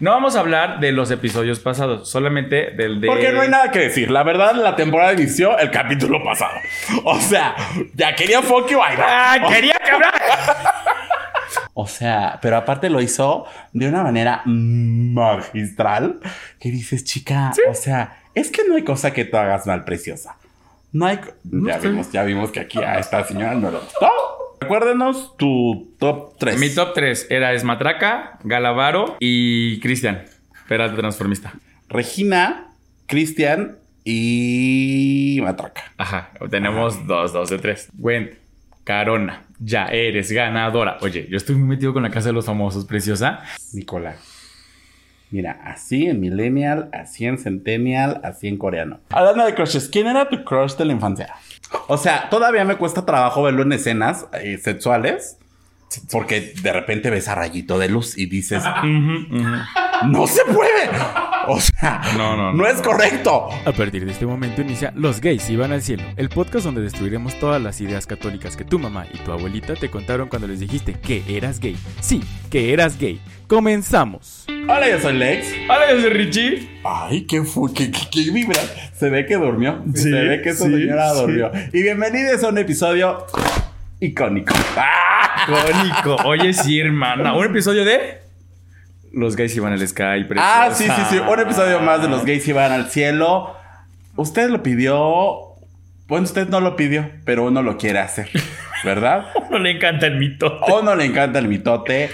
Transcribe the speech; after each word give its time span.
No 0.00 0.12
vamos 0.12 0.36
a 0.36 0.40
hablar 0.40 0.78
de 0.78 0.92
los 0.92 1.10
episodios 1.10 1.58
pasados, 1.58 2.08
solamente 2.08 2.70
del 2.70 3.00
de. 3.00 3.08
Porque 3.08 3.32
no 3.32 3.40
hay 3.40 3.48
nada 3.48 3.72
que 3.72 3.80
decir. 3.80 4.10
La 4.12 4.22
verdad, 4.22 4.54
la 4.54 4.76
temporada 4.76 5.12
inició 5.12 5.58
el 5.58 5.72
capítulo 5.72 6.22
pasado. 6.22 6.54
O 7.04 7.18
sea, 7.20 7.56
ya 7.94 8.14
quería 8.14 8.38
ahí 8.38 8.96
va. 8.96 9.32
¡Ah! 9.32 9.48
¡Quería 9.48 9.74
que! 9.74 9.90
O 11.74 11.86
sea, 11.86 12.38
pero 12.42 12.56
aparte 12.56 12.90
lo 12.90 13.00
hizo 13.00 13.46
de 13.72 13.88
una 13.88 14.02
manera 14.02 14.42
magistral 14.44 16.20
que 16.60 16.70
dices, 16.70 17.04
chica, 17.04 17.52
o 17.68 17.74
sea, 17.74 18.18
es 18.34 18.50
que 18.50 18.62
no 18.68 18.76
hay 18.76 18.82
cosa 18.82 19.12
que 19.12 19.24
tú 19.24 19.36
hagas 19.36 19.66
mal, 19.66 19.84
preciosa. 19.84 20.36
No 20.92 21.06
hay. 21.06 21.20
ya 21.44 21.78
vimos, 21.78 22.12
ya 22.12 22.22
vimos 22.24 22.50
que 22.50 22.60
aquí 22.60 22.78
a 22.78 22.98
esta 22.98 23.24
señora 23.24 23.54
no 23.54 23.70
lo 23.70 23.80
gustó. 23.80 24.10
Recuérdenos 24.60 25.36
tu 25.36 25.94
top 25.98 26.36
3. 26.38 26.58
Mi 26.58 26.70
top 26.70 26.92
3 26.94 27.26
era 27.30 27.52
Esmatraca, 27.52 28.38
Galavaro 28.44 29.16
y 29.20 29.80
Cristian, 29.80 30.24
Peralta 30.68 30.96
Transformista. 30.96 31.54
Regina, 31.88 32.72
Cristian 33.06 33.78
y 34.04 35.40
Matraca. 35.42 35.92
Ajá, 35.96 36.30
tenemos 36.50 37.06
dos, 37.06 37.32
dos 37.32 37.50
de 37.50 37.58
tres. 37.58 37.88
Gwen, 37.94 38.38
Carona, 38.84 39.44
ya 39.58 39.86
eres 39.86 40.32
ganadora. 40.32 40.98
Oye, 41.02 41.26
yo 41.30 41.36
estoy 41.36 41.56
muy 41.56 41.68
metido 41.68 41.92
con 41.92 42.02
la 42.02 42.10
casa 42.10 42.28
de 42.28 42.32
los 42.32 42.46
famosos, 42.46 42.84
preciosa. 42.84 43.40
Nicola. 43.72 44.16
Mira, 45.30 45.60
así 45.64 46.06
en 46.06 46.20
Millennial, 46.20 46.88
así 46.92 47.26
en 47.26 47.36
Centennial, 47.36 48.20
así 48.24 48.48
en 48.48 48.56
coreano. 48.56 49.00
Hablando 49.10 49.44
de 49.44 49.54
crushes, 49.54 49.88
¿quién 49.90 50.06
era 50.06 50.28
tu 50.28 50.42
crush 50.42 50.74
de 50.76 50.86
la 50.86 50.92
infancia? 50.94 51.34
O 51.86 51.96
sea, 51.98 52.28
todavía 52.30 52.64
me 52.64 52.76
cuesta 52.76 53.04
trabajo 53.04 53.42
verlo 53.42 53.62
en 53.62 53.72
escenas 53.72 54.26
eh, 54.42 54.58
sexuales. 54.62 55.36
Porque 56.12 56.52
de 56.62 56.70
repente 56.70 57.08
ves 57.08 57.28
a 57.28 57.34
rayito 57.34 57.78
de 57.78 57.88
luz 57.88 58.18
y 58.18 58.26
dices, 58.26 58.62
no 60.06 60.26
se 60.26 60.44
puede. 60.44 60.90
O 61.46 61.58
sea, 61.60 62.02
No, 62.16 62.36
no, 62.36 62.52
no. 62.52 62.52
no 62.52 62.66
es 62.66 62.82
correcto. 62.82 63.48
A 63.64 63.72
partir 63.72 64.04
de 64.04 64.12
este 64.12 64.26
momento 64.26 64.60
inicia 64.60 64.92
Los 64.94 65.18
gays 65.22 65.48
iban 65.48 65.72
al 65.72 65.80
cielo, 65.80 66.02
el 66.16 66.28
podcast 66.28 66.66
donde 66.66 66.82
destruiremos 66.82 67.38
todas 67.38 67.62
las 67.62 67.80
ideas 67.80 68.06
católicas 68.06 68.54
que 68.54 68.64
tu 68.66 68.78
mamá 68.78 69.06
y 69.10 69.16
tu 69.18 69.32
abuelita 69.32 69.74
te 69.76 69.90
contaron 69.90 70.28
cuando 70.28 70.46
les 70.46 70.60
dijiste 70.60 70.92
que 70.92 71.24
eras 71.26 71.58
gay. 71.58 71.78
Sí, 72.00 72.22
que 72.50 72.74
eras 72.74 72.98
gay. 72.98 73.18
Comenzamos. 73.46 74.44
Hola, 74.70 74.88
yo 74.90 75.00
soy 75.00 75.14
Lex. 75.14 75.46
Hola, 75.64 75.90
yo 75.90 76.00
soy 76.00 76.10
Richie. 76.10 76.68
Ay, 76.84 77.22
qué 77.26 77.42
fue, 77.42 77.72
qué, 77.72 77.90
qué, 77.90 78.00
qué 78.10 78.30
vibra. 78.30 78.60
Se 78.94 79.08
ve 79.08 79.24
que 79.24 79.36
durmió. 79.36 79.82
Sí, 79.94 80.02
Se 80.02 80.10
ve 80.10 80.42
que 80.42 80.50
esa 80.50 80.66
sí, 80.66 80.70
señora 80.72 81.14
sí. 81.14 81.20
durmió. 81.20 81.50
Y 81.72 81.82
bienvenidos 81.82 82.44
a 82.44 82.48
un 82.48 82.58
episodio 82.58 83.26
icónico. 84.00 84.54
¡Ah! 84.76 85.46
Cónico. 85.46 86.16
Oye, 86.28 86.52
sí, 86.52 86.78
hermana. 86.78 87.34
Un 87.34 87.46
episodio 87.46 87.84
de. 87.84 88.18
Los 89.12 89.36
gays 89.36 89.56
iban 89.56 89.72
al 89.72 89.88
Sky, 89.88 90.24
preciosa. 90.28 90.64
Ah, 90.66 90.70
sí, 90.74 90.84
sí, 90.84 91.02
sí. 91.10 91.18
Un 91.18 91.40
episodio 91.40 91.80
más 91.80 92.02
de 92.02 92.08
los 92.08 92.26
gays 92.26 92.46
iban 92.46 92.70
al 92.70 92.90
cielo. 92.90 93.54
Usted 94.16 94.50
lo 94.50 94.62
pidió. 94.62 95.38
Bueno, 96.08 96.24
usted 96.24 96.46
no 96.48 96.60
lo 96.60 96.76
pidió, 96.76 97.10
pero 97.24 97.46
uno 97.46 97.62
lo 97.62 97.78
quiere 97.78 98.00
hacer. 98.00 98.28
¿Verdad? 98.84 99.26
No 99.50 99.58
le 99.58 99.70
encanta 99.70 100.06
el 100.06 100.18
mito. 100.18 100.62
A 100.62 100.74
uno 100.80 100.94
le 100.94 101.06
encanta 101.06 101.38
el 101.38 101.48
mitote. 101.48 102.10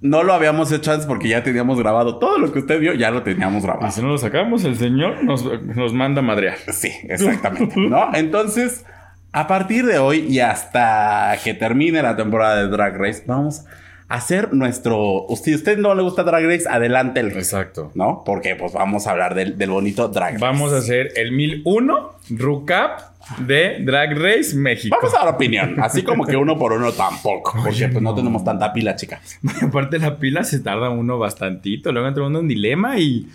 No 0.00 0.22
lo 0.22 0.32
habíamos 0.32 0.72
hecho 0.72 0.92
antes 0.92 1.06
porque 1.06 1.28
ya 1.28 1.42
teníamos 1.42 1.78
grabado. 1.78 2.18
Todo 2.18 2.38
lo 2.38 2.52
que 2.52 2.60
usted 2.60 2.80
vio 2.80 2.94
ya 2.94 3.10
lo 3.10 3.22
teníamos 3.22 3.62
Y 3.62 3.66
grabado. 3.66 3.90
si 3.92 4.00
no 4.00 4.08
lo 4.08 4.18
sacamos, 4.18 4.64
el 4.64 4.76
señor 4.76 5.22
nos, 5.24 5.44
nos 5.76 5.92
manda 5.92 6.20
a 6.20 6.24
madrear. 6.24 6.56
Sí, 6.72 6.90
exactamente. 7.08 7.74
¿No? 7.76 8.14
Entonces, 8.14 8.84
a 9.32 9.46
partir 9.46 9.84
de 9.84 9.98
hoy 9.98 10.20
y 10.20 10.40
hasta 10.40 11.36
que 11.44 11.52
termine 11.54 12.02
la 12.02 12.16
temporada 12.16 12.56
de 12.56 12.68
Drag 12.68 12.96
Race, 12.96 13.22
vamos 13.26 13.64
hacer 14.10 14.52
nuestro. 14.52 15.24
Si 15.42 15.52
a 15.52 15.56
usted 15.56 15.78
no 15.78 15.94
le 15.94 16.02
gusta 16.02 16.24
Drag 16.24 16.44
Race, 16.44 16.68
adelante. 16.68 17.20
Exacto. 17.20 17.92
¿No? 17.94 18.22
Porque 18.26 18.56
pues 18.56 18.72
vamos 18.72 19.06
a 19.06 19.12
hablar 19.12 19.34
del, 19.34 19.56
del 19.56 19.70
bonito 19.70 20.08
Drag 20.08 20.32
Race. 20.34 20.44
Vamos 20.44 20.72
a 20.72 20.78
hacer 20.78 21.12
el 21.16 21.32
1001 21.32 22.10
recap 22.30 23.00
de 23.38 23.78
Drag 23.80 24.18
Race 24.18 24.54
México. 24.56 24.96
Vamos 25.00 25.14
a 25.14 25.24
dar 25.24 25.34
opinión. 25.34 25.76
Así 25.80 26.02
como 26.02 26.26
que 26.26 26.36
uno 26.36 26.58
por 26.58 26.72
uno 26.72 26.92
tampoco. 26.92 27.52
Porque 27.62 27.88
pues 27.88 28.02
no 28.02 28.14
tenemos 28.14 28.44
tanta 28.44 28.72
pila, 28.72 28.96
chica. 28.96 29.20
Aparte 29.62 30.00
la 30.00 30.18
pila 30.18 30.42
se 30.42 30.58
tarda 30.58 30.90
uno 30.90 31.16
bastantito. 31.18 31.92
Luego 31.92 32.08
entra 32.08 32.24
uno 32.24 32.40
en 32.40 32.48
dilema 32.48 32.98
y... 32.98 33.28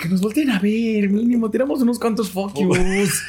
Que 0.00 0.08
nos 0.08 0.20
volteen 0.20 0.50
a 0.50 0.60
ver, 0.60 1.10
mínimo. 1.10 1.50
Tiramos 1.50 1.82
unos 1.82 1.98
cuantos 1.98 2.30
fuck 2.30 2.56
yous. 2.56 3.24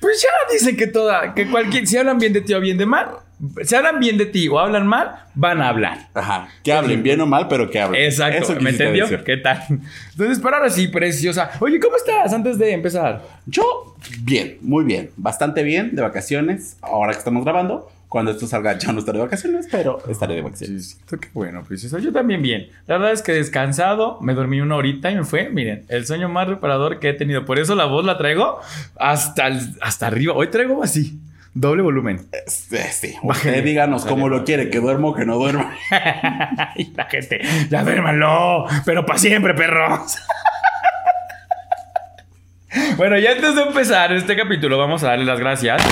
Pues 0.00 0.22
ya 0.22 0.52
dicen 0.52 0.76
que 0.76 0.86
toda... 0.86 1.34
Que 1.34 1.50
cualquier... 1.50 1.86
Si 1.86 1.96
hablan 1.96 2.18
bien 2.18 2.32
de 2.32 2.42
ti 2.42 2.54
o 2.54 2.60
bien 2.60 2.78
de 2.78 2.86
mal... 2.86 3.08
Si 3.64 3.74
hablan 3.74 4.00
bien 4.00 4.18
de 4.18 4.26
ti 4.26 4.48
o 4.48 4.58
hablan 4.58 4.86
mal, 4.86 5.14
van 5.34 5.62
a 5.62 5.68
hablar. 5.68 6.08
Ajá. 6.14 6.48
Que 6.62 6.72
hablen 6.72 7.02
bien 7.02 7.20
o 7.20 7.26
mal, 7.26 7.48
pero 7.48 7.70
que 7.70 7.80
hablen. 7.80 8.02
Exacto. 8.02 8.52
Eso 8.52 8.60
¿Me 8.60 8.70
entendió? 8.70 9.04
decir. 9.06 9.24
¿Qué 9.24 9.38
tal? 9.38 9.62
Entonces, 10.10 10.38
para 10.40 10.58
ahora 10.58 10.70
sí, 10.70 10.88
preciosa. 10.88 11.50
Oye, 11.60 11.80
¿cómo 11.80 11.96
estás 11.96 12.32
antes 12.32 12.58
de 12.58 12.72
empezar? 12.72 13.22
Yo, 13.46 13.96
bien, 14.22 14.58
muy 14.60 14.84
bien. 14.84 15.10
Bastante 15.16 15.62
bien, 15.62 15.94
de 15.94 16.02
vacaciones. 16.02 16.76
Ahora 16.82 17.12
que 17.12 17.18
estamos 17.18 17.44
grabando. 17.44 17.90
Cuando 18.10 18.32
esto 18.32 18.44
salga 18.48 18.76
ya 18.76 18.92
no 18.92 18.98
estaré 18.98 19.18
de 19.18 19.24
vacaciones, 19.24 19.68
pero 19.70 20.02
estaré 20.08 20.34
de 20.34 20.42
vacaciones. 20.42 20.84
Sí, 20.84 20.94
siento 20.96 21.20
que 21.20 21.28
bueno, 21.32 21.62
preciosa. 21.62 22.00
Yo 22.00 22.12
también 22.12 22.42
bien. 22.42 22.66
La 22.88 22.96
verdad 22.98 23.12
es 23.12 23.22
que 23.22 23.30
descansado, 23.30 24.18
me 24.20 24.34
dormí 24.34 24.60
una 24.60 24.74
horita 24.74 25.12
y 25.12 25.14
me 25.14 25.22
fue. 25.22 25.48
Miren, 25.48 25.84
el 25.88 26.04
sueño 26.04 26.28
más 26.28 26.48
reparador 26.48 26.98
que 26.98 27.10
he 27.10 27.12
tenido. 27.12 27.44
Por 27.44 27.60
eso 27.60 27.76
la 27.76 27.84
voz 27.84 28.04
la 28.04 28.18
traigo 28.18 28.58
hasta, 28.96 29.48
hasta 29.80 30.08
arriba. 30.08 30.34
Hoy 30.34 30.48
traigo 30.48 30.82
así, 30.82 31.20
doble 31.54 31.82
volumen. 31.82 32.28
Este, 32.46 32.82
sí. 32.90 33.14
Usted 33.22 33.64
díganos 33.64 34.04
cómo 34.04 34.28
lo 34.28 34.44
quiere, 34.44 34.70
que 34.70 34.78
duermo 34.78 35.10
o 35.10 35.14
que 35.14 35.24
no 35.24 35.36
duermo. 35.36 35.68
y 36.76 36.92
la 36.92 37.04
gente, 37.06 37.40
ya 37.68 37.82
duérmanlo, 37.82 38.66
pero 38.84 39.06
para 39.06 39.18
siempre, 39.18 39.54
perros. 39.54 40.18
bueno, 42.96 43.18
y 43.18 43.26
antes 43.26 43.54
de 43.54 43.62
empezar 43.62 44.12
este 44.12 44.36
capítulo, 44.36 44.78
vamos 44.78 45.02
a 45.02 45.08
darle 45.08 45.24
las 45.24 45.40
gracias 45.40 45.82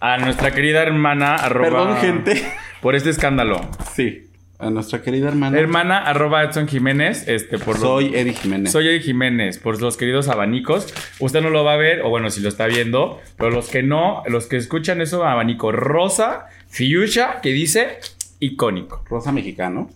a 0.00 0.18
nuestra 0.18 0.50
querida 0.50 0.82
hermana, 0.82 1.36
arroba, 1.36 1.68
Perdón, 1.68 1.96
gente. 1.98 2.52
por 2.80 2.94
este 2.94 3.10
escándalo. 3.10 3.60
Sí. 3.94 4.25
A 4.58 4.70
nuestra 4.70 5.02
querida 5.02 5.28
hermana. 5.28 5.58
Hermana, 5.58 5.98
arroba 5.98 6.42
Edson 6.42 6.66
Jiménez, 6.66 7.28
este, 7.28 7.58
por 7.58 7.74
los- 7.74 7.80
Soy 7.82 8.14
Eddie 8.14 8.32
Jiménez. 8.32 8.72
Soy 8.72 8.88
Eddie 8.88 9.00
Jiménez, 9.00 9.58
por 9.58 9.80
los 9.82 9.96
queridos 9.98 10.28
abanicos. 10.28 10.92
Usted 11.18 11.42
no 11.42 11.50
lo 11.50 11.62
va 11.62 11.74
a 11.74 11.76
ver, 11.76 12.00
o 12.02 12.08
bueno, 12.08 12.30
si 12.30 12.40
lo 12.40 12.48
está 12.48 12.66
viendo, 12.66 13.20
pero 13.36 13.50
los 13.50 13.68
que 13.68 13.82
no, 13.82 14.22
los 14.26 14.46
que 14.46 14.56
escuchan 14.56 15.00
eso, 15.02 15.24
abanico 15.26 15.72
rosa, 15.72 16.46
fuchsia, 16.68 17.40
que 17.42 17.50
dice 17.50 17.98
icónico. 18.40 19.04
Rosa 19.10 19.30
mexicano. 19.30 19.90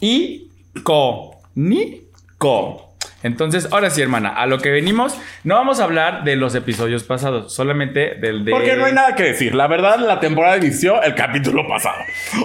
Y 0.00 0.48
co, 0.82 1.36
ni 1.54 2.02
co. 2.38 2.93
Entonces, 3.24 3.68
ahora 3.72 3.88
sí, 3.90 4.02
hermana, 4.02 4.28
a 4.28 4.46
lo 4.46 4.58
que 4.60 4.70
venimos, 4.70 5.18
no 5.44 5.54
vamos 5.56 5.80
a 5.80 5.84
hablar 5.84 6.22
de 6.24 6.36
los 6.36 6.54
episodios 6.54 7.04
pasados, 7.04 7.52
solamente 7.54 8.14
del 8.20 8.44
de. 8.44 8.50
Porque 8.52 8.76
no 8.76 8.84
hay 8.84 8.92
nada 8.92 9.16
que 9.16 9.22
decir. 9.24 9.54
La 9.54 9.66
verdad, 9.66 9.98
la 9.98 10.20
temporada 10.20 10.58
inició 10.58 11.02
el 11.02 11.14
capítulo 11.14 11.66
pasado. 11.66 11.96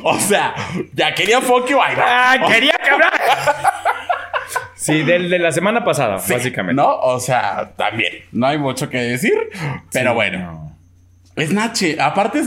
O 0.03 0.17
sea, 0.17 0.55
ya 0.93 1.13
quería 1.13 1.41
ahí 1.83 1.95
va. 1.95 2.31
¡Ah! 2.31 2.47
¡Quería 2.47 2.79
que 2.81 2.89
hablar! 2.89 3.11
sí, 4.75 5.03
del 5.03 5.29
de 5.29 5.39
la 5.39 5.51
semana 5.51 5.83
pasada, 5.83 6.17
Sí, 6.19 6.31
básicamente. 6.33 6.81
¿No? 6.81 6.97
O 6.99 7.19
sea, 7.19 7.73
también. 7.75 8.13
No 8.31 8.47
hay 8.47 8.57
mucho 8.57 8.89
que 8.89 8.97
decir. 8.99 9.33
Pero 9.91 10.11
Sí, 10.11 10.15
bueno. 10.15 10.39
no. 10.39 10.69
Snatch. 11.45 11.83
Aparte, 11.99 12.41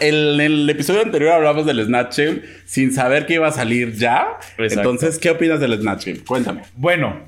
en 0.00 0.40
el 0.40 0.68
episodio 0.70 1.02
anterior 1.02 1.32
hablamos 1.32 1.66
del 1.66 1.84
Snatch 1.84 2.20
sin 2.64 2.92
saber 2.92 3.26
que 3.26 3.34
iba 3.34 3.48
a 3.48 3.52
salir 3.52 3.92
ya. 3.92 4.38
Exacto. 4.56 4.74
Entonces, 4.90 5.18
¿qué 5.18 5.30
opinas 5.30 5.60
del 5.60 5.78
Snatch? 5.80 6.08
Cuéntame. 6.26 6.62
Bueno, 6.74 7.20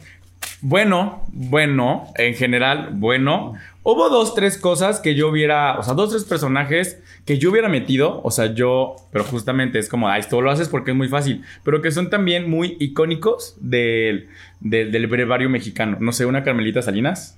bueno, 0.65 1.23
bueno, 1.31 2.07
en 2.17 2.33
general, 2.35 2.89
bueno. 2.93 3.53
Hubo 3.83 4.09
dos, 4.09 4.35
tres 4.35 4.57
cosas 4.57 4.99
que 4.99 5.15
yo 5.15 5.29
hubiera, 5.29 5.79
o 5.79 5.83
sea, 5.83 5.93
dos, 5.93 6.09
tres 6.09 6.25
personajes 6.25 7.03
que 7.27 7.37
yo 7.37 7.51
hubiera 7.51 7.69
metido, 7.69 8.23
o 8.25 8.31
sea, 8.31 8.55
yo, 8.55 8.97
pero 9.13 9.25
justamente 9.25 9.79
es 9.79 9.91
como, 9.91 10.09
ah, 10.09 10.17
esto 10.17 10.41
lo 10.41 10.51
haces 10.51 10.71
porque 10.71 10.93
es 10.93 10.97
muy 10.97 11.09
fácil, 11.09 11.43
pero 11.65 11.83
que 11.83 11.91
son 11.91 12.09
también 12.09 12.49
muy 12.49 12.79
icónicos 12.81 13.59
del, 13.61 14.29
del, 14.61 14.91
del 14.91 15.07
brevario 15.07 15.51
mexicano. 15.51 15.99
No 16.01 16.13
sé, 16.13 16.25
una 16.25 16.43
Carmelita 16.45 16.81
Salinas, 16.81 17.37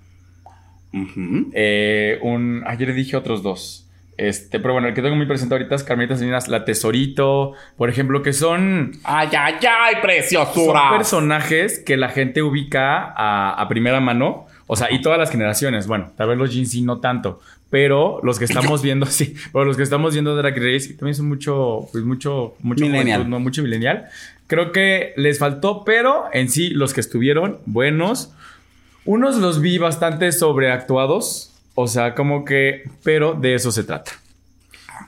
eh, 1.53 2.21
un, 2.23 2.63
ayer 2.65 2.95
dije 2.95 3.17
otros 3.17 3.43
dos. 3.43 3.86
Este, 4.19 4.61
pero 4.61 4.73
bueno, 4.73 4.89
el 4.89 4.95
que 4.95 5.03
tengo 5.03 5.15
muy 5.15 5.27
presente 5.27 5.55
ahorita 5.55 5.75
es 5.75 5.85
Carmelita 5.85 6.17
Salinas, 6.17 6.49
La 6.49 6.65
Tesorito, 6.65 7.53
por 7.77 7.91
ejemplo, 7.91 8.23
que 8.23 8.33
son 8.33 8.93
Ay, 9.05 9.29
ay, 9.39 9.55
ay, 9.61 9.93
son 9.95 10.03
preciosura. 10.03 10.91
personajes 10.91 11.79
que 11.81 11.97
la 11.97 12.09
gente 12.09 12.43
ubica 12.43 13.13
a, 13.15 13.53
a 13.61 13.69
primera 13.69 14.01
mano. 14.01 14.47
O 14.69 14.75
sea, 14.75 14.91
y 14.91 15.01
todas 15.01 15.19
las 15.19 15.31
generaciones. 15.31 15.87
Bueno, 15.87 16.13
tal 16.17 16.29
vez 16.29 16.39
los 16.39 16.51
sí 16.53 16.83
no 16.83 16.99
tanto. 16.99 17.41
Pero 17.71 18.21
los 18.23 18.39
que 18.39 18.45
estamos 18.47 18.83
viendo, 18.83 19.07
sí. 19.07 19.35
Pero 19.53 19.65
los 19.65 19.77
que 19.77 19.83
estamos 19.83 20.15
viendo 20.15 20.35
Drag 20.35 20.57
Race 20.57 20.95
también 20.95 21.15
son 21.15 21.29
mucho, 21.29 21.89
pues 21.93 22.05
mucho, 22.05 22.55
mucho 22.61 22.85
Millennial. 22.85 23.19
juventud, 23.19 23.31
¿no? 23.31 23.41
Mucho 23.41 23.63
millennial. 23.63 24.07
Creo 24.47 24.73
que 24.73 25.13
les 25.17 25.39
faltó, 25.39 25.85
pero 25.85 26.25
en 26.33 26.49
sí, 26.49 26.71
los 26.71 26.95
que 26.95 27.01
estuvieron 27.01 27.59
buenos. 27.67 28.33
Unos 29.05 29.37
los 29.37 29.61
vi 29.61 29.79
bastante 29.79 30.33
sobreactuados. 30.33 31.53
O 31.77 31.87
sea, 31.87 32.15
como 32.15 32.45
que. 32.45 32.83
Pero 33.05 33.35
de 33.35 33.55
eso 33.55 33.71
se 33.71 33.85
trata. 33.85 34.11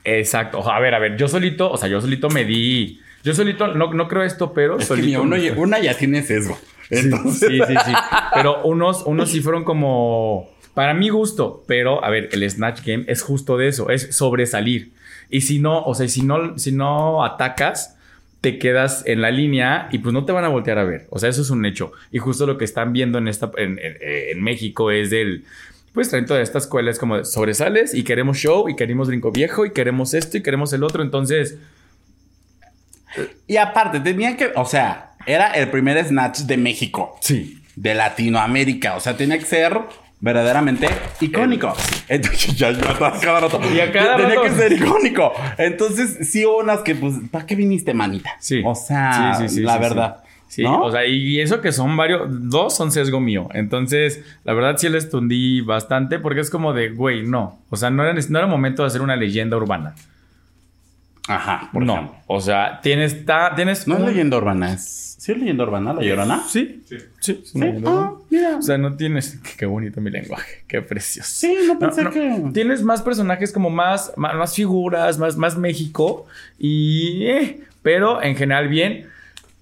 Exacto. 0.05 0.61
O 0.61 0.65
sea, 0.65 0.77
a 0.77 0.81
ver, 0.81 0.95
a 0.95 0.99
ver, 1.01 1.17
yo 1.17 1.27
solito, 1.29 1.71
o 1.71 1.77
sea, 1.77 1.89
yo 1.89 2.01
solito 2.01 2.29
me 2.31 2.45
di 2.45 3.01
Yo 3.25 3.35
solito 3.35 3.69
no, 3.75 3.93
no 3.93 4.07
creo 4.09 4.23
esto, 4.23 4.53
pero 4.53 4.75
Es 4.77 4.83
que 4.85 4.87
solito. 4.87 5.07
mira, 5.07 5.21
uno 5.21 5.37
me 5.37 5.51
una 5.53 5.79
ya 5.81 5.95
tiene 5.95 6.23
sesgo. 6.23 6.59
Entonces, 6.91 7.49
Sí, 7.51 7.59
sí, 7.67 7.75
sí. 7.85 7.93
Pero 8.35 8.63
unos, 8.65 9.03
unos 9.05 9.31
sí 9.31 9.41
fueron 9.41 9.65
como. 9.65 10.49
Para 10.75 10.95
mi 10.95 11.09
gusto. 11.09 11.65
Pero, 11.67 12.05
a 12.05 12.11
ver, 12.11 12.29
el 12.33 12.49
Snatch 12.49 12.83
Game 12.85 13.05
es 13.09 13.23
justo 13.23 13.57
de 13.57 13.69
eso. 13.69 13.91
Es 13.91 14.15
sobresalir. 14.17 14.93
Y 15.31 15.41
si 15.43 15.59
no, 15.59 15.83
o 15.83 15.95
sea, 15.95 16.09
si 16.09 16.23
no, 16.23 16.57
si 16.59 16.73
no 16.73 17.25
atacas, 17.25 17.97
te 18.41 18.59
quedas 18.59 19.03
en 19.07 19.21
la 19.21 19.31
línea 19.31 19.89
y 19.91 19.99
pues 19.99 20.13
no 20.15 20.25
te 20.25 20.33
van 20.33 20.45
a 20.45 20.49
voltear 20.49 20.79
a 20.79 20.85
ver. 20.85 21.07
O 21.11 21.19
sea, 21.19 21.29
eso 21.29 21.43
es 21.43 21.51
un 21.51 21.67
hecho. 21.67 21.93
Y 22.13 22.19
justo 22.19 22.47
lo 22.47 22.57
que 22.57 22.65
están 22.65 22.93
viendo 22.93 23.19
en 23.19 23.27
esta, 23.29 23.51
en, 23.57 23.79
en- 23.81 23.97
en 24.01 24.43
México 24.43 24.91
es 24.91 25.11
del. 25.11 25.45
Pues 25.99 26.11
traen 26.11 26.27
toda 26.27 26.41
esta 26.41 26.59
escuela, 26.59 26.93
es 26.93 26.99
como 27.01 27.17
de, 27.17 27.25
sobresales 27.25 27.93
y 27.93 28.05
queremos 28.05 28.37
show 28.37 28.69
y 28.69 28.77
queremos 28.77 29.09
brinco 29.09 29.33
viejo 29.33 29.67
y 29.67 29.73
queremos 29.73 30.15
esto 30.15 30.37
y 30.37 30.45
queremos 30.45 30.73
el 30.73 30.85
otro. 30.85 31.03
Entonces, 31.03 31.57
y 33.49 33.57
aparte, 33.57 33.99
tenía 33.99 34.37
que, 34.37 34.53
o 34.55 34.65
sea, 34.65 35.15
era 35.27 35.51
el 35.51 35.69
primer 35.73 36.07
snatch 36.07 36.43
de 36.43 36.57
México. 36.57 37.19
sí. 37.21 37.61
de 37.75 37.97
Latinoamérica. 37.97 38.95
O 38.95 39.01
sea, 39.01 39.17
tenía 39.17 39.41
que 39.41 39.45
ser 39.45 39.77
verdaderamente 40.21 40.89
icónico. 41.21 41.75
Entonces, 42.09 42.57
ya, 42.57 42.71
ya, 42.71 42.97
cada 42.97 43.41
rato. 43.41 43.61
Y 43.75 43.81
a 43.81 43.91
cada 43.91 44.19
tenía 44.19 44.37
rato. 44.37 44.43
que 44.43 44.51
ser 44.51 44.73
icónico. 44.75 45.33
Entonces, 45.57 46.31
sí 46.31 46.47
hubo 46.47 46.59
unas 46.59 46.83
que, 46.83 46.95
pues, 46.95 47.15
¿para 47.29 47.45
qué 47.45 47.57
viniste, 47.57 47.93
manita? 47.93 48.37
Sí. 48.39 48.63
O 48.65 48.77
sea, 48.77 49.35
Sí, 49.37 49.49
sí, 49.49 49.55
sí, 49.57 49.61
la 49.63 49.79
verdad. 49.79 50.23
Sí, 50.49 50.63
¿no? 50.63 50.83
o 50.83 50.91
sea, 50.91 51.05
y 51.07 51.41
eso 51.41 51.61
que 51.61 51.73
son 51.73 51.97
varios, 51.97 52.23
dos 52.49 52.75
son 52.75 52.91
sesgo 52.91 53.21
mío. 53.21 53.49
Entonces, 53.53 54.25
la 54.45 54.55
verdad 54.55 54.77
sí 54.79 54.89
les 54.89 55.11
tundí 55.11 55.61
bastante 55.61 56.19
porque 56.19 56.41
es 56.41 56.49
como 56.51 56.73
de, 56.73 56.89
güey, 56.91 57.27
no. 57.27 57.59
O 57.71 57.77
sea, 57.77 57.91
no 57.91 58.03
era, 58.03 58.15
no 58.29 58.39
era 58.39 58.47
momento 58.49 58.83
de 58.83 58.87
hacer 58.89 59.03
una 59.03 59.15
leyenda 59.17 59.57
urbana. 59.59 59.95
Ajá, 61.29 61.69
por 61.73 61.83
no. 61.85 61.93
ejemplo. 61.95 62.17
O 62.27 62.41
sea, 62.41 62.81
tienes, 62.81 63.27
ta- 63.27 63.53
tienes 63.55 63.87
No 63.87 63.97
es 63.99 64.03
leyenda 64.03 64.39
urbana, 64.39 64.73
es. 64.73 65.17
¿Sí 65.19 65.33
es 65.33 65.39
leyenda 65.39 65.65
urbana, 65.65 65.93
la 65.93 66.01
llorona? 66.03 66.43
Sí, 66.49 66.83
sí, 66.87 66.97
sí. 67.21 67.43
Sí. 67.45 67.61
Ah, 67.85 68.13
mira. 68.31 68.57
O 68.57 68.63
sea, 68.63 68.79
no 68.79 68.97
tienes. 68.97 69.39
Qué 69.59 69.67
bonito 69.67 70.01
mi 70.01 70.11
lenguaje. 70.11 70.65
Qué 70.67 70.81
precioso. 70.81 71.29
Sí, 71.31 71.55
no 71.67 71.79
pensé 71.79 72.05
no. 72.05 72.11
que. 72.11 72.45
Tienes 72.55 72.83
más 72.83 73.03
personajes 73.03 73.53
como 73.53 73.69
más, 73.69 74.13
más, 74.17 74.35
más 74.37 74.55
figuras, 74.55 75.19
más, 75.19 75.37
más 75.37 75.59
México. 75.59 76.25
Y. 76.59 77.25
eh, 77.27 77.61
pero 77.83 78.23
en 78.23 78.35
general, 78.37 78.69
bien. 78.69 79.09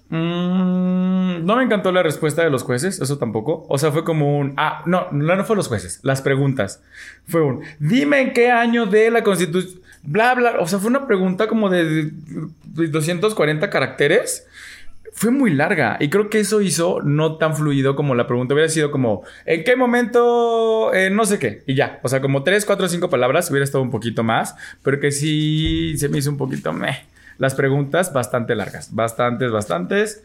Mm, 0.09 1.45
no 1.45 1.57
me 1.57 1.65
encantó 1.65 1.91
la 1.91 2.03
respuesta 2.03 2.43
de 2.43 2.51
los 2.51 2.63
jueces, 2.63 3.01
eso 3.01 3.19
tampoco. 3.19 3.67
O 3.69 3.79
sea, 3.79 3.93
fue 3.93 4.05
como 4.05 4.39
un. 4.39 4.55
Ah, 4.57 4.83
no, 4.87 5.09
no, 5.13 5.37
no 5.37 5.45
fue 5.45 5.57
los 5.57 5.69
jueces, 5.69 6.01
las 6.03 6.23
preguntas. 6.23 6.83
Fue 7.27 7.43
un. 7.43 7.63
Dime 7.79 8.21
en 8.21 8.33
qué 8.33 8.51
año 8.51 8.87
de 8.87 9.11
la 9.11 9.23
constitución. 9.23 9.81
Bla, 10.03 10.35
bla. 10.35 10.57
O 10.61 10.67
sea, 10.69 10.79
fue 10.79 10.91
una 10.91 11.07
pregunta 11.07 11.49
como 11.49 11.69
de, 11.69 12.13
de 12.65 12.89
240 12.89 13.69
caracteres 13.71 14.47
fue 15.17 15.31
muy 15.31 15.51
larga 15.51 15.97
y 15.99 16.11
creo 16.11 16.29
que 16.29 16.41
eso 16.41 16.61
hizo 16.61 17.01
no 17.03 17.39
tan 17.39 17.57
fluido 17.57 17.97
como 17.97 18.15
la 18.15 18.27
pregunta 18.27 18.53
hubiera 18.53 18.69
sido 18.69 18.91
como 18.91 19.23
¿en 19.47 19.65
qué 19.65 19.75
momento 19.75 20.93
eh, 20.93 21.09
no 21.09 21.25
sé 21.25 21.39
qué? 21.39 21.63
Y 21.67 21.75
ya, 21.75 22.01
o 22.03 22.09
sea, 22.11 22.21
como 22.21 22.43
3, 22.43 22.67
4, 22.67 22.87
5 22.87 23.09
palabras 23.09 23.51
hubiera 23.51 23.65
estado 23.65 23.83
un 23.83 23.91
poquito 23.91 24.23
más, 24.23 24.57
pero 24.83 25.01
que 25.01 25.11
sí 25.11 25.97
se 25.97 26.11
me 26.11 26.19
hizo 26.19 26.31
un 26.31 26.37
poquito 26.37 26.75
meh. 26.75 27.07
Las 27.39 27.55
preguntas 27.55 28.13
bastante 28.13 28.55
largas, 28.55 28.95
bastantes, 28.95 29.51
bastantes. 29.51 30.23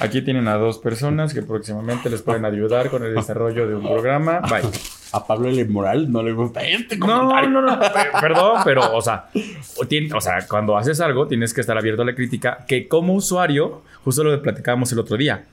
Aquí 0.00 0.22
tienen 0.22 0.48
a 0.48 0.54
dos 0.56 0.78
personas 0.78 1.32
que 1.32 1.42
próximamente 1.42 2.10
les 2.10 2.22
pueden 2.22 2.44
ayudar 2.44 2.90
con 2.90 3.02
el 3.04 3.14
desarrollo 3.14 3.66
de 3.66 3.74
un 3.74 3.82
programa. 3.82 4.40
Bye. 4.40 4.62
A 5.12 5.26
Pablo 5.26 5.48
L. 5.48 5.64
Moral 5.66 6.10
no 6.10 6.22
le 6.22 6.32
gusta 6.32 6.60
este 6.62 6.96
No, 6.98 7.06
comentario. 7.06 7.50
no, 7.50 7.62
no, 7.62 7.78
pe- 7.80 7.88
perdón, 8.20 8.60
pero, 8.64 8.94
o 8.94 9.00
sea, 9.00 9.26
o 10.14 10.20
sea, 10.20 10.46
cuando 10.48 10.76
haces 10.76 11.00
algo 11.00 11.26
tienes 11.26 11.54
que 11.54 11.60
estar 11.62 11.78
abierto 11.78 12.02
a 12.02 12.04
la 12.04 12.14
crítica, 12.14 12.64
que 12.66 12.88
como 12.88 13.14
usuario, 13.14 13.82
justo 14.04 14.24
lo 14.24 14.32
que 14.32 14.42
platicábamos 14.42 14.92
el 14.92 14.98
otro 14.98 15.16
día, 15.16 15.44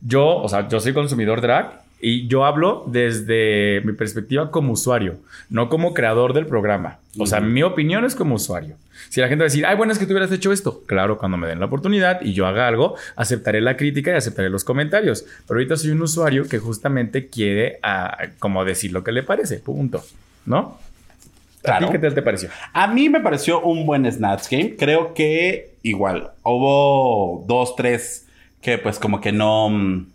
yo, 0.00 0.36
o 0.36 0.48
sea, 0.48 0.68
yo 0.68 0.80
soy 0.80 0.94
consumidor 0.94 1.40
drag 1.40 1.82
y 2.00 2.26
yo 2.28 2.44
hablo 2.44 2.84
desde 2.86 3.80
mi 3.84 3.92
perspectiva 3.92 4.50
como 4.50 4.72
usuario, 4.72 5.16
no 5.48 5.68
como 5.68 5.94
creador 5.94 6.32
del 6.32 6.46
programa. 6.46 6.98
O 7.18 7.26
sea, 7.26 7.40
mi 7.40 7.62
opinión 7.62 8.04
es 8.04 8.14
como 8.14 8.36
usuario. 8.36 8.76
Si 9.08 9.20
la 9.20 9.28
gente 9.28 9.42
va 9.42 9.46
a 9.46 9.50
decir, 9.50 9.66
ay, 9.66 9.76
bueno, 9.76 9.92
es 9.92 9.98
que 9.98 10.06
tú 10.06 10.12
hubieras 10.12 10.30
hecho 10.30 10.52
esto. 10.52 10.82
Claro, 10.86 11.18
cuando 11.18 11.36
me 11.36 11.46
den 11.48 11.58
la 11.58 11.66
oportunidad 11.66 12.20
y 12.20 12.32
yo 12.32 12.46
haga 12.46 12.68
algo, 12.68 12.94
aceptaré 13.16 13.60
la 13.60 13.76
crítica 13.76 14.12
y 14.12 14.14
aceptaré 14.14 14.50
los 14.50 14.62
comentarios. 14.62 15.24
Pero 15.48 15.58
ahorita 15.58 15.76
soy 15.76 15.90
un 15.90 16.02
usuario 16.02 16.46
que 16.48 16.58
justamente 16.58 17.28
quiere, 17.28 17.78
ah, 17.82 18.16
como 18.38 18.64
decir 18.64 18.92
lo 18.92 19.02
que 19.02 19.10
le 19.12 19.22
parece. 19.22 19.58
Punto. 19.58 20.04
¿No? 20.46 20.78
¿A 21.62 21.62
Claro. 21.62 21.86
ti 21.86 21.92
qué 21.92 21.98
tal 21.98 22.14
te 22.14 22.22
pareció? 22.22 22.48
A 22.72 22.86
mí 22.86 23.08
me 23.08 23.20
pareció 23.20 23.60
un 23.60 23.84
buen 23.84 24.10
Snatch 24.10 24.48
Game. 24.50 24.76
Creo 24.76 25.12
que 25.12 25.74
igual 25.82 26.30
hubo 26.42 27.44
dos, 27.46 27.74
tres 27.76 28.26
que 28.62 28.78
pues 28.78 28.98
como 28.98 29.20
que 29.20 29.32
no... 29.32 30.06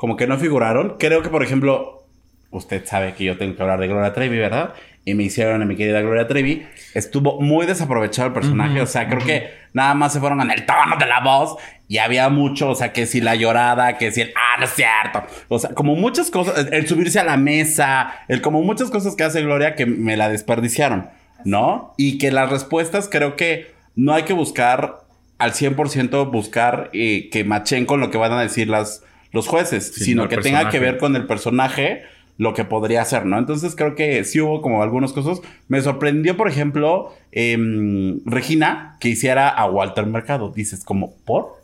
Como 0.00 0.16
que 0.16 0.26
no 0.26 0.38
figuraron. 0.38 0.96
Creo 0.98 1.20
que, 1.22 1.28
por 1.28 1.42
ejemplo, 1.42 2.06
usted 2.50 2.86
sabe 2.86 3.12
que 3.12 3.24
yo 3.24 3.36
tengo 3.36 3.54
que 3.54 3.60
hablar 3.62 3.78
de 3.80 3.86
Gloria 3.86 4.14
Trevi, 4.14 4.38
¿verdad? 4.38 4.72
Y 5.04 5.12
me 5.12 5.24
hicieron 5.24 5.60
a 5.60 5.66
mi 5.66 5.76
querida 5.76 6.00
Gloria 6.00 6.26
Trevi. 6.26 6.66
Estuvo 6.94 7.38
muy 7.40 7.66
desaprovechado 7.66 8.28
el 8.28 8.32
personaje. 8.34 8.80
O 8.80 8.86
sea, 8.86 9.08
creo 9.08 9.22
que 9.24 9.50
nada 9.74 9.92
más 9.92 10.14
se 10.14 10.20
fueron 10.20 10.40
en 10.40 10.50
el 10.50 10.64
tono 10.64 10.96
de 10.98 11.04
la 11.06 11.20
voz. 11.20 11.56
Y 11.86 11.98
había 11.98 12.30
mucho, 12.30 12.70
o 12.70 12.74
sea, 12.74 12.92
que 12.94 13.04
si 13.04 13.20
la 13.20 13.34
llorada, 13.34 13.98
que 13.98 14.10
si 14.10 14.22
el, 14.22 14.32
ah, 14.36 14.56
no 14.58 14.64
es 14.64 14.70
cierto. 14.70 15.22
O 15.48 15.58
sea, 15.58 15.70
como 15.74 15.96
muchas 15.96 16.30
cosas, 16.30 16.56
el- 16.66 16.72
el 16.72 16.86
subirse 16.88 17.18
a 17.20 17.24
la 17.24 17.36
mesa, 17.36 18.12
el 18.28 18.40
como 18.40 18.62
muchas 18.62 18.90
cosas 18.90 19.16
que 19.16 19.24
hace 19.24 19.42
Gloria 19.42 19.74
que 19.74 19.84
me 19.84 20.16
la 20.16 20.28
desperdiciaron, 20.30 21.10
¿no? 21.44 21.92
Y 21.98 22.16
que 22.18 22.30
las 22.30 22.48
respuestas 22.50 23.08
creo 23.10 23.36
que 23.36 23.72
no 23.96 24.14
hay 24.14 24.22
que 24.22 24.32
buscar 24.32 25.00
al 25.38 25.52
100% 25.52 26.30
buscar 26.30 26.88
eh, 26.92 27.28
que 27.30 27.44
machen 27.44 27.84
con 27.86 28.00
lo 28.00 28.10
que 28.10 28.18
van 28.18 28.32
a 28.32 28.40
decir 28.40 28.68
las, 28.68 29.02
los 29.32 29.46
jueces, 29.46 29.92
Sí, 29.94 30.04
sino 30.04 30.28
que 30.28 30.38
tenga 30.38 30.68
que 30.70 30.78
ver 30.78 30.98
con 30.98 31.16
el 31.16 31.26
personaje 31.26 32.02
lo 32.38 32.54
que 32.54 32.64
podría 32.64 33.04
ser, 33.04 33.26
¿no? 33.26 33.38
Entonces 33.38 33.76
creo 33.76 33.94
que 33.94 34.24
sí 34.24 34.40
hubo 34.40 34.62
como 34.62 34.82
algunas 34.82 35.12
cosas. 35.12 35.42
Me 35.68 35.80
sorprendió, 35.82 36.38
por 36.38 36.48
ejemplo, 36.48 37.14
em, 37.32 38.20
Regina, 38.24 38.96
que 38.98 39.10
hiciera 39.10 39.48
a 39.50 39.66
Walter 39.66 40.06
Mercado. 40.06 40.50
Dices, 40.50 40.82
como, 40.82 41.12
¿por? 41.26 41.60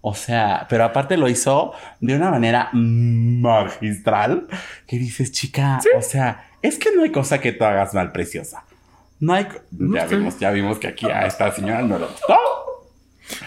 O 0.00 0.14
sea, 0.14 0.66
pero 0.70 0.84
aparte 0.84 1.16
lo 1.18 1.28
hizo 1.28 1.72
de 2.00 2.16
una 2.16 2.30
manera 2.30 2.70
magistral 2.72 4.46
que 4.86 4.98
dices, 4.98 5.30
chica, 5.30 5.80
o 5.96 6.02
sea, 6.02 6.46
es 6.62 6.78
que 6.78 6.88
no 6.94 7.02
hay 7.02 7.10
cosa 7.10 7.40
que 7.40 7.52
tú 7.52 7.64
hagas 7.64 7.92
mal, 7.94 8.10
preciosa. 8.12 8.64
No 9.20 9.34
hay... 9.34 9.46
No 9.72 9.96
ya 9.96 10.08
sé. 10.08 10.16
vimos, 10.16 10.38
ya 10.38 10.50
vimos 10.50 10.78
que 10.78 10.88
aquí 10.88 11.06
a 11.06 11.26
esta 11.26 11.52
señora 11.52 11.82
no 11.82 11.98
le 11.98 12.06
gustó. 12.06 12.38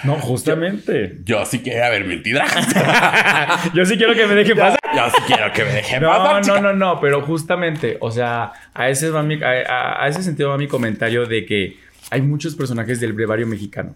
No, 0.03 0.15
justamente. 0.15 1.17
Yo 1.23 1.45
sí 1.45 1.59
quería 1.59 1.89
ver 1.89 2.03
mentira. 2.05 2.45
Yo 3.73 3.85
sí 3.85 3.97
quiero 3.97 4.13
que 4.15 4.25
me 4.25 4.35
deje 4.35 4.55
pasar. 4.55 4.79
Yo 4.95 5.09
sí 5.09 5.21
quiero 5.27 5.53
que 5.53 5.63
me 5.63 5.71
deje 5.73 5.99
No, 5.99 6.07
pasar, 6.09 6.33
no, 6.35 6.41
chica. 6.41 6.61
no, 6.61 6.73
no, 6.73 6.99
pero 6.99 7.21
justamente, 7.21 7.97
o 8.01 8.11
sea, 8.11 8.53
a 8.73 8.89
ese, 8.89 9.09
va 9.11 9.21
mi, 9.23 9.41
a, 9.43 9.49
a- 9.67 10.03
a 10.03 10.07
ese 10.07 10.23
sentido 10.23 10.49
va 10.49 10.57
mi 10.57 10.67
comentario 10.67 11.25
de 11.25 11.45
que 11.45 11.77
hay 12.09 12.21
muchos 12.21 12.55
personajes 12.55 12.99
del 12.99 13.13
brevario 13.13 13.45
mexicano, 13.47 13.95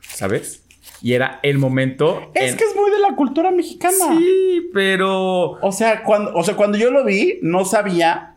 ¿sabes? 0.00 0.64
Y 1.02 1.14
era 1.14 1.40
el 1.42 1.58
momento. 1.58 2.30
Es 2.34 2.52
en- 2.52 2.56
que 2.58 2.64
es 2.64 2.74
muy 2.76 2.90
de 2.90 2.98
la 3.00 3.14
cultura 3.16 3.50
mexicana. 3.50 3.94
Sí, 4.18 4.70
pero. 4.74 5.52
O 5.60 5.72
sea, 5.72 6.02
cuando, 6.02 6.32
o 6.34 6.42
sea, 6.44 6.54
cuando 6.56 6.76
yo 6.78 6.90
lo 6.90 7.04
vi, 7.04 7.38
no 7.42 7.64
sabía 7.64 8.29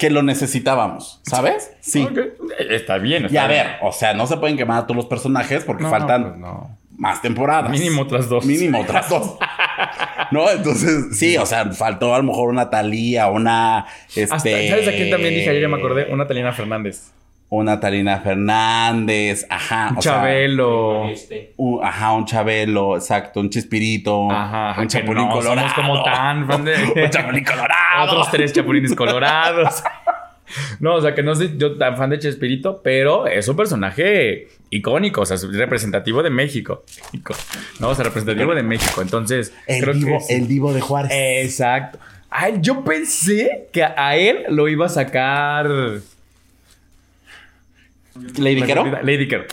que 0.00 0.10
lo 0.10 0.22
necesitábamos, 0.22 1.20
¿sabes? 1.22 1.70
Sí. 1.80 2.02
Ok, 2.10 2.18
Está 2.70 2.98
bien. 2.98 3.22
Y 3.24 3.26
está 3.26 3.44
a 3.44 3.48
bien. 3.48 3.64
ver, 3.66 3.76
o 3.82 3.92
sea, 3.92 4.14
no 4.14 4.26
se 4.26 4.36
pueden 4.38 4.56
quemar 4.56 4.78
a 4.78 4.86
todos 4.86 4.96
los 4.96 5.06
personajes 5.06 5.62
porque 5.62 5.84
No, 5.84 5.90
faltan 5.90 6.22
pues 6.24 6.38
no. 6.38 6.76
más 6.96 7.20
temporadas. 7.22 7.70
Mínimo 7.70 8.02
otras 8.02 8.28
dos. 8.28 8.44
Mínimo 8.46 8.80
otras 8.82 9.08
dos. 9.10 9.36
no, 10.30 10.50
entonces, 10.50 11.16
sí, 11.18 11.36
o 11.36 11.44
sea, 11.46 11.66
faltó 11.72 12.14
a 12.14 12.18
lo 12.18 12.24
mejor 12.24 12.48
una 12.48 12.70
Talía, 12.70 13.28
una. 13.28 13.86
Este, 14.08 14.22
Hasta, 14.24 14.38
¿Sabes 14.50 14.88
a 14.88 14.92
quién 14.92 15.10
también 15.10 15.34
dije 15.34 15.50
ayer? 15.50 15.62
Ya 15.62 15.68
me 15.68 15.76
acordé. 15.76 16.06
Una 16.12 16.26
Talina 16.26 16.52
Fernández. 16.52 17.12
Una 17.52 17.80
Talina 17.80 18.18
Fernández, 18.20 19.44
ajá. 19.50 19.88
Un 19.90 19.98
o 19.98 20.02
sea, 20.02 20.12
Chabelo. 20.14 21.08
Este. 21.08 21.52
un- 21.56 21.84
ajá, 21.84 22.12
un 22.12 22.24
Chabelo, 22.24 22.96
exacto, 22.96 23.40
un 23.40 23.50
Chispirito. 23.50 24.30
Ajá, 24.30 24.70
ajá, 24.70 24.80
un 24.82 24.88
Chapulín 24.88 25.26
no 25.26 25.30
Colorado. 25.34 25.68
somos 25.68 25.72
como 25.74 26.02
tan 26.04 26.46
fan 26.48 26.64
de- 26.64 27.02
un 27.04 27.10
Chapulín 27.10 27.44
Colorado. 27.44 28.04
Otros 28.12 28.30
tres 28.30 28.52
chapulines 28.52 28.94
colorados. 28.94 29.82
No, 30.80 30.96
o 30.96 31.00
sea 31.00 31.14
que 31.14 31.22
no 31.22 31.32
soy 31.36 31.54
yo 31.58 31.78
tan 31.78 31.96
fan 31.96 32.10
de 32.10 32.18
Chespirito, 32.18 32.80
pero 32.82 33.28
es 33.28 33.46
un 33.46 33.54
personaje 33.54 34.48
icónico, 34.70 35.20
o 35.20 35.24
sea, 35.24 35.36
es 35.36 35.44
representativo 35.56 36.24
de 36.24 36.30
México. 36.30 36.82
Ico- 37.12 37.36
No, 37.78 37.90
o 37.90 37.94
sea, 37.94 38.02
representativo 38.04 38.52
de 38.52 38.64
México. 38.64 39.00
Entonces, 39.00 39.52
El 39.68 39.80
creo 39.82 39.94
divo, 39.94 40.18
que 40.26 40.34
el 40.36 40.48
divo 40.48 40.72
de 40.72 40.80
Juárez. 40.80 41.12
Exacto. 41.14 42.00
Ay, 42.30 42.54
yo 42.60 42.82
pensé 42.82 43.68
que 43.72 43.84
a 43.84 44.16
él 44.16 44.44
lo 44.48 44.66
iba 44.66 44.86
a 44.86 44.88
sacar. 44.88 45.68
¿Lady 48.38 48.62
Quero? 48.62 48.84
Lady 49.02 49.28
Quero. 49.28 49.44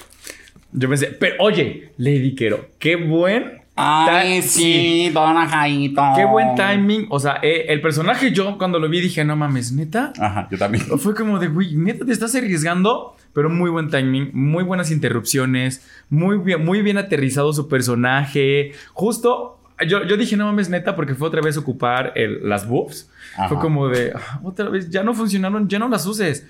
Yo 0.71 0.89
pensé, 0.89 1.07
pero 1.07 1.35
oye, 1.39 1.93
Lady 1.97 2.35
Quero, 2.35 2.69
qué 2.79 2.95
buen. 2.95 3.61
Ay, 3.79 4.41
sí, 4.41 5.11
Dona 5.13 5.47
Jaito. 5.47 6.01
Qué 6.15 6.25
buen 6.25 6.55
timing. 6.55 7.05
O 7.09 7.19
sea, 7.19 7.37
eh, 7.43 7.65
el 7.69 7.79
personaje 7.79 8.31
yo 8.31 8.57
cuando 8.57 8.79
lo 8.79 8.89
vi 8.89 8.99
dije, 9.01 9.23
no 9.23 9.35
mames, 9.35 9.71
neta. 9.71 10.13
Ajá, 10.19 10.47
yo 10.49 10.57
también. 10.57 10.83
Fue 10.97 11.13
como 11.13 11.37
de, 11.37 11.47
güey, 11.47 11.75
neta 11.75 12.03
te 12.03 12.11
estás 12.11 12.33
arriesgando. 12.35 13.15
pero 13.33 13.51
muy 13.51 13.69
buen 13.69 13.89
timing, 13.89 14.31
muy 14.33 14.63
buenas 14.63 14.89
interrupciones, 14.89 15.87
muy 16.09 16.39
bien, 16.39 16.65
muy 16.65 16.81
bien 16.81 16.97
aterrizado 16.97 17.53
su 17.53 17.67
personaje. 17.67 18.71
Justo, 18.93 19.59
yo, 19.87 20.03
yo 20.05 20.17
dije, 20.17 20.35
no 20.37 20.45
mames, 20.47 20.69
neta, 20.71 20.95
porque 20.95 21.13
fue 21.13 21.27
otra 21.27 21.41
vez 21.41 21.55
ocupar 21.55 22.13
el- 22.15 22.49
las 22.49 22.67
boobs. 22.67 23.11
Fue 23.47 23.59
como 23.59 23.89
de, 23.89 24.11
"Ah, 24.15 24.39
otra 24.43 24.69
vez, 24.69 24.89
ya 24.89 25.03
no 25.03 25.13
funcionaron, 25.13 25.67
ya 25.69 25.77
no 25.77 25.87
las 25.87 26.07
uses. 26.07 26.47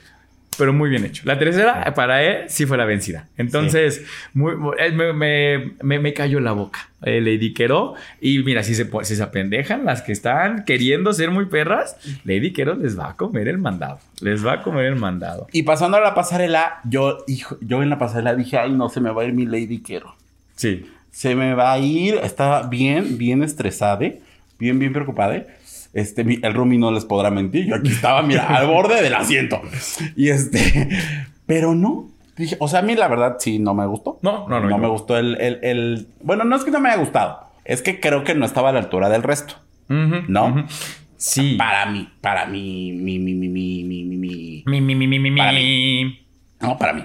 Pero 0.58 0.74
muy 0.74 0.90
bien 0.90 1.06
hecho. 1.06 1.24
La 1.26 1.38
tercera, 1.38 1.94
para 1.94 2.24
él, 2.24 2.50
sí 2.50 2.66
fue 2.66 2.78
la 2.78 2.86
vencida. 2.86 3.28
Entonces, 3.38 4.04
muy, 4.34 4.56
muy- 4.56 4.76
él 4.80 4.94
me, 4.94 5.14
me, 5.14 5.74
me- 5.84 6.00
me 6.00 6.14
cayó 6.14 6.40
la 6.40 6.52
boca. 6.54 6.90
Eh, 7.04 7.22
Lady 7.22 7.54
Quero. 7.54 7.94
Y 8.20 8.40
mira, 8.40 8.64
si 8.64 8.74
se, 8.74 8.90
si 9.04 9.16
se 9.16 9.22
apendejan 9.24 9.86
las 9.86 10.02
que 10.02 10.12
están 10.12 10.66
queriendo 10.66 11.14
ser 11.14 11.30
muy 11.30 11.46
perras, 11.46 11.96
Lady 12.24 12.54
Quero 12.54 12.74
les 12.76 12.98
va 12.98 13.10
a 13.12 13.16
comer 13.16 13.48
el 13.48 13.60
mandado. 13.60 14.00
Les 14.22 14.46
va 14.46 14.54
a 14.54 14.64
comer 14.64 14.86
el 14.86 14.96
mandado. 14.96 15.48
Y 15.52 15.62
pasando 15.64 15.98
a 15.98 16.02
la 16.02 16.16
pasarela, 16.16 16.80
yo, 16.86 17.20
hijo, 17.28 17.58
yo 17.62 17.84
en 17.84 17.90
la 17.90 18.00
pasarela 18.00 18.34
dije, 18.36 18.58
ay, 18.58 18.72
no, 18.74 18.90
se 18.90 19.00
me 19.00 19.12
va 19.12 19.22
a 19.22 19.26
ir 19.26 19.34
mi 19.34 19.46
Lady 19.46 19.80
Quero. 19.80 20.16
Sí. 20.56 20.90
Se 21.12 21.36
me 21.36 21.54
va 21.54 21.74
a 21.74 21.80
ir, 21.80 22.16
estaba 22.24 22.64
bien, 22.68 23.18
bien 23.18 23.44
estresada, 23.44 23.96
bien, 24.60 24.80
bien 24.80 24.92
preocupada. 24.94 25.46
Este, 25.94 26.22
el 26.42 26.54
Rumi 26.54 26.78
no 26.78 26.92
les 26.92 27.06
podrá 27.06 27.30
mentir. 27.32 27.66
Yo 27.66 27.76
aquí 27.76 27.90
estaba, 27.90 28.22
mira, 28.22 28.48
al 28.48 28.68
borde 28.68 29.02
del 29.02 29.16
asiento. 29.16 29.62
Y 30.16 30.30
este, 30.30 30.90
pero 31.46 31.74
no. 31.76 32.10
Dije, 32.36 32.56
o 32.60 32.68
sea, 32.68 32.80
a 32.80 32.84
mí 32.84 32.96
la 32.96 33.08
verdad 33.08 33.38
sí 33.40 33.58
no 33.58 33.74
me 33.74 33.86
gustó. 33.88 34.20
No, 34.22 34.48
no, 34.48 34.60
no, 34.60 34.70
No 34.70 34.78
me 34.78 34.88
gustó 34.88 35.18
el, 35.18 35.40
el, 35.42 35.60
el- 35.64 36.08
Bueno, 36.22 36.44
no 36.44 36.56
es 36.56 36.64
que 36.64 36.70
no 36.72 36.80
me 36.80 36.90
haya 36.90 37.00
gustado. 37.00 37.40
Es 37.66 37.82
que 37.82 38.00
creo 38.00 38.24
que 38.24 38.36
no 38.36 38.46
estaba 38.46 38.70
a 38.70 38.74
la 38.74 38.80
altura 38.80 39.10
del 39.10 39.24
resto. 39.24 39.56
¿No? 39.90 40.68
Sí. 41.18 41.56
Para 41.58 41.88
mí, 41.88 42.08
para 42.22 42.46
mí, 42.46 42.92
mi, 42.94 43.18
mi, 43.18 43.34
mi, 43.34 43.48
mi, 43.50 43.84
mi, 43.84 44.04
mi, 44.04 44.18
mi. 44.18 44.64
Mi, 44.68 44.82
mi, 44.82 44.96
mi, 44.96 45.08
mi, 45.08 45.20
mi, 45.32 45.38
Para 45.38 45.52
mi. 45.54 46.20
No, 46.62 46.78
para 46.78 46.94
mí. 46.94 47.04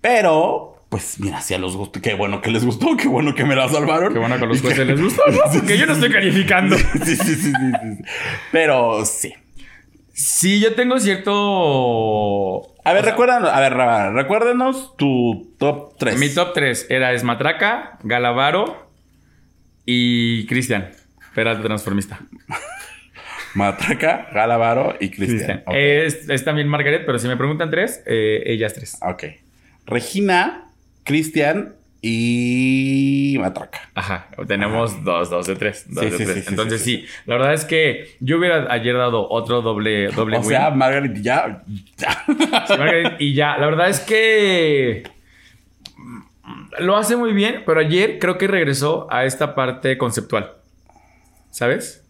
Pero, 0.00 0.76
pues 0.90 1.20
mira, 1.20 1.40
si 1.40 1.54
a 1.54 1.58
los 1.58 1.76
gustó, 1.76 2.02
qué 2.02 2.14
bueno 2.14 2.42
que 2.42 2.50
les 2.50 2.64
gustó, 2.64 2.96
qué 2.96 3.06
bueno 3.06 3.32
que 3.32 3.44
me 3.44 3.54
la 3.54 3.68
salvaron. 3.68 4.12
Qué 4.12 4.18
bueno 4.18 4.36
que 4.38 4.44
a 4.44 4.48
los 4.48 4.60
jueces 4.60 4.86
les 4.86 5.00
gustó, 5.00 5.22
¿no? 5.30 5.38
Porque 5.52 5.78
yo 5.78 5.86
no 5.86 5.92
estoy 5.92 6.10
calificando. 6.10 6.76
sí, 6.76 6.84
sí, 7.04 7.16
sí, 7.16 7.34
sí, 7.36 7.52
sí. 7.52 8.02
Pero 8.50 9.04
sí. 9.06 9.32
Sí, 10.12 10.58
yo 10.60 10.74
tengo 10.74 10.98
cierto. 10.98 12.74
A 12.84 12.92
ver, 12.92 13.04
recuérdanos, 13.04 13.50
a 13.50 13.60
ver, 13.60 13.74
recuérdenos 14.14 14.96
tu 14.96 15.54
top 15.58 15.96
3. 15.96 16.18
Mi 16.18 16.28
top 16.28 16.52
3 16.54 16.88
era 16.90 17.12
Esmatraca, 17.12 17.98
Galavaro 18.02 18.90
y 19.86 20.44
Cristian. 20.46 20.90
Peralta 21.36 21.62
transformista. 21.62 22.20
Matraca, 23.54 24.28
Galavaro 24.32 24.96
y 25.00 25.10
Cristian. 25.10 25.36
Cristian. 25.36 25.62
Ok. 25.66 25.74
Es, 25.74 26.28
es 26.28 26.44
también 26.44 26.66
Margaret, 26.66 27.04
pero 27.06 27.18
si 27.20 27.28
me 27.28 27.36
preguntan 27.36 27.70
tres, 27.70 28.02
eh, 28.06 28.42
ellas 28.46 28.74
tres. 28.74 28.98
ok. 29.02 29.24
Regina, 29.86 30.69
Cristian 31.04 31.74
y 32.02 33.36
Matraca. 33.38 33.90
Ajá, 33.94 34.28
tenemos 34.46 35.04
dos, 35.04 35.28
dos 35.28 35.46
de 35.46 35.56
tres. 35.56 35.84
Dos 35.88 36.04
Sí, 36.04 36.10
de 36.10 36.16
sí, 36.16 36.24
tres. 36.24 36.44
sí, 36.44 36.50
Entonces 36.50 36.80
sí, 36.82 37.06
la 37.26 37.36
verdad 37.36 37.52
es 37.54 37.64
que 37.64 38.16
yo 38.20 38.38
hubiera 38.38 38.72
ayer 38.72 38.96
dado 38.96 39.28
otro 39.28 39.60
doble, 39.62 40.08
doble 40.08 40.36
O 40.38 40.40
win. 40.40 40.48
sea, 40.48 40.70
Margaret 40.70 41.20
ya. 41.20 41.62
ya. 41.96 42.24
Sí, 42.26 42.74
Margaret, 42.78 43.16
y 43.18 43.34
ya, 43.34 43.58
la 43.58 43.66
verdad 43.66 43.88
es 43.90 44.00
que 44.00 45.02
lo 46.78 46.96
hace 46.96 47.16
muy 47.16 47.32
bien, 47.32 47.62
pero 47.66 47.80
ayer 47.80 48.18
creo 48.18 48.38
que 48.38 48.46
regresó 48.46 49.06
a 49.10 49.24
esta 49.24 49.54
parte 49.54 49.98
conceptual. 49.98 50.52
¿Sabes? 51.50 52.04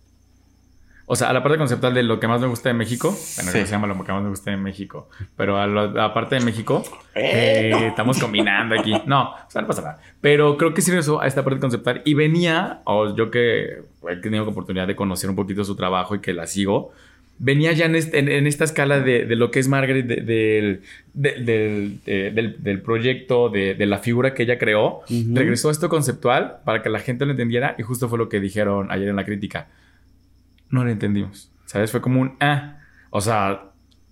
O 1.13 1.17
sea, 1.17 1.29
a 1.31 1.33
la 1.33 1.43
parte 1.43 1.59
conceptual 1.59 1.93
de 1.93 2.05
lo 2.05 2.21
que 2.21 2.29
más 2.29 2.41
me 2.41 2.47
gusta 2.47 2.69
de 2.69 2.75
México. 2.75 3.09
Bueno, 3.09 3.51
Sí. 3.51 3.59
que 3.59 3.67
se 3.67 3.73
llama 3.73 3.89
lo 3.89 4.05
que 4.05 4.13
más 4.13 4.23
me 4.23 4.29
gusta 4.29 4.53
de 4.53 4.57
México. 4.57 5.09
Pero 5.37 5.59
a 5.59 5.67
la 5.67 6.15
parte 6.15 6.37
de 6.37 6.45
México, 6.45 6.85
Eh, 7.17 7.63
eh, 7.67 7.71
no. 7.73 7.79
estamos 7.79 8.21
combinando 8.21 8.79
aquí. 8.79 8.95
No, 9.07 9.31
o 9.31 9.51
sea, 9.51 9.61
no 9.63 9.67
pasa 9.67 9.83
nada. 9.83 9.99
Pero 10.21 10.57
creo 10.57 10.73
que 10.73 10.83
sí 10.83 10.91
regresó 10.93 11.21
a 11.21 11.27
esta 11.27 11.43
parte 11.43 11.59
conceptual. 11.59 12.03
Y 12.05 12.15
venía, 12.15 12.81
o 12.85 13.17
yo 13.17 13.29
que 13.33 13.79
he 14.09 14.17
tenido 14.23 14.45
la 14.45 14.51
oportunidad 14.53 14.87
de 14.87 14.95
conocer 14.95 15.29
un 15.29 15.35
poquito 15.35 15.65
su 15.65 15.75
trabajo 15.75 16.15
y 16.15 16.21
que 16.21 16.33
la 16.33 16.47
sigo, 16.47 16.93
venía 17.41 17.73
ya 17.73 17.87
en, 17.87 17.97
este- 17.97 18.19
en- 18.21 18.29
en 18.29 18.47
esta 18.47 18.63
escala 18.65 19.01
de, 19.01 19.25
de 19.25 19.35
lo 19.35 19.51
que 19.51 19.59
es 19.59 19.67
Margaret, 19.67 20.07
de- 20.07 20.21
del, 20.21 20.83
de- 21.15 21.43
del, 21.43 22.01
de- 22.05 22.55
del- 22.59 22.83
proyecto, 22.83 23.49
de, 23.49 23.75
la 23.87 23.99
figura 23.99 24.33
que 24.35 24.45
ella 24.45 24.59
creó. 24.59 25.01
Ujú. 25.11 25.35
Regresó 25.35 25.71
a 25.71 25.73
esto 25.73 25.89
conceptual 25.89 26.59
para 26.65 26.83
que 26.83 26.89
la 26.89 27.01
gente 27.01 27.25
lo 27.25 27.33
entendiera 27.33 27.75
y 27.79 27.83
justo 27.83 28.09
fue 28.09 28.17
lo 28.19 28.29
que 28.29 28.39
dijeron 28.39 28.93
ayer 28.93 29.09
en 29.09 29.17
la 29.17 29.25
crítica. 29.25 29.67
No 30.71 30.85
lo 30.85 30.91
entendimos, 30.91 31.51
¿sabes? 31.67 31.91
Fue 31.91 32.01
como 32.01 32.21
un 32.21 32.37
ah. 32.41 32.79
O 33.11 33.21
sea, 33.21 33.65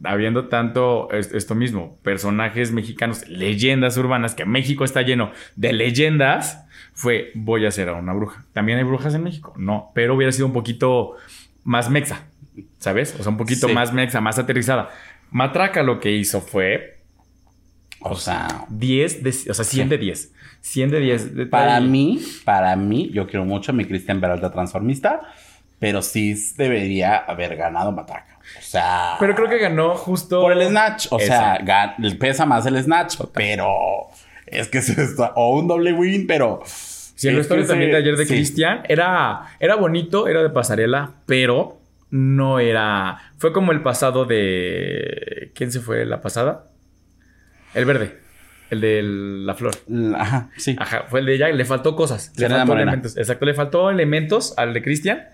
habiendo 0.05 0.49
tanto 0.49 1.11
es- 1.12 1.33
esto 1.33 1.55
mismo, 1.55 1.99
personajes 2.03 2.73
mexicanos, 2.73 3.27
leyendas 3.29 3.97
urbanas, 3.97 4.35
que 4.35 4.45
México 4.45 4.85
está 4.85 5.03
lleno 5.03 5.31
de 5.57 5.73
leyendas, 5.73 6.65
fue 6.95 7.31
voy 7.35 7.65
a 7.65 7.69
hacer 7.69 7.88
a 7.88 7.95
una 7.95 8.12
bruja. 8.12 8.45
¿También 8.53 8.79
hay 8.79 8.85
brujas 8.85 9.15
en 9.15 9.23
México? 9.23 9.55
No, 9.57 9.91
pero 9.95 10.15
hubiera 10.15 10.33
sido 10.33 10.47
un 10.47 10.53
poquito 10.53 11.15
más 11.65 11.91
mexa, 11.91 12.27
¿sabes? 12.79 13.15
O 13.19 13.23
sea, 13.23 13.31
un 13.31 13.38
poquito 13.38 13.69
Sí. 13.69 13.73
más 13.75 13.93
mexa, 13.93 14.21
más 14.21 14.38
aterrizada. 14.38 14.91
Matraca 15.31 15.83
lo 15.83 16.00
que 16.00 16.12
hizo 16.12 16.41
fue 16.41 16.97
O 18.00 18.15
sea, 18.15 18.65
10, 18.69 19.25
de, 19.25 19.31
o 19.50 19.55
sea, 19.55 19.65
100 19.65 19.87
Sí. 19.88 19.91
de 19.91 19.99
10. 19.99 20.33
100 20.61 20.91
de 20.91 21.00
10. 21.00 21.35
De- 21.35 21.47
para 21.47 21.81
mí, 21.81 22.21
para 22.45 22.77
mí, 22.77 23.11
yo 23.12 23.27
quiero 23.27 23.45
mucho 23.45 23.73
a 23.73 23.75
mi 23.75 23.85
Cristian 23.87 24.21
Peralta 24.21 24.53
transformista, 24.53 25.21
pero 25.78 26.02
sí 26.02 26.35
debería 26.56 27.16
haber 27.16 27.56
ganado 27.56 27.92
Matraca. 27.92 28.38
O 28.58 28.62
sea. 28.62 29.16
Pero 29.20 29.35
creo 29.35 29.49
que 29.49 29.58
ganó 29.58 29.94
justo... 29.94 30.40
Por 30.40 30.52
el 30.52 30.68
snatch. 30.68 31.08
O 31.11 31.18
sea, 31.18 31.58
pesa 32.18 32.47
más 32.47 32.66
el 32.66 32.82
snatch, 32.82 33.16
pero 33.32 34.08
es 34.47 34.68
que 34.68 34.82
se 34.82 35.00
está. 35.02 35.32
O 35.37 35.58
un 35.58 35.68
doble 35.68 35.92
win, 35.92 36.26
pero. 36.26 36.62
Sí, 36.64 37.28
el 37.28 37.47
que 37.47 37.64
también 37.64 37.90
de 37.90 37.97
ayer 37.97 38.16
de 38.16 38.26
sí. 38.26 38.35
Cristian 38.35 38.82
era, 38.88 39.56
era 39.58 39.75
bonito, 39.75 40.28
era 40.28 40.42
de 40.42 40.50
pasarela, 40.50 41.14
pero 41.26 41.80
no 42.11 42.61
era. 42.61 43.18
Fue 43.38 43.52
como 43.52 43.73
el 43.73 43.82
pasado 43.82 44.25
de. 44.25 45.50
¿Quién 45.54 45.73
se 45.73 45.80
fue 45.80 46.04
la 46.06 46.20
pasada? 46.20 46.66
El 47.75 47.85
verde. 47.85 48.18
El 48.70 48.80
de 48.80 49.02
la 49.02 49.54
flor. 49.54 49.75
Ajá, 50.16 50.50
sí. 50.56 50.76
Ajá, 50.78 51.06
fue 51.08 51.20
el 51.20 51.26
de 51.26 51.35
ella. 51.35 51.49
Le 51.49 51.64
faltó 51.64 51.97
cosas. 51.97 52.32
Le 52.37 52.49
faltó 52.49 52.75
elementos. 52.75 53.16
Exacto, 53.16 53.47
le 53.47 53.54
faltó 53.54 53.90
elementos 53.90 54.54
al 54.56 54.73
de 54.73 54.82
Cristian 54.82 55.28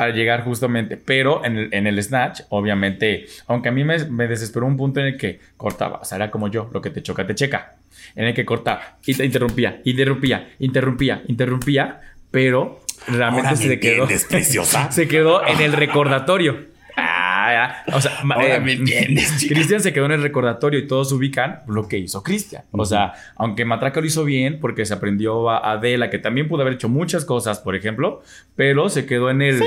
para 0.00 0.14
llegar 0.14 0.44
justamente. 0.44 0.96
Pero 0.96 1.44
en 1.44 1.58
el, 1.58 1.74
en 1.74 1.86
el 1.86 2.02
Snatch, 2.02 2.40
obviamente, 2.48 3.26
aunque 3.48 3.68
a 3.68 3.72
mí 3.72 3.84
me, 3.84 3.98
me 4.06 4.28
desesperó 4.28 4.64
un 4.64 4.78
punto 4.78 4.98
en 4.98 5.08
el 5.08 5.18
que 5.18 5.40
cortaba. 5.58 5.98
O 5.98 6.06
sea, 6.06 6.16
era 6.16 6.30
como 6.30 6.48
yo, 6.48 6.70
lo 6.72 6.80
que 6.80 6.88
te 6.88 7.02
choca, 7.02 7.26
te 7.26 7.34
checa. 7.34 7.74
En 8.16 8.24
el 8.24 8.32
que 8.32 8.46
cortaba 8.46 8.96
y 9.04 9.12
te 9.12 9.26
interrumpía, 9.26 9.82
interrumpía, 9.84 10.48
interrumpía, 10.58 11.22
interrumpía. 11.26 12.00
Pero 12.30 12.80
realmente 13.08 13.48
Ahora 13.48 13.60
me 13.60 13.66
se 13.68 13.78
quedó. 13.78 14.08
preciosa. 14.30 14.90
se 14.90 15.06
quedó 15.06 15.46
en 15.46 15.60
el 15.60 15.74
recordatorio. 15.74 16.70
Ah, 16.96 17.82
ya. 17.86 17.94
O 17.94 18.00
sea, 18.00 18.12
eh. 18.42 19.16
Cristian 19.48 19.80
se 19.80 19.92
quedó 19.92 20.06
en 20.06 20.12
el 20.12 20.22
recordatorio 20.22 20.78
y 20.80 20.86
todos 20.86 21.12
ubican 21.12 21.60
lo 21.66 21.88
que 21.88 21.98
hizo 21.98 22.22
Cristian. 22.22 22.64
O 22.72 22.84
sea, 22.84 23.14
aunque 23.36 23.64
Matraca 23.64 24.00
lo 24.00 24.06
hizo 24.06 24.24
bien 24.24 24.60
porque 24.60 24.84
se 24.84 24.94
aprendió 24.94 25.50
a 25.50 25.72
Adela, 25.72 26.10
que 26.10 26.18
también 26.18 26.48
pudo 26.48 26.62
haber 26.62 26.74
hecho 26.74 26.88
muchas 26.88 27.24
cosas, 27.24 27.60
por 27.60 27.74
ejemplo, 27.76 28.22
pero 28.56 28.88
se 28.88 29.06
quedó 29.06 29.30
en 29.30 29.42
el. 29.42 29.58
Sí, 29.58 29.64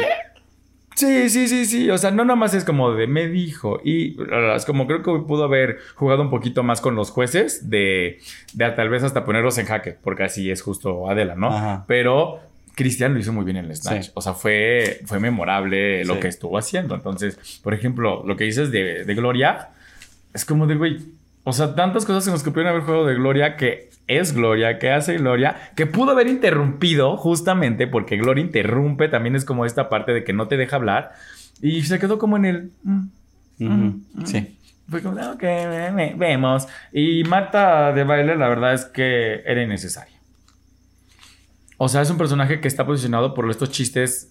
sí, 0.96 1.48
sí, 1.48 1.66
sí. 1.66 1.90
O 1.90 1.98
sea, 1.98 2.12
no 2.12 2.24
nada 2.26 2.36
más 2.36 2.54
es 2.54 2.64
como 2.64 2.92
de 2.94 3.08
me 3.08 3.28
dijo. 3.28 3.80
Y 3.84 4.18
es 4.56 4.66
como 4.66 4.86
creo 4.88 5.02
que 5.04 5.12
pudo 5.28 5.44
haber 5.46 5.78
jugado 5.96 6.22
un 6.22 6.30
poquito 6.30 6.64
más 6.64 6.82
con 6.82 6.96
los 6.96 7.10
jueces 7.12 7.70
de, 7.70 8.20
de 8.54 8.72
tal 8.72 8.90
vez 8.90 9.04
hasta 9.04 9.26
ponerlos 9.26 9.58
en 9.58 9.66
jaque, 9.66 9.98
porque 10.04 10.24
así 10.24 10.52
es 10.52 10.62
justo 10.62 11.10
Adela, 11.10 11.36
¿no? 11.36 11.48
Ajá. 11.48 11.86
Pero 11.88 12.40
Cristian 12.76 13.14
lo 13.14 13.20
hizo 13.20 13.34
muy 13.34 13.46
bien 13.46 13.58
en 13.58 13.66
el 13.66 13.76
Snatch. 13.76 14.06
Sí. 14.06 14.12
O 14.14 14.22
sea, 14.22 14.34
fue, 14.34 15.02
fue 15.06 15.20
memorable 15.20 16.04
lo 16.06 16.16
Sí. 16.16 16.20
que 16.22 16.28
estuvo 16.28 16.58
haciendo. 16.58 16.96
Entonces, 16.96 17.60
por 17.64 17.74
ejemplo, 17.74 18.24
lo 18.26 18.36
que 18.36 18.44
dices 18.46 18.72
de, 18.72 19.04
de 19.06 19.16
Gloria, 19.16 19.70
es 20.34 20.46
como 20.46 20.66
de, 20.68 20.76
güey, 20.76 20.98
o 21.44 21.54
sea, 21.54 21.76
tantas 21.76 22.06
cosas 22.06 22.26
en 22.28 22.34
las 22.34 22.44
que 22.44 22.52
pudieron 22.52 22.72
haber 22.72 22.84
jugado 22.84 23.06
de 23.06 23.16
Gloria 23.16 23.56
que 23.58 23.90
es 24.08 24.34
Gloria, 24.34 24.80
que 24.80 24.92
hace 24.92 25.18
Gloria, 25.18 25.72
que 25.76 25.86
pudo 25.86 26.12
haber 26.12 26.28
interrumpido 26.28 27.16
justamente 27.18 27.88
porque 27.88 28.18
Gloria 28.18 28.44
interrumpe, 28.44 29.08
también 29.10 29.36
es 29.36 29.46
como 29.46 29.66
esta 29.66 29.90
parte 29.90 30.12
de 30.14 30.24
que 30.24 30.34
no 30.34 30.48
te 30.48 30.58
deja 30.58 30.76
hablar 30.78 31.12
y 31.62 31.84
se 31.84 32.00
quedó 32.00 32.18
como 32.20 32.38
en 32.38 32.46
el... 32.46 32.72
mm, 32.84 33.02
mm, 33.60 34.26
Sí. 34.26 34.58
Fue 34.90 35.02
como, 35.02 35.16
ok, 35.32 35.42
ve- 35.42 35.92
ve- 35.96 36.14
vemos. 36.18 36.68
Y 36.92 37.24
Marta 37.24 37.94
de 37.94 38.04
baile, 38.04 38.36
la 38.36 38.50
verdad 38.50 38.74
es 38.74 38.84
que 38.86 39.42
era 39.46 39.64
innecesaria. 39.64 40.18
O 41.78 41.88
sea, 41.88 42.02
es 42.02 42.10
un 42.10 42.18
personaje 42.18 42.60
que 42.60 42.68
está 42.68 42.86
posicionado 42.86 43.34
por 43.34 43.50
estos 43.50 43.72
chistes 43.72 44.30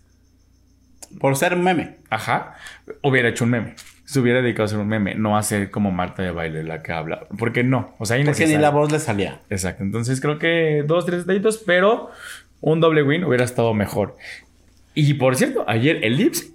Por 1.20 1.36
ser 1.36 1.56
meme. 1.56 1.96
Ajá. 2.10 2.54
Hubiera 3.02 3.28
hecho 3.30 3.44
un 3.44 3.50
meme. 3.50 3.74
Se 4.12 4.20
hubiera 4.20 4.42
dedicado 4.42 4.64
a 4.64 4.66
hacer 4.66 4.78
un 4.78 4.88
meme, 4.88 5.14
no 5.14 5.38
a 5.38 5.42
ser 5.42 5.70
como 5.70 5.90
Marta 5.90 6.22
de 6.22 6.30
baile 6.32 6.62
la 6.64 6.82
que 6.82 6.92
habla. 6.92 7.26
Porque 7.38 7.64
no. 7.64 7.94
O 7.98 8.04
sea, 8.04 8.22
Porque 8.22 8.46
ni 8.46 8.58
la 8.58 8.68
voz 8.68 8.92
le 8.92 8.98
salía. 8.98 9.40
Exacto. 9.48 9.82
Entonces 9.82 10.20
creo 10.20 10.38
que 10.38 10.84
dos, 10.86 11.06
tres 11.06 11.20
detallitos, 11.20 11.62
pero 11.64 12.10
un 12.60 12.80
doble 12.80 13.02
win 13.02 13.24
hubiera 13.24 13.44
estado 13.44 13.72
mejor. 13.72 14.18
Y 14.94 15.14
por 15.14 15.36
cierto, 15.36 15.64
ayer 15.66 16.04
el 16.04 16.18
Lips 16.18 16.50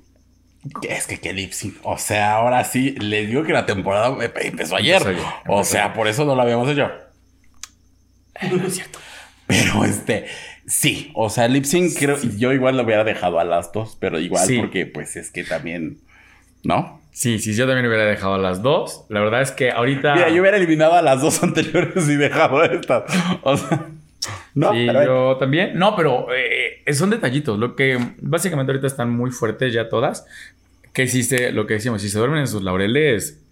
Es 0.87 1.07
que 1.07 1.19
qué 1.19 1.33
lip 1.33 1.51
sync. 1.51 1.77
O 1.81 1.97
sea, 1.97 2.33
ahora 2.35 2.63
sí, 2.63 2.91
les 2.99 3.27
digo 3.27 3.43
que 3.43 3.53
la 3.53 3.65
temporada 3.65 4.09
empezó 4.43 4.75
ayer. 4.75 5.01
Empezó 5.01 5.07
ayer, 5.07 5.23
o 5.47 5.63
sea, 5.63 5.85
ayer. 5.85 5.95
por 5.95 6.07
eso 6.07 6.25
no 6.25 6.35
lo 6.35 6.41
habíamos 6.43 6.69
hecho. 6.69 6.91
es 8.35 8.75
cierto. 8.75 8.99
Pero 9.47 9.83
este, 9.83 10.25
sí. 10.67 11.11
O 11.15 11.29
sea, 11.31 11.47
lip 11.47 11.63
sync, 11.63 11.97
creo, 11.97 12.17
yo 12.37 12.53
igual 12.53 12.77
lo 12.77 12.83
hubiera 12.83 13.03
dejado 13.03 13.39
a 13.39 13.43
las 13.43 13.71
dos, 13.71 13.97
pero 13.99 14.19
igual 14.19 14.45
Sí. 14.45 14.59
porque, 14.59 14.85
pues, 14.85 15.15
es 15.15 15.31
que 15.31 15.43
también. 15.43 15.99
¿No? 16.63 17.01
Sí, 17.17 17.39
sí, 17.39 17.55
yo 17.55 17.65
también 17.65 17.87
hubiera 17.87 18.05
dejado 18.05 18.35
a 18.35 18.37
las 18.37 18.61
dos. 18.61 19.05
La 19.09 19.21
verdad 19.21 19.41
es 19.41 19.49
que 19.49 19.71
ahorita. 19.71 20.13
Mira, 20.13 20.29
yo 20.29 20.39
hubiera 20.39 20.57
eliminado 20.57 20.93
a 20.93 21.01
las 21.01 21.19
dos 21.19 21.41
anteriores 21.43 22.07
y 22.07 22.15
dejado 22.15 22.63
estas. 22.63 23.05
O 23.41 23.57
sea, 23.57 23.87
no, 24.53 24.71
Sí, 24.71 24.83
pero 24.85 25.03
yo 25.33 25.37
también. 25.37 25.79
No, 25.79 25.95
pero 25.95 26.27
eh, 26.31 26.93
son 26.93 27.09
detallitos. 27.09 27.57
Lo 27.57 27.75
que 27.75 27.97
básicamente 28.21 28.71
ahorita 28.71 28.85
están 28.85 29.09
muy 29.09 29.31
fuertes 29.31 29.73
ya 29.73 29.89
todas. 29.89 30.27
Que 30.93 31.07
si 31.07 31.23
se, 31.23 31.51
lo 31.51 31.65
que 31.65 31.73
decíamos, 31.75 32.03
si 32.03 32.09
se 32.09 32.19
duermen 32.19 32.41
en 32.41 32.47
sus 32.47 32.61
laureles, 32.61 33.43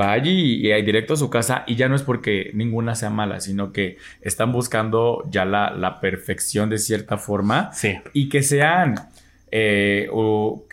va 0.00 0.12
allí 0.12 0.64
y, 0.68 0.72
y 0.72 0.82
directo 0.82 1.14
a 1.14 1.16
su 1.16 1.28
casa. 1.28 1.64
Y 1.66 1.74
ya 1.74 1.88
no 1.88 1.96
es 1.96 2.02
porque 2.04 2.52
ninguna 2.54 2.94
sea 2.94 3.10
mala, 3.10 3.40
sino 3.40 3.72
que 3.72 3.96
están 4.20 4.52
buscando 4.52 5.24
ya 5.28 5.44
la, 5.44 5.72
la 5.72 6.00
perfección 6.00 6.70
de 6.70 6.78
cierta 6.78 7.18
forma. 7.18 7.72
sí. 7.72 7.98
Y 8.12 8.28
que 8.28 8.44
sean. 8.44 8.94
eh, 9.50 10.06
o 10.12 10.66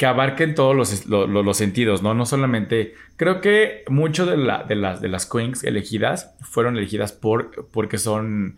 que 0.00 0.06
abarquen 0.06 0.54
todos 0.54 0.74
los, 0.74 1.04
lo- 1.04 1.26
lo- 1.26 1.42
los 1.42 1.58
sentidos, 1.58 2.02
¿no? 2.02 2.14
No 2.14 2.24
solamente. 2.24 2.94
Creo 3.18 3.42
que 3.42 3.84
mucho 3.90 4.24
de, 4.24 4.38
la- 4.38 4.64
de 4.64 4.74
las, 4.74 5.02
de 5.02 5.08
las 5.08 5.26
queens 5.26 5.62
elegidas 5.62 6.34
fueron 6.40 6.78
elegidas 6.78 7.12
por, 7.12 7.68
porque 7.70 7.98
son 7.98 8.56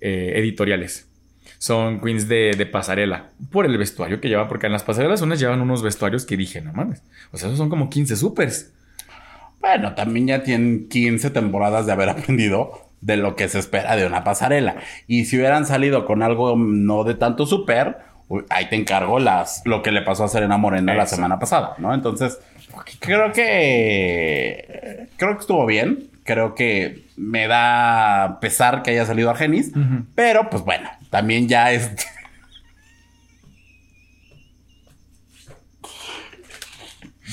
eh, 0.00 0.34
editoriales. 0.36 1.08
Son 1.58 2.00
queens 2.00 2.28
de, 2.28 2.52
de 2.56 2.66
pasarela. 2.66 3.30
Por 3.50 3.66
el 3.66 3.76
vestuario 3.76 4.20
que 4.20 4.28
llevan, 4.28 4.46
porque 4.46 4.66
en 4.66 4.72
las 4.72 4.84
pasarelas 4.84 5.20
unas 5.20 5.40
llevan 5.40 5.60
unos 5.60 5.82
vestuarios 5.82 6.24
que 6.26 6.36
dije, 6.36 6.60
no 6.60 6.72
mames. 6.72 7.02
O 7.32 7.38
sea, 7.38 7.48
esos 7.48 7.58
son 7.58 7.70
como 7.70 7.90
15 7.90 8.14
supers. 8.14 8.72
Bueno, 9.60 9.94
también 9.96 10.28
ya 10.28 10.42
tienen 10.44 10.88
15 10.88 11.30
temporadas 11.30 11.86
de 11.86 11.92
haber 11.92 12.08
aprendido 12.10 12.88
de 13.00 13.16
lo 13.16 13.34
que 13.34 13.48
se 13.48 13.58
espera 13.58 13.96
de 13.96 14.06
una 14.06 14.22
pasarela. 14.22 14.76
Y 15.08 15.24
si 15.24 15.36
hubieran 15.38 15.66
salido 15.66 16.06
con 16.06 16.22
algo 16.22 16.54
no 16.56 17.02
de 17.02 17.14
tanto 17.14 17.46
super, 17.46 17.96
ahí 18.50 18.68
te 18.68 18.76
encargo 18.76 19.18
las, 19.18 19.62
lo 19.64 19.82
que 19.82 19.92
le 19.92 20.02
pasó 20.02 20.24
a 20.24 20.28
Serena 20.28 20.56
Morena 20.56 20.94
la 20.94 21.06
semana 21.06 21.38
pasada, 21.38 21.74
¿no? 21.78 21.92
Entonces, 21.94 22.38
creo 23.00 23.32
que 23.32 25.08
creo 25.16 25.34
que 25.34 25.40
estuvo 25.40 25.66
bien. 25.66 26.10
Creo 26.24 26.54
que 26.54 27.04
me 27.18 27.46
da 27.46 28.38
pesar 28.40 28.82
que 28.82 28.92
haya 28.92 29.04
salido 29.04 29.28
Argenis, 29.28 29.68
Ujú. 29.76 30.06
pero 30.14 30.48
pues 30.48 30.64
bueno, 30.64 30.88
también 31.10 31.48
ya 31.48 31.70
es 31.70 31.90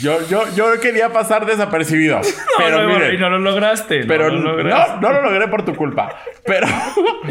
Yo, 0.01 0.27
yo, 0.27 0.43
yo 0.55 0.79
quería 0.79 1.09
pasar 1.09 1.45
desapercibido. 1.45 2.19
pero 2.57 2.81
no, 2.81 2.87
no, 2.87 2.93
miren, 2.95 3.15
y 3.15 3.17
no 3.17 3.29
lo 3.29 3.39
lograste. 3.39 4.03
pero 4.05 4.31
no, 4.31 4.39
no, 4.39 4.51
lo 4.51 4.57
lograste. 4.57 4.99
no 5.01 5.11
lo 5.13 5.21
logré 5.21 5.47
por 5.47 5.63
tu 5.65 5.75
culpa. 5.75 6.15
Pero 6.45 6.67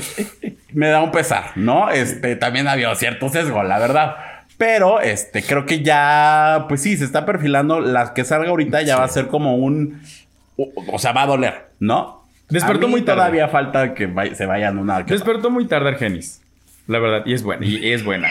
me 0.72 0.88
da 0.88 1.00
un 1.02 1.10
pesar, 1.10 1.52
¿no? 1.56 1.90
Este, 1.90 2.36
también 2.36 2.68
había 2.68 2.94
cierto 2.94 3.28
sesgo, 3.28 3.62
la 3.62 3.78
verdad. 3.78 4.16
Pero, 4.56 5.00
este, 5.00 5.42
creo 5.42 5.64
que 5.64 5.82
ya, 5.82 6.66
pues 6.68 6.82
sí, 6.82 6.96
se 6.96 7.04
está 7.04 7.24
perfilando. 7.24 7.80
La 7.80 8.12
que 8.12 8.24
salga 8.24 8.50
ahorita 8.50 8.82
ya 8.82 8.98
va 8.98 9.04
a 9.04 9.08
ser 9.08 9.28
como 9.28 9.56
un, 9.56 10.02
o, 10.56 10.70
o 10.92 10.98
sea, 10.98 11.12
va 11.12 11.22
a 11.22 11.26
doler, 11.26 11.68
¿no? 11.80 12.20
Despertó 12.50 12.84
A 12.84 12.88
mí 12.88 12.92
muy 12.92 13.02
tarde. 13.02 13.20
Todavía 13.20 13.48
falta 13.48 13.94
que 13.94 14.12
se 14.34 14.44
vayan 14.46 14.76
una. 14.78 15.06
que- 15.06 15.14
Despertó 15.14 15.50
muy 15.50 15.66
tarde 15.66 15.88
Argenis. 15.90 16.42
La 16.86 16.98
verdad, 16.98 17.22
y 17.24 17.32
es 17.32 17.42
buena. 17.42 17.64
Y 17.64 17.92
es 17.92 18.04
buena. 18.04 18.28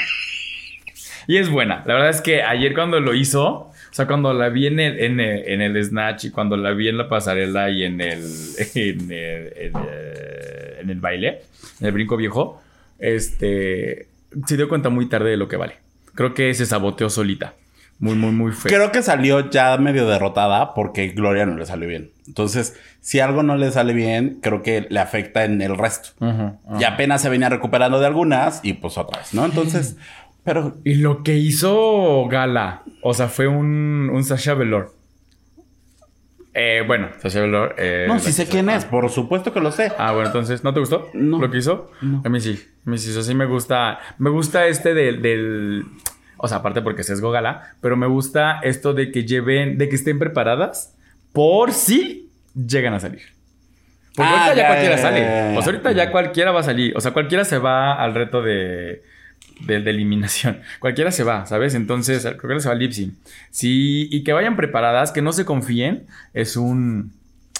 Y 1.28 1.38
es 1.38 1.50
buena. 1.50 1.84
La 1.86 1.94
verdad 1.94 2.10
es 2.10 2.22
que 2.22 2.44
ayer 2.44 2.74
cuando 2.74 3.00
lo 3.00 3.14
hizo, 3.14 3.72
o 3.90 3.94
sea, 3.94 4.06
cuando 4.08 4.34
la 4.34 4.50
vi 4.50 4.68
en 4.68 4.80
el, 4.80 5.00
en 5.00 5.20
el, 5.20 5.44
en 5.48 5.62
el 5.62 5.84
Snatch 5.84 6.26
y 6.26 6.32
cuando 6.32 6.56
la 6.58 6.72
vi 6.72 6.90
en 6.90 6.98
la 6.98 7.10
pasarela 7.10 7.70
y 7.70 7.84
en 7.84 8.02
el, 8.02 8.20
en 8.76 9.12
el, 9.12 9.54
en 9.56 9.76
el, 9.76 10.80
en 10.82 10.90
el 10.90 11.00
baile, 11.00 11.42
en 11.80 11.88
el 11.88 11.92
brinco 11.92 12.18
viejo, 12.18 12.62
este, 13.00 14.08
se 14.46 14.58
dio 14.58 14.70
cuenta 14.70 14.90
muy 14.90 15.08
tarde 15.08 15.32
de 15.32 15.38
lo 15.38 15.48
que 15.48 15.58
vale. 15.58 15.76
Creo 16.14 16.34
que 16.34 16.54
se 16.54 16.66
saboteó 16.66 17.10
solita. 17.10 17.56
Muy, 18.00 18.16
muy, 18.16 18.32
muy 18.32 18.54
feo. 18.54 18.72
Creo 18.72 18.92
que 18.94 19.02
salió 19.02 19.50
ya 19.50 19.78
medio 19.78 20.08
derrotada 20.08 20.74
porque 20.74 21.10
Gloria 21.10 21.46
no 21.46 21.58
le 21.58 21.66
salió 21.66 21.90
bien. 21.90 22.12
Entonces, 22.28 22.80
si 23.02 23.20
algo 23.20 23.44
no 23.44 23.58
le 23.58 23.72
sale 23.72 23.94
bien, 23.94 24.40
creo 24.42 24.64
que 24.64 24.88
le 24.90 25.00
afecta 25.02 25.44
en 25.44 25.62
el 25.62 25.78
resto. 25.78 26.10
Ujú, 26.20 26.58
ujú. 26.64 26.80
Y 26.80 26.86
apenas 26.86 27.22
se 27.22 27.30
venía 27.30 27.50
recuperando 27.50 28.00
de 28.00 28.06
algunas 28.08 28.62
y 28.64 28.74
pues 28.74 28.98
otra 28.98 29.20
vez, 29.20 29.34
¿no? 29.34 29.44
Entonces, 29.44 29.98
pero 30.44 30.78
Y 30.84 30.96
lo 30.96 31.24
que 31.24 31.36
hizo 31.38 32.28
Gala, 32.30 32.84
o 33.02 33.14
sea, 33.14 33.28
fue 33.28 33.48
un, 33.48 34.10
un 34.12 34.24
Sasha 34.24 34.54
Velour. 34.54 34.94
Eh, 36.54 36.84
bueno, 36.88 37.10
Sasha 37.22 37.42
Velour. 37.42 37.76
eh, 37.78 38.06
no, 38.08 38.20
sí 38.20 38.32
sé 38.32 38.48
quién 38.48 38.70
es, 38.70 38.84
por 38.86 39.10
supuesto 39.10 39.54
que 39.54 39.60
lo 39.60 39.72
sé. 39.72 39.92
Ah, 39.98 40.12
bueno, 40.14 40.28
entonces, 40.28 40.64
¿no 40.64 40.74
te 40.74 40.80
gustó 40.80 41.10
No. 41.14 41.40
lo 41.40 41.50
que 41.52 41.60
hizo? 41.60 41.92
No. 42.02 42.22
A 42.26 42.30
mí 42.30 42.42
sí, 42.42 42.60
a 42.86 42.90
mí 42.90 42.98
sí, 42.98 43.12
eso 43.12 43.22
sí 43.24 43.36
me 43.36 43.46
gusta. 43.46 44.00
Me 44.18 44.30
gusta 44.30 44.66
este 44.68 44.94
del, 44.94 45.22
del- 45.22 45.86
O 46.38 46.48
sea, 46.48 46.58
aparte 46.58 46.82
porque 46.82 47.02
es 47.02 47.08
sesgo 47.08 47.32
Gala, 47.32 47.74
pero 47.82 47.96
me 47.98 48.08
gusta 48.08 48.60
esto 48.64 48.94
de 48.94 49.12
que 49.12 49.26
lleven, 49.26 49.78
de 49.78 49.90
que 49.90 49.96
estén 49.96 50.18
preparadas 50.20 50.96
por 51.34 51.72
si 51.72 52.30
llegan 52.56 52.94
a 52.96 53.00
salir. 53.00 53.22
Porque 54.16 54.32
Ah, 54.34 54.46
ahorita 54.48 54.56
ya, 54.56 54.62
ya, 54.64 54.68
cualquiera 54.68 54.96
ya, 54.96 55.02
sale. 55.02 55.20
ya. 55.22 55.60
O 55.60 55.62
sea, 55.62 55.72
ahorita 55.72 55.92
ya 55.92 56.12
cualquiera 56.12 56.52
va 56.52 56.60
a 56.62 56.64
salir. 56.64 56.98
O 56.98 57.02
sea, 57.02 57.12
cualquiera 57.12 57.46
se 57.46 57.58
va 57.60 57.94
al 57.94 58.16
reto 58.16 58.42
de, 58.42 59.04
de, 59.60 59.82
de 59.82 59.90
eliminación. 59.90 60.62
Cualquiera 60.80 61.12
se 61.12 61.24
va, 61.24 61.46
¿sabes? 61.46 61.76
Entonces, 61.76 62.24
cualquiera 62.24 62.60
se 62.60 62.68
va 62.68 62.74
al 62.74 62.80
lip 62.80 62.92
sync. 62.92 63.14
Sí, 63.50 64.08
y 64.12 64.24
que 64.24 64.34
vayan 64.34 64.56
preparadas, 64.56 65.12
que 65.12 65.22
no 65.22 65.32
se 65.34 65.46
confíen, 65.46 66.06
es 66.34 66.58
un 66.58 67.14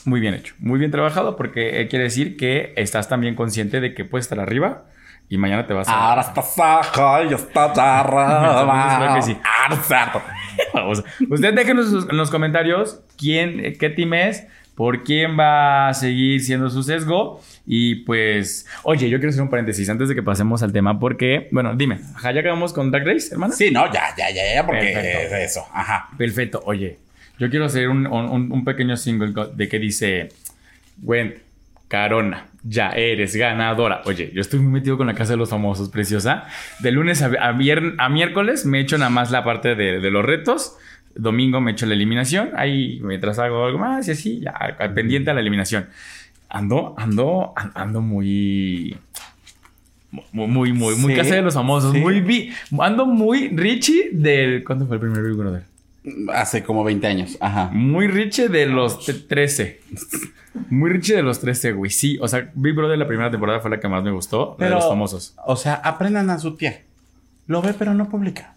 muy 0.06 0.20
bien 0.20 0.34
hecho, 0.34 0.56
muy 0.60 0.80
bien 0.80 0.92
trabajado, 0.92 1.36
porque 1.36 1.82
eh, 1.82 1.88
quiere 1.88 2.06
decir 2.06 2.38
que 2.38 2.74
estás 2.78 3.10
también 3.10 3.36
consciente 3.36 3.82
de 3.82 3.94
que 3.94 4.06
puedes 4.06 4.26
estar 4.26 4.40
arriba 4.40 4.86
y 5.30 5.38
mañana 5.38 5.68
te 5.68 5.74
vas 5.74 5.88
a. 5.88 6.10
Ahora 6.10 6.22
estás 6.22 6.58
abajo 6.58 7.24
y 7.30 7.34
estás 7.34 7.78
arriba. 7.78 8.98
Creo 9.00 9.16
que 9.16 9.22
sí. 9.22 9.38
Ah. 9.44 9.60
Vamos. 10.74 11.04
Usted 11.30 11.54
déjenos 11.54 12.08
en 12.10 12.18
los 12.18 12.32
comentarios 12.32 13.02
quién, 13.18 13.64
eh, 13.64 13.74
qué 13.74 13.90
team 13.90 14.14
es, 14.16 14.48
por 14.80 15.04
quién 15.04 15.38
va 15.38 15.90
a 15.90 15.94
seguir 15.94 16.40
siendo 16.42 16.70
su 16.70 16.84
sesgo. 16.84 17.42
Y 17.68 17.96
pues, 17.96 18.66
oye, 18.84 19.10
yo 19.10 19.18
quiero 19.18 19.32
hacer 19.32 19.42
un 19.42 19.50
paréntesis 19.50 19.90
antes 19.90 20.08
de 20.08 20.16
que 20.16 20.24
pasemos 20.24 20.64
al 20.64 20.72
tema, 20.72 20.98
porque, 21.02 21.50
bueno, 21.52 21.76
dime, 21.76 22.00
ajá, 22.16 22.32
ya 22.32 22.40
acabamos 22.40 22.72
con 22.72 22.90
Drag 22.90 23.06
Race, 23.06 23.28
hermana. 23.34 23.54
Sí, 23.54 23.72
no, 23.72 23.92
ya, 23.92 24.16
ya, 24.18 24.30
ya, 24.30 24.54
ya, 24.56 24.66
porque 24.66 24.94
Perfecto. 24.94 25.36
es 25.36 25.52
eso. 25.52 25.66
Ajá. 25.74 26.08
Perfecto. 26.18 26.62
Oye, 26.66 26.98
yo 27.38 27.50
quiero 27.50 27.66
hacer 27.66 27.90
un, 27.90 28.08
un- 28.08 28.50
un 28.54 28.64
pequeño 28.64 28.96
single 28.96 29.34
de 29.54 29.68
que 29.68 29.80
dice, 29.80 30.30
Gwen, 31.02 31.36
Carona, 31.90 32.46
ya 32.64 32.92
eres 32.92 33.36
ganadora. 33.36 34.02
Oye, 34.06 34.32
yo 34.34 34.40
estoy 34.40 34.60
muy 34.62 34.72
metido 34.72 34.96
con 34.98 35.08
la 35.08 35.14
casa 35.14 35.34
de 35.34 35.38
los 35.38 35.50
famosos, 35.50 35.90
preciosa. 35.90 36.46
De 36.80 36.92
lunes 36.92 37.22
a, 37.22 37.32
a 37.38 37.50
a 37.50 38.10
miércoles 38.10 38.66
me 38.66 38.80
echo 38.80 38.98
nada 38.98 39.10
más 39.10 39.30
la 39.30 39.44
parte 39.44 39.76
de, 39.76 40.00
de 40.00 40.10
los 40.10 40.24
retos. 40.24 40.78
Domingo 41.22 41.62
me 41.62 41.72
echo 41.72 41.86
la 41.86 41.94
eliminación. 41.94 42.50
Ahí 42.56 43.00
mientras 43.04 43.40
hago 43.40 43.66
algo 43.66 43.78
más 43.80 44.08
y 44.08 44.12
así, 44.12 44.40
ya 44.42 44.54
pendiente 44.94 45.30
a 45.32 45.34
la 45.34 45.40
eliminación. 45.42 45.88
Ando, 46.50 46.96
ando, 46.98 47.54
an- 47.56 47.72
ando 47.76 48.02
muy... 48.02 48.98
Muy, 50.32 50.48
muy, 50.48 50.74
muy, 50.74 50.96
Sí, 51.14 51.16
casa 51.20 51.36
de 51.36 51.42
los 51.44 51.54
famosos. 51.54 51.94
sí. 51.94 52.00
Muy, 52.00 52.22
vi- 52.22 52.52
ando 52.80 53.06
muy 53.06 53.50
Richie 53.50 54.10
del... 54.12 54.64
¿Cuándo 54.64 54.88
fue 54.88 54.96
el 54.96 55.02
primer 55.02 55.22
Big 55.24 55.36
Brother? 55.36 55.64
Hace 56.34 56.64
como 56.64 56.84
20 56.84 57.06
años. 57.06 57.38
Ajá. 57.40 57.70
Muy 57.72 58.08
Richie 58.08 58.48
de 58.50 58.66
los 58.66 59.06
te- 59.06 59.14
13. 59.14 59.82
Muy 60.72 60.90
Richie 60.90 61.16
de 61.16 61.22
los 61.22 61.40
13, 61.40 61.74
güey. 61.74 61.92
Sí, 61.92 62.18
o 62.22 62.28
sea, 62.28 62.50
Big 62.56 62.74
Brother 62.74 62.98
la 62.98 63.06
primera 63.08 63.30
temporada 63.30 63.60
fue 63.60 63.70
la 63.70 63.80
que 63.80 63.88
más 63.88 64.04
me 64.04 64.10
gustó, 64.10 64.56
la 64.58 64.66
de 64.68 64.72
los 64.74 64.86
famosos. 64.88 65.36
O 65.46 65.56
sea, 65.56 65.76
aprendan 65.76 66.30
a 66.32 66.40
su 66.40 66.56
tía. 66.56 66.82
Lo 67.46 67.62
ve, 67.62 67.76
pero 67.78 67.94
no 67.94 68.10
publica. 68.10 68.56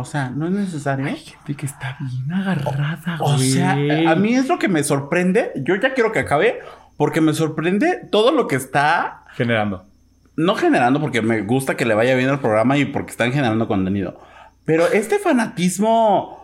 O 0.00 0.04
sea, 0.04 0.30
no 0.30 0.46
es 0.46 0.52
necesario. 0.52 1.04
gente 1.06 1.54
que 1.54 1.66
está 1.66 1.96
bien 2.00 2.32
agarrada, 2.32 3.16
O 3.20 3.38
sea, 3.38 3.72
a 3.72 4.14
mí 4.16 4.34
es 4.34 4.48
lo 4.48 4.58
que 4.58 4.68
me 4.68 4.82
sorprende. 4.82 5.52
Yo 5.56 5.76
ya 5.76 5.94
quiero 5.94 6.12
que 6.12 6.20
acabe 6.20 6.60
porque 6.96 7.20
me 7.20 7.32
sorprende 7.32 8.08
todo 8.10 8.32
lo 8.32 8.46
que 8.48 8.56
está 8.56 9.24
Generando. 9.36 9.86
no 10.36 10.54
generando 10.54 11.00
porque 11.00 11.22
me 11.22 11.42
gusta 11.42 11.76
que 11.76 11.84
le 11.84 11.94
vaya 11.94 12.14
bien 12.14 12.28
al 12.28 12.40
programa 12.40 12.76
y 12.76 12.84
porque 12.86 13.10
están 13.12 13.32
generando 13.32 13.68
contenido. 13.68 14.20
Pero 14.64 14.86
este 14.88 15.18
fanatismo, 15.18 16.38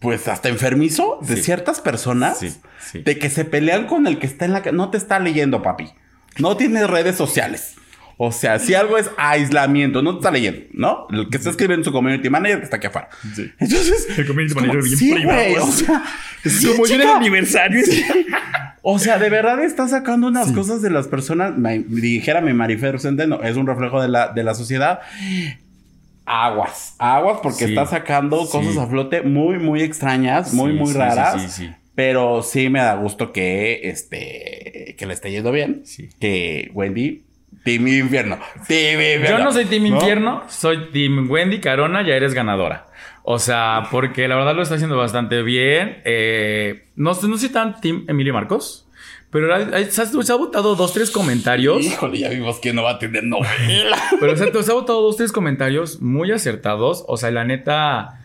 pues 0.00 0.26
hasta 0.28 0.48
enfermizo 0.48 1.18
de 1.22 1.36
Sí. 1.36 1.42
ciertas 1.42 1.80
personas, 1.80 2.38
Sí, 2.38 2.56
sí. 2.80 3.02
de 3.02 3.18
que 3.18 3.30
se 3.30 3.44
pelean 3.44 3.86
con 3.86 4.06
el 4.06 4.18
que 4.18 4.26
está 4.26 4.44
en 4.44 4.52
la... 4.52 4.60
No 4.72 4.90
te 4.90 4.96
está 4.96 5.18
leyendo, 5.20 5.62
papi. 5.62 5.92
No 6.38 6.56
tienes 6.56 6.88
redes 6.88 7.16
sociales. 7.16 7.76
O 8.16 8.32
sea, 8.32 8.58
si 8.58 8.74
algo 8.74 8.98
es 8.98 9.10
aislamiento, 9.16 10.02
no 10.02 10.12
te 10.12 10.18
está 10.18 10.30
leyendo, 10.30 10.60
¿no? 10.72 11.06
El 11.10 11.28
que 11.28 11.36
está 11.36 11.50
escribiendo 11.50 11.84
su 11.84 11.92
community 11.92 12.30
manager 12.30 12.58
que 12.58 12.64
está 12.64 12.76
aquí 12.76 12.86
afuera. 12.86 13.08
Sí. 13.34 13.50
Entonces, 13.58 14.06
El 14.16 14.26
community 14.26 14.48
es 14.48 14.54
como, 14.54 14.66
manager 14.66 14.84
bien 14.84 14.98
sí, 14.98 15.14
privado, 15.14 15.64
o 15.64 15.72
sea, 15.72 16.04
sí, 16.44 16.66
Como 16.68 16.86
yo 16.86 16.94
en 16.94 17.00
el 17.02 17.08
aniversario. 17.08 17.82
O 18.84 18.98
sea, 18.98 19.18
de 19.18 19.30
verdad 19.30 19.62
está 19.62 19.86
sacando 19.86 20.26
unas 20.26 20.50
cosas 20.50 20.82
de 20.82 20.90
las 20.90 21.06
personas. 21.06 21.56
Me, 21.56 21.78
dijera 21.78 22.40
mi 22.40 22.52
Marifer 22.52 22.98
Centeno, 22.98 23.40
es 23.42 23.56
un 23.56 23.68
reflejo 23.68 24.02
de 24.02 24.08
la, 24.08 24.32
de 24.32 24.42
la 24.42 24.54
sociedad. 24.54 25.00
aguas, 26.26 26.96
aguas, 26.98 27.38
porque 27.44 27.66
está 27.66 27.86
sacando 27.86 28.38
cosas 28.48 28.76
a 28.76 28.88
flote 28.88 29.22
muy, 29.22 29.60
muy 29.60 29.82
extrañas, 29.82 30.52
muy, 30.52 30.72
muy 30.72 30.92
raras. 30.92 31.40
Sí, 31.42 31.48
sí, 31.48 31.70
Pero 31.94 32.42
sí 32.42 32.70
me 32.70 32.80
da 32.80 32.96
gusto 32.96 33.32
que, 33.32 33.82
este, 33.84 34.96
que 34.98 35.06
le 35.06 35.14
esté 35.14 35.30
yendo 35.30 35.52
bien. 35.52 35.82
sí. 35.84 36.08
Que 36.18 36.72
Wendy, 36.74 37.22
Team 37.64 37.86
Infierno. 37.88 38.38
Team 38.66 39.00
Infierno. 39.00 39.38
Yo 39.38 39.44
no 39.44 39.52
soy 39.52 39.64
Team 39.66 39.82
¿No? 39.82 39.96
Infierno, 39.96 40.42
soy 40.48 40.90
Team 40.92 41.30
Wendy 41.30 41.60
Carona, 41.60 42.02
ya 42.06 42.14
eres 42.14 42.34
ganadora. 42.34 42.88
O 43.24 43.38
sea, 43.38 43.84
porque 43.90 44.26
la 44.26 44.36
verdad 44.36 44.54
lo 44.54 44.62
está 44.62 44.74
haciendo 44.74 44.96
bastante 44.96 45.42
bien. 45.42 46.02
Eh, 46.04 46.88
no, 46.96 47.12
no 47.12 47.38
soy 47.38 47.48
tan 47.50 47.80
Team 47.80 48.04
Emilio 48.08 48.34
Marcos, 48.34 48.88
pero 49.30 49.48
se, 49.90 50.02
ha, 50.02 50.06
se 50.06 50.32
ha 50.32 50.36
votado 50.36 50.74
dos, 50.74 50.92
tres 50.92 51.10
comentarios. 51.10 51.82
Híjole, 51.84 52.18
ya 52.18 52.28
vimos 52.28 52.58
que 52.58 52.72
no 52.72 52.82
va 52.82 52.92
a 52.92 52.98
tener 52.98 53.24
novela. 53.24 53.96
Pero 54.20 54.32
exacto, 54.32 54.62
se 54.62 54.72
ha 54.72 54.74
votado 54.74 55.00
dos, 55.00 55.16
tres 55.16 55.32
comentarios 55.32 56.02
muy 56.02 56.30
acertados. 56.32 57.04
O 57.08 57.16
sea, 57.16 57.30
la 57.30 57.44
neta. 57.44 58.18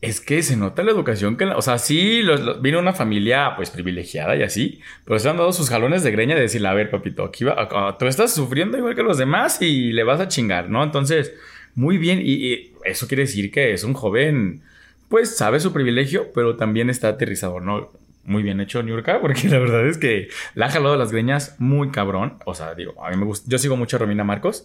Es 0.00 0.20
que 0.22 0.42
se 0.42 0.56
nota 0.56 0.82
la 0.82 0.92
educación 0.92 1.36
que... 1.36 1.44
o 1.44 1.60
sea, 1.60 1.76
sí, 1.78 2.22
los, 2.22 2.62
vino 2.62 2.78
una 2.78 2.94
familia 2.94 3.52
pues 3.56 3.68
privilegiada 3.70 4.34
y 4.34 4.42
así, 4.42 4.80
pero 5.04 5.18
se 5.18 5.28
han 5.28 5.36
dado 5.36 5.52
sus 5.52 5.68
jalones 5.68 6.02
de 6.02 6.10
greña 6.10 6.34
de 6.34 6.40
decirle, 6.42 6.68
a 6.68 6.74
ver, 6.74 6.90
papito, 6.90 7.22
aquí 7.22 7.44
va, 7.44 7.60
acá- 7.60 7.98
tú 7.98 8.06
estás 8.06 8.32
sufriendo 8.34 8.78
igual 8.78 8.94
que 8.94 9.02
los 9.02 9.18
demás 9.18 9.60
y 9.60 9.92
le 9.92 10.02
vas 10.04 10.18
a 10.20 10.28
chingar, 10.28 10.70
¿no? 10.70 10.82
Entonces, 10.82 11.34
muy 11.74 11.98
bien, 11.98 12.20
y, 12.22 12.32
y 12.32 12.72
eso 12.86 13.08
quiere 13.08 13.24
decir 13.24 13.50
que 13.50 13.74
es 13.74 13.84
un 13.84 13.92
joven, 13.92 14.62
pues 15.10 15.36
sabe 15.36 15.60
su 15.60 15.70
privilegio, 15.72 16.28
pero 16.34 16.56
también 16.56 16.88
está 16.88 17.08
aterrizador, 17.08 17.60
¿no? 17.60 17.92
Muy 18.30 18.44
bien 18.44 18.60
hecho, 18.60 18.80
Niurka, 18.84 19.20
porque 19.22 19.48
la 19.48 19.58
verdad 19.58 19.88
es 19.88 19.98
que 19.98 20.28
la 20.54 20.66
ha 20.66 20.70
jalado 20.70 20.96
las 20.96 21.10
greñas 21.10 21.56
muy 21.58 21.90
cabrón. 21.90 22.38
O 22.46 22.54
sea, 22.54 22.76
digo, 22.76 22.94
a 23.04 23.10
mí 23.10 23.16
me 23.16 23.24
gusta, 23.24 23.50
yo 23.50 23.58
sigo 23.58 23.76
mucho 23.76 23.96
a 23.96 23.98
Romina 23.98 24.22
Marcos 24.22 24.64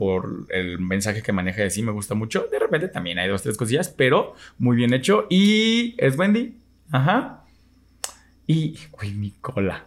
por 0.00 0.46
el 0.50 0.80
mensaje 0.80 1.22
que 1.22 1.30
maneja 1.30 1.62
de 1.62 1.70
sí, 1.70 1.84
me 1.84 1.92
gusta 1.92 2.16
mucho. 2.16 2.48
De 2.50 2.58
repente 2.58 2.88
también 2.88 3.20
hay 3.20 3.28
dos, 3.28 3.44
tres 3.44 3.56
cosillas, 3.56 3.88
pero 3.88 4.34
muy 4.58 4.76
bien 4.76 4.92
hecho. 4.92 5.28
Y 5.30 5.94
es 5.98 6.18
Wendy. 6.18 6.56
Ajá. 6.90 7.44
Y, 8.48 8.78
uy, 9.00 9.12
mi 9.12 9.30
cola. 9.40 9.84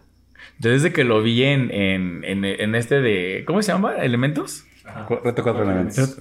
Yo 0.58 0.70
desde 0.70 0.94
que 0.94 1.04
lo 1.04 1.22
vi 1.22 1.44
en, 1.44 1.70
en, 1.70 2.24
en, 2.24 2.46
en 2.46 2.74
este 2.74 3.02
de, 3.02 3.44
¿cómo 3.46 3.60
se 3.60 3.72
llama? 3.72 3.96
¿Elementos? 3.96 4.64
Reto 5.22 5.42
cuatro 5.42 5.64
elementos. 5.64 6.16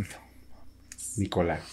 Nicolás. 1.16 1.64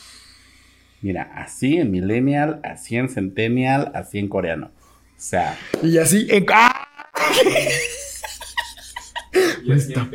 Mira, 1.02 1.32
así 1.34 1.78
en 1.78 1.90
Millennial, 1.90 2.60
así 2.62 2.96
en 2.96 3.08
Centennial, 3.08 3.90
así 3.96 4.20
en 4.20 4.28
coreano. 4.28 4.70
O 5.16 5.20
sea, 5.26 5.58
Y 5.82 5.96
así 5.98 6.26
en... 6.30 6.46
¡Ah! 6.52 6.86
Está- 9.66 10.08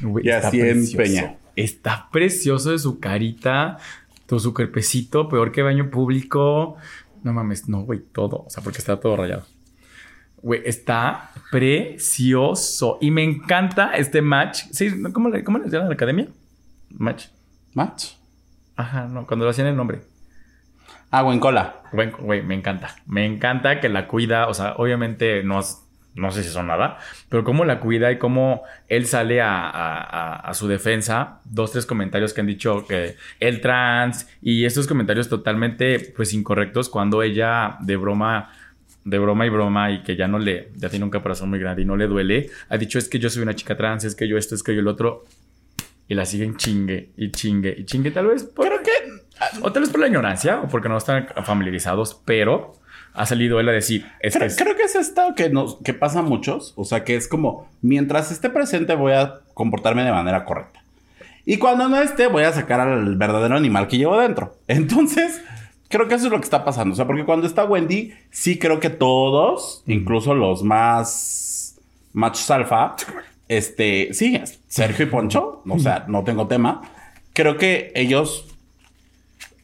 Güey, 0.00 0.26
Y 0.26 0.30
está 0.30 0.48
así 0.48 0.60
en 0.60 0.66
precioso. 0.68 0.96
Peña. 0.96 1.36
Está 1.56 2.08
precioso 2.10 2.70
de 2.72 2.78
su 2.78 2.98
carita, 2.98 3.78
todo 4.26 4.40
su 4.40 4.52
cuerpecito, 4.52 5.28
peor 5.28 5.52
que 5.52 5.62
baño 5.62 5.90
público. 5.90 6.76
No 7.22 7.32
mames, 7.32 7.68
no, 7.68 7.82
güey, 7.82 8.00
todo. 8.00 8.44
O 8.46 8.50
sea, 8.50 8.62
porque 8.62 8.78
está 8.78 8.98
todo 8.98 9.16
rayado. 9.16 9.46
Güey, 10.42 10.62
está 10.66 11.30
precioso. 11.50 12.98
Y 13.00 13.10
me 13.10 13.22
encanta 13.22 13.92
este 13.96 14.20
match. 14.20 14.64
Sí, 14.72 14.90
¿cómo 15.12 15.30
le, 15.30 15.42
cómo 15.44 15.58
le 15.58 15.66
llaman 15.66 15.82
en 15.82 15.88
la 15.88 15.94
academia? 15.94 16.28
Match. 16.90 17.26
match. 17.72 18.12
Ajá, 18.76 19.06
no, 19.06 19.26
cuando 19.26 19.44
lo 19.44 19.52
hacían 19.52 19.68
el 19.68 19.76
nombre. 19.76 20.02
Agua 21.18 21.32
en 21.32 21.40
cola. 21.40 21.82
Güey, 21.92 22.10
güey, 22.10 22.42
me 22.42 22.54
encanta. 22.54 22.96
Me 23.06 23.24
encanta 23.24 23.80
que 23.80 23.88
la 23.88 24.06
cuida. 24.08 24.48
O 24.48 24.54
sea, 24.54 24.74
obviamente 24.78 25.42
no, 25.44 25.60
no 26.14 26.30
sé 26.32 26.42
si 26.42 26.48
son 26.48 26.66
nada, 26.66 26.98
pero 27.28 27.44
cómo 27.44 27.64
la 27.64 27.78
cuida 27.80 28.10
y 28.10 28.18
cómo 28.18 28.62
él 28.88 29.06
sale 29.06 29.40
a, 29.40 29.68
a- 29.68 30.00
a- 30.00 30.36
a 30.40 30.54
su 30.54 30.66
defensa. 30.66 31.40
Dos, 31.44 31.72
tres 31.72 31.86
comentarios 31.86 32.32
que 32.34 32.40
han 32.40 32.46
dicho 32.48 32.84
que 32.86 33.16
el 33.40 33.60
trans 33.60 34.28
y 34.42 34.64
estos 34.64 34.86
comentarios 34.86 35.28
totalmente 35.28 36.00
pues 36.16 36.32
incorrectos 36.32 36.88
cuando 36.88 37.22
ella 37.22 37.76
de 37.80 37.96
broma. 37.96 38.50
De 39.04 39.18
broma 39.18 39.44
y 39.44 39.50
broma 39.50 39.90
y 39.90 40.02
que 40.02 40.16
ya 40.16 40.26
no 40.28 40.38
le, 40.38 40.70
ya 40.76 40.88
tiene 40.88 41.04
un 41.04 41.10
caparazón 41.10 41.50
muy 41.50 41.58
grande 41.58 41.82
y 41.82 41.84
no 41.84 41.94
le 41.94 42.06
duele, 42.06 42.48
ha 42.70 42.78
dicho 42.78 42.98
es 42.98 43.06
que 43.06 43.18
yo 43.18 43.28
soy 43.28 43.42
una 43.42 43.54
chica 43.54 43.76
trans, 43.76 44.02
es 44.04 44.14
que 44.14 44.26
yo 44.26 44.38
esto, 44.38 44.54
es 44.54 44.62
que 44.62 44.72
yo 44.74 44.80
el 44.80 44.88
otro, 44.88 45.26
y 46.08 46.14
la 46.14 46.24
siguen 46.24 46.56
chingue 46.56 47.10
y 47.18 47.30
chingue 47.30 47.74
y 47.78 47.84
chingue, 47.84 48.10
tal 48.12 48.28
vez 48.28 48.44
por, 48.44 48.66
Creo 48.66 48.82
que 48.82 49.03
o 49.62 49.72
tal 49.72 49.82
vez 49.82 49.90
por 49.90 50.00
la 50.00 50.06
ignorancia 50.08 50.60
o 50.60 50.68
porque 50.68 50.88
no 50.88 50.96
están 50.96 51.26
familiarizados, 51.44 52.20
pero 52.24 52.72
ha 53.14 53.26
salido 53.26 53.60
él 53.60 53.68
a 53.68 53.72
decir, 53.72 54.06
es 54.20 54.32
que 54.32 54.38
Creo, 54.40 54.48
es- 54.48 54.56
creo 54.56 54.76
que 54.76 54.82
es 54.82 54.94
esto 54.96 55.34
que, 55.36 55.48
nos, 55.50 55.76
que 55.84 55.94
pasa 55.94 56.18
a 56.20 56.22
muchos. 56.22 56.72
O 56.76 56.84
sea, 56.84 57.04
que 57.04 57.14
es 57.16 57.28
como, 57.28 57.68
mientras 57.82 58.32
esté 58.32 58.50
presente 58.50 58.94
voy 58.96 59.12
a 59.12 59.34
comportarme 59.54 60.04
de 60.04 60.10
manera 60.12 60.44
correcta. 60.44 60.80
Y 61.46 61.58
cuando 61.58 61.88
no 61.88 62.00
esté, 62.00 62.26
voy 62.26 62.42
a 62.44 62.52
sacar 62.52 62.80
al 62.80 63.16
verdadero 63.16 63.56
animal 63.56 63.86
que 63.86 63.98
llevo 63.98 64.18
dentro. 64.18 64.56
Entonces, 64.66 65.42
creo 65.88 66.08
que 66.08 66.14
eso 66.14 66.26
es 66.26 66.32
lo 66.32 66.38
que 66.38 66.44
está 66.44 66.64
pasando. 66.64 66.94
O 66.94 66.96
sea, 66.96 67.06
porque 67.06 67.24
cuando 67.24 67.46
está 67.46 67.64
Wendy, 67.64 68.12
sí 68.30 68.58
creo 68.58 68.80
que 68.80 68.90
todos, 68.90 69.82
incluso 69.86 70.34
los 70.34 70.62
más 70.64 71.76
machos 72.14 72.50
alfa, 72.50 72.96
este, 73.48 74.08
sí, 74.12 74.40
Sergio 74.68 75.04
y 75.06 75.08
Poncho, 75.10 75.62
o 75.68 75.78
sea, 75.78 76.04
no 76.08 76.24
tengo 76.24 76.46
tema. 76.48 76.82
Creo 77.34 77.58
que 77.58 77.92
ellos 77.94 78.53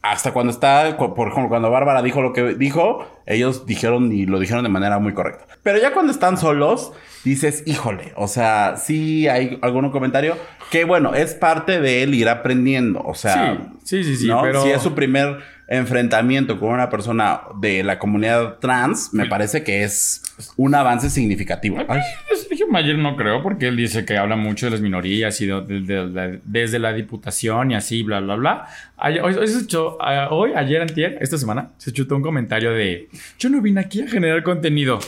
hasta 0.01 0.33
cuando 0.33 0.51
está, 0.51 0.97
por 0.97 1.27
ejemplo, 1.27 1.49
cuando 1.49 1.69
Bárbara 1.69 2.01
dijo 2.01 2.21
lo 2.21 2.33
que 2.33 2.55
dijo, 2.55 3.05
ellos 3.25 3.65
dijeron 3.65 4.11
y 4.11 4.25
lo 4.25 4.39
dijeron 4.39 4.63
de 4.63 4.69
manera 4.69 4.99
muy 4.99 5.13
correcta. 5.13 5.45
Pero 5.63 5.77
ya 5.79 5.93
cuando 5.93 6.11
están 6.11 6.37
solos, 6.37 6.91
dices, 7.23 7.63
híjole, 7.65 8.13
o 8.15 8.27
sea, 8.27 8.75
sí 8.77 9.27
hay 9.27 9.59
algún 9.61 9.89
comentario 9.91 10.35
que, 10.71 10.85
bueno, 10.85 11.13
es 11.13 11.33
parte 11.33 11.79
de 11.81 12.03
él 12.03 12.13
ir 12.15 12.29
aprendiendo. 12.29 13.01
O 13.01 13.13
sea, 13.13 13.57
Sí, 13.83 14.03
sí, 14.03 14.15
sí, 14.15 14.15
sí, 14.21 14.27
¿no? 14.27 14.41
pero- 14.41 14.63
si 14.63 14.69
es 14.69 14.81
su 14.81 14.95
primer 14.95 15.37
enfrentamiento 15.67 16.59
con 16.59 16.69
una 16.69 16.89
persona 16.89 17.41
de 17.59 17.83
la 17.83 17.97
comunidad 17.97 18.57
trans, 18.59 19.13
me 19.13 19.25
parece 19.25 19.63
que 19.63 19.83
es 19.83 20.21
un 20.57 20.75
avance 20.75 21.09
significativo. 21.09 21.77
Ay, 21.87 22.01
Sergio 22.47 22.67
Mayer 22.67 22.97
no 22.97 23.15
creo, 23.15 23.41
porque 23.41 23.67
él 23.69 23.77
dice 23.77 24.03
que 24.05 24.17
habla 24.17 24.35
mucho 24.35 24.65
de 24.65 24.71
las 24.71 24.81
minorías 24.81 25.39
y 25.41 25.47
de- 25.47 25.61
de- 25.61 26.07
de 26.09 26.41
desde 26.43 26.77
la 26.77 26.91
diputación 26.93 27.71
y 27.71 27.75
así, 27.75 28.03
bla, 28.03 28.19
bla, 28.19 28.35
bla. 28.35 28.67
Ayer- 28.97 29.23
hoy, 29.23 29.33
hoy 29.35 29.47
se 29.47 29.63
echó- 29.63 29.97
a- 30.01 30.29
hoy, 30.29 30.51
ayer, 30.55 30.81
antier, 30.81 31.17
esta 31.21 31.37
semana, 31.37 31.69
se 31.77 31.91
chutó 31.91 32.15
un 32.15 32.21
comentario 32.21 32.71
de 32.71 33.07
yo 33.39 33.49
no 33.49 33.61
vine 33.61 33.81
aquí 33.81 34.01
a 34.01 34.07
generar 34.07 34.43
contenido. 34.43 34.99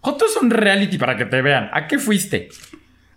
Jotos 0.00 0.32
son 0.32 0.50
reality 0.50 0.98
para 0.98 1.16
que 1.16 1.24
te 1.24 1.42
vean. 1.42 1.70
¿A 1.72 1.86
qué 1.86 1.98
fuiste? 1.98 2.48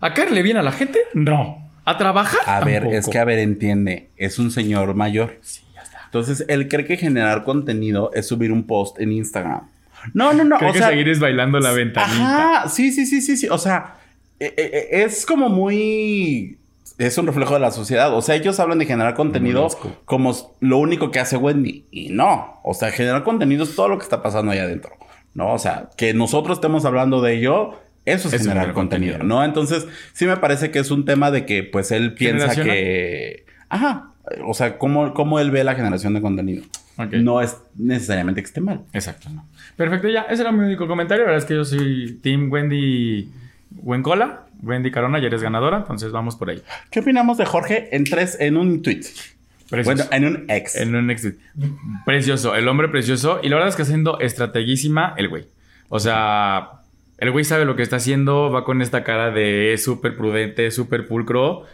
¿A 0.00 0.14
caerle 0.14 0.42
bien 0.42 0.56
a 0.56 0.62
la 0.62 0.72
gente? 0.72 1.00
No. 1.14 1.70
¿A 1.84 1.96
trabajar? 1.96 2.40
A 2.46 2.64
ver, 2.64 2.82
Tampoco. 2.82 2.96
es 2.96 3.08
que 3.08 3.18
a 3.18 3.24
ver, 3.24 3.38
entiende, 3.38 4.10
es 4.16 4.38
un 4.38 4.50
señor 4.50 4.94
mayor. 4.94 5.38
Sí, 5.42 5.62
ya 5.74 5.82
está. 5.82 6.00
Entonces, 6.04 6.44
él 6.48 6.68
cree 6.68 6.84
que 6.84 6.96
generar 6.96 7.44
contenido 7.44 8.10
es 8.14 8.26
subir 8.26 8.52
un 8.52 8.66
post 8.66 9.00
en 9.00 9.12
Instagram. 9.12 9.68
No, 10.14 10.32
no, 10.32 10.44
no. 10.44 10.58
Creo 10.58 10.70
o 10.70 10.72
que 10.72 10.78
sea, 10.80 10.88
seguir 10.88 11.08
es 11.08 11.20
bailando 11.20 11.60
la 11.60 11.72
ventanita. 11.72 12.58
Ajá, 12.60 12.68
sí, 12.68 12.92
sí, 12.92 13.06
sí, 13.06 13.20
sí, 13.20 13.36
sí. 13.36 13.48
O 13.48 13.58
sea, 13.58 13.96
eh, 14.40 14.52
eh, 14.56 14.88
es 15.04 15.24
como 15.24 15.48
muy. 15.48 16.58
Es 17.06 17.18
un 17.18 17.26
reflejo 17.26 17.54
de 17.54 17.60
la 17.60 17.70
sociedad. 17.70 18.14
O 18.14 18.22
sea, 18.22 18.36
ellos 18.36 18.60
hablan 18.60 18.78
de 18.78 18.86
generar 18.86 19.14
contenido 19.14 19.68
como 20.04 20.34
lo 20.60 20.78
único 20.78 21.10
que 21.10 21.20
hace 21.20 21.36
Wendy. 21.36 21.86
Y 21.90 22.10
no. 22.10 22.60
O 22.62 22.74
sea, 22.74 22.90
generar 22.90 23.24
contenido 23.24 23.64
es 23.64 23.74
todo 23.74 23.88
lo 23.88 23.98
que 23.98 24.04
está 24.04 24.22
pasando 24.22 24.52
ahí 24.52 24.58
adentro. 24.58 24.92
No, 25.34 25.52
o 25.52 25.58
sea, 25.58 25.90
que 25.96 26.14
nosotros 26.14 26.58
estemos 26.58 26.84
hablando 26.84 27.22
de 27.22 27.34
ello, 27.34 27.72
eso 28.04 28.28
es 28.28 28.34
Es 28.34 28.42
generar 28.42 28.64
generar 28.64 28.74
contenido, 28.74 29.12
contenido. 29.14 29.36
¿no? 29.36 29.44
Entonces, 29.44 29.88
sí 30.12 30.26
me 30.26 30.36
parece 30.36 30.70
que 30.70 30.78
es 30.78 30.90
un 30.90 31.04
tema 31.04 31.30
de 31.30 31.46
que, 31.46 31.64
pues, 31.64 31.90
él 31.90 32.14
piensa 32.14 32.54
que. 32.54 33.46
Ajá. 33.68 34.12
O 34.46 34.54
sea, 34.54 34.78
cómo, 34.78 35.14
cómo 35.14 35.40
él 35.40 35.50
ve 35.50 35.64
la 35.64 35.74
generación 35.74 36.14
de 36.14 36.20
contenido. 36.20 36.64
No 37.10 37.40
es 37.40 37.56
necesariamente 37.74 38.42
que 38.42 38.46
esté 38.46 38.60
mal. 38.60 38.82
Exacto, 38.92 39.28
no. 39.30 39.48
Perfecto, 39.76 40.08
ya. 40.08 40.22
Ese 40.22 40.42
era 40.42 40.52
mi 40.52 40.64
único 40.64 40.86
comentario. 40.86 41.24
La 41.24 41.32
verdad 41.32 41.42
es 41.42 41.48
que 41.48 41.54
yo 41.54 41.64
soy 41.64 42.18
Team 42.22 42.52
Wendy 42.52 43.30
Wencola. 43.82 44.46
Wendy 44.62 44.90
Carona, 44.90 45.18
ya 45.20 45.26
eres 45.26 45.42
ganadora. 45.42 45.78
Entonces 45.78 46.12
vamos 46.12 46.36
por 46.36 46.50
ahí. 46.50 46.62
¿Qué 46.90 47.00
opinamos 47.00 47.36
de 47.38 47.44
Jorge 47.46 47.88
en 47.94 48.04
tres, 48.04 48.36
en 48.40 48.56
un 48.56 48.80
tweet? 48.82 49.02
Precioso. 49.68 50.04
Bueno, 50.10 50.10
en 50.12 50.24
un 50.26 50.50
ex. 50.50 50.76
En 50.76 50.94
un 50.94 51.10
ex- 51.10 51.32
Precioso, 52.04 52.54
el 52.54 52.68
hombre 52.68 52.88
precioso. 52.88 53.40
Y 53.42 53.48
la 53.48 53.56
verdad 53.56 53.68
es 53.70 53.76
que 53.76 53.82
haciendo 53.82 54.18
estrateguísima 54.20 55.14
el 55.16 55.28
güey. 55.28 55.46
O 55.88 55.98
sea, 56.00 56.70
el 57.18 57.30
güey 57.30 57.44
sabe 57.44 57.64
lo 57.64 57.76
que 57.76 57.82
está 57.82 57.96
haciendo. 57.96 58.50
Va 58.50 58.64
con 58.64 58.82
esta 58.82 59.02
cara 59.04 59.30
de 59.30 59.76
súper 59.78 60.16
prudente, 60.16 60.70
súper 60.70 61.06
pulcro. 61.06 61.64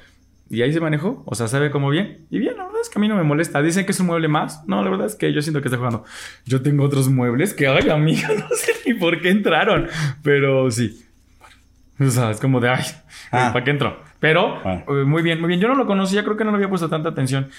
Y 0.50 0.62
ahí 0.62 0.72
se 0.72 0.80
manejó. 0.80 1.22
O 1.26 1.34
sea, 1.34 1.48
sabe 1.48 1.70
cómo 1.70 1.90
bien. 1.90 2.18
Y 2.30 2.38
bien, 2.38 2.56
la 2.56 2.64
verdad 2.64 2.80
es 2.80 2.88
que 2.88 2.98
a 2.98 3.02
mí 3.02 3.08
no 3.08 3.16
me 3.16 3.22
molesta. 3.22 3.60
Dicen 3.62 3.84
que 3.84 3.92
es 3.92 4.00
un 4.00 4.06
mueble 4.06 4.28
más. 4.28 4.62
No, 4.66 4.82
la 4.82 4.90
verdad 4.90 5.06
es 5.06 5.14
que 5.14 5.32
yo 5.32 5.42
siento 5.42 5.60
que 5.60 5.68
está 5.68 5.76
jugando. 5.76 6.04
Yo 6.46 6.62
tengo 6.62 6.84
otros 6.84 7.08
muebles 7.08 7.52
que, 7.52 7.66
ay, 7.66 7.88
amiga, 7.90 8.28
no 8.38 8.48
sé 8.54 8.72
ni 8.86 8.94
por 8.94 9.20
qué 9.20 9.30
entraron. 9.30 9.88
Pero 10.22 10.70
sí. 10.70 11.04
O 12.06 12.10
sea, 12.10 12.30
es 12.30 12.40
como 12.40 12.60
de, 12.60 12.68
ay, 12.70 12.84
Ah. 13.32 13.50
¿para 13.52 13.64
qué 13.64 13.70
entró? 13.72 14.00
Pero, 14.20 14.60
Bueno. 14.62 14.84
eh, 14.88 15.04
muy 15.04 15.22
bien, 15.22 15.40
muy 15.40 15.48
bien. 15.48 15.60
Yo 15.60 15.68
no 15.68 15.74
lo 15.74 15.86
conocía, 15.86 16.22
creo 16.24 16.36
que 16.36 16.44
no 16.44 16.50
le 16.50 16.56
había 16.56 16.68
puesto 16.68 16.88
tanta 16.88 17.08
atención. 17.10 17.50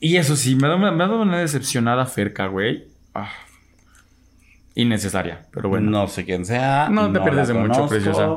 Y 0.00 0.16
eso 0.16 0.36
sí, 0.36 0.56
me 0.56 0.66
ha 0.66 0.70
dado, 0.70 0.78
me 0.80 0.88
ha 1.04 1.06
dado 1.06 1.22
una 1.22 1.38
decepcionada 1.38 2.04
Ferca, 2.06 2.46
güey. 2.48 2.84
Ah, 3.14 3.30
innecesaria, 4.74 5.46
pero 5.52 5.68
bueno. 5.68 5.90
No 5.90 6.06
sé 6.08 6.24
quién 6.24 6.44
sea. 6.44 6.88
No 6.90 7.12
te 7.12 7.20
pierdes 7.20 7.48
de 7.48 7.54
mucho, 7.54 7.86
preciosa. 7.88 8.28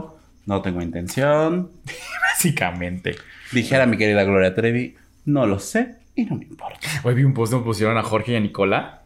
No 0.45 0.62
tengo 0.62 0.81
intención. 0.81 1.71
Básicamente. 2.31 3.15
Dijera 3.51 3.85
mi 3.85 3.97
querida 3.97 4.23
Gloria 4.23 4.55
Trevi, 4.55 4.95
No 5.25 5.45
lo 5.45 5.59
sé 5.59 5.95
y 6.15 6.25
no 6.25 6.35
me 6.35 6.45
importa. 6.45 6.79
Hoy 7.03 7.13
vi 7.15 7.23
un 7.23 7.33
post 7.33 7.51
donde 7.51 7.65
pusieron 7.65 7.97
a 7.97 8.03
Jorge 8.03 8.33
y 8.33 8.35
a 8.35 8.39
Nicola. 8.39 9.03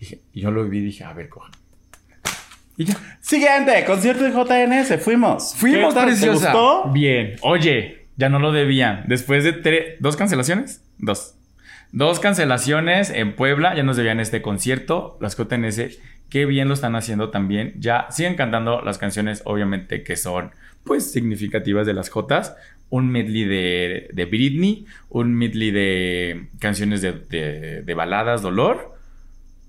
Dije, 0.00 0.20
yo 0.32 0.50
lo 0.50 0.64
vi 0.68 0.78
y 0.78 0.82
dije, 0.82 1.04
a 1.04 1.12
ver, 1.12 1.28
coja. 1.28 1.50
Y 2.76 2.84
ya. 2.84 2.94
Siguiente, 3.20 3.84
concierto 3.86 4.24
de 4.24 4.30
JNS, 4.32 4.98
fuimos. 5.02 5.54
Fuimos, 5.56 5.94
¿Qué 5.94 6.00
tal? 6.00 6.06
preciosa. 6.08 6.52
¿Te 6.52 6.58
gustó? 6.58 6.90
Bien. 6.92 7.36
Oye, 7.42 8.06
ya 8.16 8.28
no 8.28 8.38
lo 8.38 8.52
debían. 8.52 9.04
Después 9.08 9.44
de 9.44 9.62
tre- 9.62 9.96
dos 10.00 10.16
cancelaciones, 10.16 10.82
dos. 10.98 11.34
Dos 11.92 12.20
cancelaciones 12.20 13.10
en 13.10 13.34
Puebla, 13.36 13.74
ya 13.74 13.82
nos 13.82 13.96
debían 13.96 14.20
este 14.20 14.42
concierto. 14.42 15.16
Las 15.20 15.36
JNS, 15.36 15.98
qué 16.28 16.44
bien 16.44 16.68
lo 16.68 16.74
están 16.74 16.96
haciendo 16.96 17.30
también. 17.30 17.74
Ya 17.78 18.06
siguen 18.10 18.34
cantando 18.34 18.82
las 18.82 18.98
canciones, 18.98 19.42
obviamente, 19.46 20.02
que 20.02 20.16
son, 20.16 20.50
pues, 20.84 21.10
significativas 21.12 21.86
de 21.86 21.94
las 21.94 22.10
Jotas. 22.10 22.56
Un 22.90 23.10
medley 23.10 23.44
de, 23.44 24.08
de 24.12 24.24
Britney, 24.26 24.86
un 25.08 25.34
medley 25.34 25.70
de 25.70 26.48
canciones 26.60 27.00
de, 27.02 27.12
de- 27.12 27.82
de 27.82 27.94
baladas, 27.94 28.42
dolor. 28.42 28.94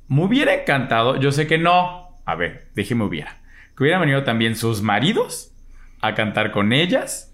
Me 0.09 0.23
hubiera 0.23 0.53
encantado, 0.53 1.17
yo 1.19 1.31
sé 1.31 1.47
que 1.47 1.57
no. 1.57 2.06
A 2.27 2.35
ver, 2.35 2.67
déjeme 2.75 3.05
hubiera. 3.05 3.39
Que 3.75 3.83
hubieran 3.83 4.01
venido 4.01 4.23
también 4.23 4.57
sus 4.57 4.81
maridos 4.81 5.53
a 6.01 6.13
cantar 6.13 6.51
con 6.51 6.73
ellas. 6.73 7.33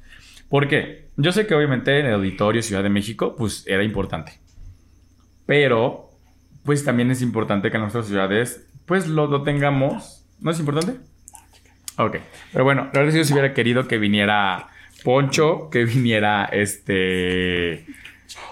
¿Por 0.50 0.68
qué? 0.68 1.08
Yo 1.18 1.32
sé 1.32 1.48
que 1.48 1.56
obviamente 1.56 2.00
en 2.00 2.06
el 2.06 2.14
auditorio 2.14 2.62
Ciudad 2.62 2.84
de 2.84 2.90
México, 2.90 3.36
pues 3.36 3.66
era 3.66 3.84
importante. 3.84 4.34
Pero, 5.48 6.12
pues 6.64 6.86
también 6.86 7.10
es 7.10 7.24
importante 7.24 7.72
que 7.72 7.78
en 7.78 7.82
nuestras 7.82 8.06
ciudades, 8.06 8.68
pues 8.86 9.08
lo, 9.08 9.26
lo 9.26 9.42
tengamos. 9.42 10.28
¿No 10.40 10.52
es 10.52 10.60
importante? 10.60 11.00
Ok. 11.98 12.18
Pero 12.52 12.64
bueno, 12.64 12.84
la 12.94 13.00
verdad 13.00 13.16
yo 13.16 13.24
sí 13.24 13.34
hubiera 13.34 13.56
querido 13.56 13.88
que 13.88 13.98
viniera 13.98 14.68
Poncho, 15.04 15.72
que 15.72 15.86
viniera 15.86 16.46
este... 16.46 17.88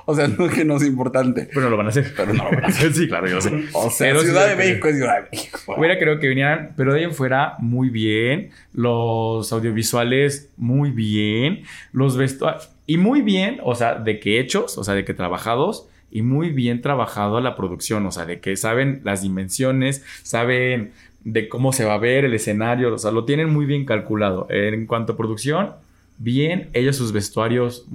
O 0.05 0.15
sea, 0.15 0.27
no 0.37 0.45
es 0.45 0.53
que 0.53 0.65
no 0.65 0.77
es 0.77 0.83
importante. 0.83 1.49
Bueno, 1.53 1.69
lo 1.69 1.77
van 1.77 1.87
a 1.87 1.89
hacer. 1.89 2.13
Pero 2.15 2.33
no 2.33 2.43
lo 2.43 2.51
van 2.51 2.65
a 2.65 2.67
hacer. 2.67 2.93
sí, 2.93 3.07
claro, 3.07 3.27
yo 3.27 3.35
lo 3.35 3.41
sé. 3.41 3.65
O 3.73 3.89
sea, 3.89 4.07
Pero 4.07 4.21
Ciudad 4.21 4.49
de. 4.49 4.55
México 4.55 4.87
es 4.87 4.95
Ciudad 4.95 5.23
de 5.23 5.29
México. 5.31 5.75
Hubiera 5.77 5.97
querido 5.97 6.19
que 6.19 6.27
vinieran, 6.27 6.73
pero 6.75 6.93
de 6.93 6.99
ahí 6.99 7.05
en 7.05 7.13
fuera 7.13 7.55
muy 7.59 7.89
bien. 7.89 8.51
Los 8.73 9.51
audiovisuales 9.51 10.49
muy 10.57 10.91
bien. 10.91 11.63
Los 11.91 12.17
vestuarios. 12.17 12.69
Y 12.87 12.97
muy 12.97 13.21
bien, 13.21 13.59
o 13.63 13.75
sea, 13.75 13.95
de 13.95 14.19
que 14.19 14.39
hechos, 14.39 14.77
o 14.77 14.83
sea, 14.83 14.93
de 14.93 15.05
que 15.05 15.13
trabajados. 15.13 15.87
Y 16.13 16.23
muy 16.23 16.49
bien 16.49 16.81
trabajado 16.81 17.39
la 17.39 17.55
producción, 17.55 18.05
o 18.05 18.11
sea, 18.11 18.25
de 18.25 18.41
que 18.41 18.57
saben 18.57 18.99
las 19.05 19.21
dimensiones, 19.21 20.03
saben 20.23 20.91
de 21.23 21.47
cómo 21.47 21.71
se 21.71 21.85
va 21.85 21.93
a 21.93 21.99
ver 21.99 22.25
el 22.25 22.33
escenario, 22.33 22.93
o 22.93 22.97
sea, 22.97 23.11
lo 23.11 23.23
tienen 23.23 23.49
muy 23.49 23.65
bien 23.65 23.85
calculado. 23.85 24.47
En 24.49 24.87
cuanto 24.87 25.13
a 25.13 25.17
producción, 25.17 25.73
bien, 26.17 26.69
ellos 26.73 26.97
sus 26.97 27.13
vestuarios 27.13 27.87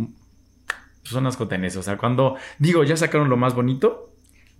son 1.10 1.24
las 1.24 1.36
cotenes, 1.36 1.76
o 1.76 1.82
sea, 1.82 1.96
cuando 1.96 2.36
digo, 2.58 2.84
ya 2.84 2.96
sacaron 2.96 3.28
lo 3.28 3.36
más 3.36 3.54
bonito, 3.54 4.12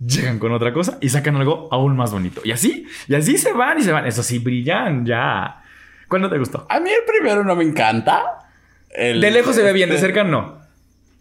llegan 0.05 0.39
con 0.39 0.51
otra 0.51 0.73
cosa 0.73 0.97
y 1.01 1.09
sacan 1.09 1.35
algo 1.37 1.67
aún 1.71 1.95
más 1.95 2.11
bonito. 2.11 2.41
Y 2.43 2.51
así, 2.51 2.85
y 3.07 3.15
así 3.15 3.37
se 3.37 3.53
van 3.53 3.79
y 3.79 3.83
se 3.83 3.91
van. 3.91 4.05
Eso 4.05 4.21
sí, 4.23 4.39
brillan 4.39 5.05
ya. 5.05 5.63
¿Cuándo 6.07 6.29
te 6.29 6.37
gustó? 6.37 6.65
A 6.69 6.79
mí 6.79 6.89
el 6.89 7.01
primero 7.05 7.43
no 7.43 7.55
me 7.55 7.63
encanta. 7.63 8.49
El- 8.89 9.19
De 9.21 9.31
lejos 9.31 9.55
se 9.55 9.63
ve 9.63 9.73
bien, 9.73 9.89
de 9.89 9.95
este- 9.95 10.07
cerca 10.07 10.23
no. 10.23 10.57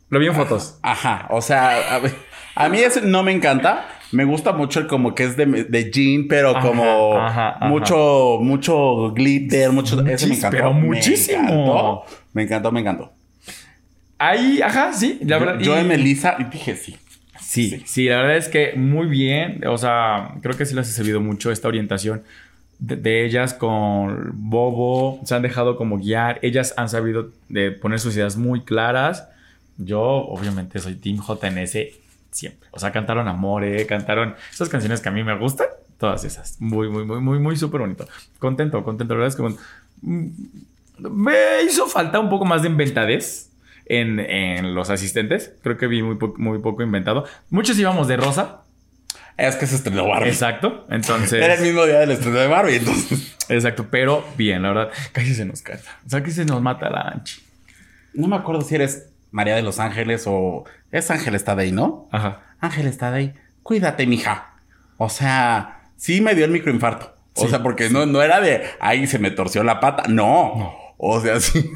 Lo 0.09 0.19
vi 0.21 0.27
en 0.29 0.35
fotos. 0.35 0.79
Ajá, 0.83 1.27
o 1.31 1.43
sea, 1.43 2.01
a, 2.55 2.69
mí 2.69 2.79
ese 2.79 3.01
no 3.03 3.23
me 3.25 3.33
encanta. 3.33 3.89
Me 4.13 4.25
gusta 4.25 4.53
mucho 4.53 4.79
el 4.79 4.87
como 4.87 5.17
que 5.17 5.25
es 5.25 5.37
de, 5.37 5.47
de 5.47 5.91
jean, 5.91 6.29
pero 6.29 6.57
Ajá, 6.57 6.61
como 6.69 7.19
ajá, 7.19 7.49
ajá. 7.57 7.67
mucho, 7.67 8.39
mucho 8.41 9.11
glitter, 9.13 9.73
mucho. 9.73 10.01
Ese 10.07 10.29
me 10.29 10.37
encantó. 10.37 10.57
pero 10.57 10.73
me 10.73 10.81
muchísimo. 10.83 11.41
encantó, 11.41 12.05
Me 12.33 12.43
encantó, 12.45 12.71
me 12.71 12.81
encantó. 12.81 13.13
Ahí, 14.19 14.61
ajá, 14.63 14.93
sí, 14.93 15.19
la 15.23 15.39
verdad. 15.39 15.59
yo 15.61 15.77
en 15.77 15.89
Melissa 15.89 16.37
y 16.39 16.45
dije 16.45 16.77
sí. 16.77 16.97
Sí, 17.41 17.83
sí, 17.87 18.09
la 18.09 18.17
verdad 18.23 18.37
es 18.37 18.49
que 18.49 18.73
muy 18.77 19.07
bien. 19.07 19.67
O 19.67 19.79
sea, 19.79 20.35
creo 20.43 20.57
que 20.57 20.67
sí 20.67 20.75
les 20.75 20.89
ha 20.89 20.93
servido 20.93 21.21
mucho 21.21 21.53
esta 21.53 21.69
orientación 21.69 22.23
de, 22.79 22.97
de 22.97 23.25
ellas 23.25 23.55
con 23.55 24.33
Bobo. 24.35 25.21
Se 25.25 25.35
han 25.35 25.43
dejado 25.43 25.77
como 25.77 25.99
guiar. 25.99 26.39
Ellas 26.43 26.75
han 26.77 26.89
sabido 26.89 27.31
de 27.49 27.71
poner 27.71 28.01
sus 28.01 28.17
ideas 28.17 28.37
muy 28.37 28.63
claras. 28.63 29.29
Yo, 29.79 30.01
obviamente, 30.03 30.79
soy 30.79 30.97
Team 30.97 31.19
JNS 31.19 31.77
siempre. 32.31 32.69
O 32.73 32.79
sea, 32.79 32.93
cantaron 32.93 33.29
Amore, 33.29 33.87
cantaron 33.87 34.35
esas 34.53 34.69
canciones 34.69 35.01
que 35.01 35.09
a 35.09 35.13
mí 35.13 35.23
me 35.23 35.37
gustan. 35.39 35.69
Todas 35.99 36.25
esas. 36.25 36.61
Muy, 36.61 36.89
muy, 36.89 37.05
muy, 37.05 37.21
muy, 37.21 37.39
muy 37.39 37.57
súper 37.57 37.81
bonito. 37.81 38.07
Contento, 38.39 38.83
contento. 38.85 39.15
La 39.15 39.21
verdad 39.21 39.29
es 39.29 39.37
que 39.37 39.59
mm, 40.03 40.31
me 41.11 41.63
hizo 41.67 41.87
falta 41.87 42.21
un 42.21 42.29
poco 42.29 42.45
más 42.45 42.63
de 42.63 42.69
inventadez 42.69 43.51
en, 43.87 44.21
en 44.21 44.75
los 44.75 44.91
asistentes. 44.91 45.53
Creo 45.63 45.77
que 45.77 45.87
vi 45.87 46.03
muy, 46.03 46.17
po- 46.17 46.35
muy 46.37 46.59
poco 46.59 46.83
inventado. 46.83 47.25
Muchos 47.51 47.79
íbamos 47.79 48.09
de 48.09 48.17
rosa. 48.17 48.63
Es 49.37 49.57
que 49.57 49.67
se 49.67 49.77
estrenó 49.77 50.09
Barbie. 50.09 50.29
Exacto. 50.31 50.87
Entonces. 50.91 51.43
Era 51.43 51.55
el 51.55 51.63
mismo 51.63 51.85
día 51.85 51.99
del 52.01 52.11
estreno 52.13 52.39
de 52.39 52.47
Barbie, 52.47 52.77
entonces. 52.77 53.37
Exacto. 53.49 53.87
Pero 53.91 54.25
bien, 54.37 54.63
la 54.63 54.69
verdad. 54.69 54.91
Casi 55.13 55.35
se 55.35 55.45
nos 55.45 55.61
casa. 55.63 55.91
O 56.07 56.09
sea, 56.09 56.23
que 56.23 56.31
se 56.31 56.45
nos 56.45 56.63
mata 56.63 56.89
la 56.89 57.03
anchi. 57.03 57.43
No 58.15 58.29
me 58.29 58.37
acuerdo 58.37 58.63
si 58.63 58.75
eres 58.77 59.11
María 59.31 59.55
de 59.55 59.63
los 59.63 59.79
Ángeles 59.79 60.25
o. 60.27 60.65
Es 60.91 61.11
Ángel 61.11 61.43
Tadei, 61.45 61.71
¿no? 61.73 62.09
Ajá. 62.13 62.41
Ángel 62.61 62.97
Tadei, 62.97 63.35
cuídate, 63.63 64.07
mija. 64.07 64.55
O 64.97 65.11
sea, 65.11 65.83
sí 65.97 66.23
me 66.23 66.35
dio 66.35 66.47
el 66.47 66.51
microinfarto. 66.51 67.15
O 67.35 67.43
Sí, 67.43 67.49
sea, 67.49 67.63
porque 67.63 67.91
no, 67.91 68.07
no 68.07 68.23
era 68.23 68.41
de, 68.41 68.63
ay, 68.81 69.07
se 69.07 69.19
me 69.19 69.31
torció 69.31 69.63
la 69.63 69.79
pata. 69.81 70.05
No. 70.09 70.75
O 70.99 71.21
sea, 71.21 71.41
sí. 71.41 71.71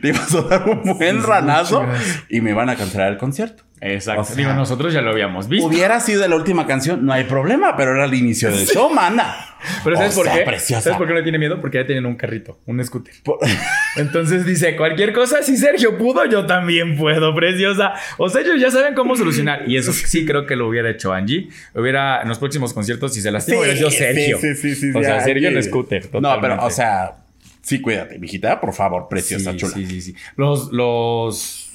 te 0.00 0.08
ibas 0.08 0.34
a 0.34 0.42
dar 0.42 0.68
un 0.68 0.82
buen 0.98 1.20
Sí, 1.20 1.26
ranazo 1.26 1.84
y 2.28 2.40
me 2.40 2.50
iban 2.50 2.68
a 2.68 2.76
cancelar 2.76 3.12
el 3.12 3.18
concierto. 3.18 3.64
Exacto. 3.84 4.20
O 4.22 4.24
sea, 4.24 4.36
Digo, 4.36 4.52
nosotros 4.52 4.92
ya 4.92 5.00
lo 5.00 5.10
habíamos 5.10 5.48
visto. 5.48 5.66
Hubiera 5.66 5.98
sido 5.98 6.26
la 6.28 6.36
última 6.36 6.68
canción, 6.68 7.04
no 7.04 7.12
hay 7.12 7.24
problema, 7.24 7.76
pero 7.76 7.92
era 7.96 8.04
el 8.04 8.14
inicio 8.14 8.48
del 8.52 8.64
show, 8.64 8.88
manda. 8.94 9.56
Pero 9.82 9.96
¿sabes 9.96 10.12
O 10.12 10.16
por 10.18 10.26
sea, 10.26 10.36
qué? 10.36 10.42
preciosa. 10.42 10.82
¿Sabes 10.82 10.98
por 10.98 11.08
qué 11.08 11.14
no 11.14 11.22
tiene 11.24 11.38
miedo? 11.38 11.60
Porque 11.60 11.78
ya 11.78 11.86
tienen 11.86 12.06
un 12.06 12.14
carrito, 12.14 12.60
un 12.66 12.84
scooter. 12.84 13.12
Por- 13.24 13.38
Entonces 13.96 14.46
dice, 14.46 14.76
cualquier 14.76 15.12
cosa, 15.12 15.42
si 15.42 15.56
Sergio 15.56 15.98
pudo, 15.98 16.24
yo 16.26 16.46
también 16.46 16.96
puedo, 16.96 17.34
preciosa. 17.34 17.94
O 18.18 18.28
sea, 18.28 18.42
ellos 18.42 18.60
ya 18.60 18.70
saben 18.70 18.94
cómo 18.94 19.16
solucionar. 19.16 19.68
Y 19.68 19.76
eso 19.76 19.92
sí 19.92 20.24
creo 20.26 20.46
que 20.46 20.54
lo 20.54 20.68
hubiera 20.68 20.88
hecho 20.88 21.12
Angie. 21.12 21.48
Hubiera, 21.74 22.22
en 22.22 22.28
los 22.28 22.38
próximos 22.38 22.72
conciertos, 22.72 23.12
si 23.14 23.20
se 23.20 23.32
lastima, 23.32 23.60
hubiera 23.62 23.76
sido 23.76 23.90
Sergio. 23.90 24.38
Sí, 24.40 24.54
sí, 24.54 24.74
sí, 24.76 24.92
sí, 24.92 24.96
O 24.98 25.02
sea, 25.02 25.20
Sergio 25.22 25.48
en 25.48 25.60
sí. 25.60 25.68
scooter. 25.68 26.08
No, 26.20 26.40
pero, 26.40 26.64
o 26.64 26.70
sea, 26.70 27.16
sí, 27.62 27.80
cuídate, 27.80 28.18
mijita, 28.18 28.60
por 28.60 28.72
favor, 28.74 29.08
preciosa, 29.08 29.52
sí, 29.52 29.56
chula. 29.56 29.72
Sí, 29.72 29.86
sí, 29.86 30.00
sí. 30.00 30.14
Los, 30.36 30.70
los, 30.72 31.70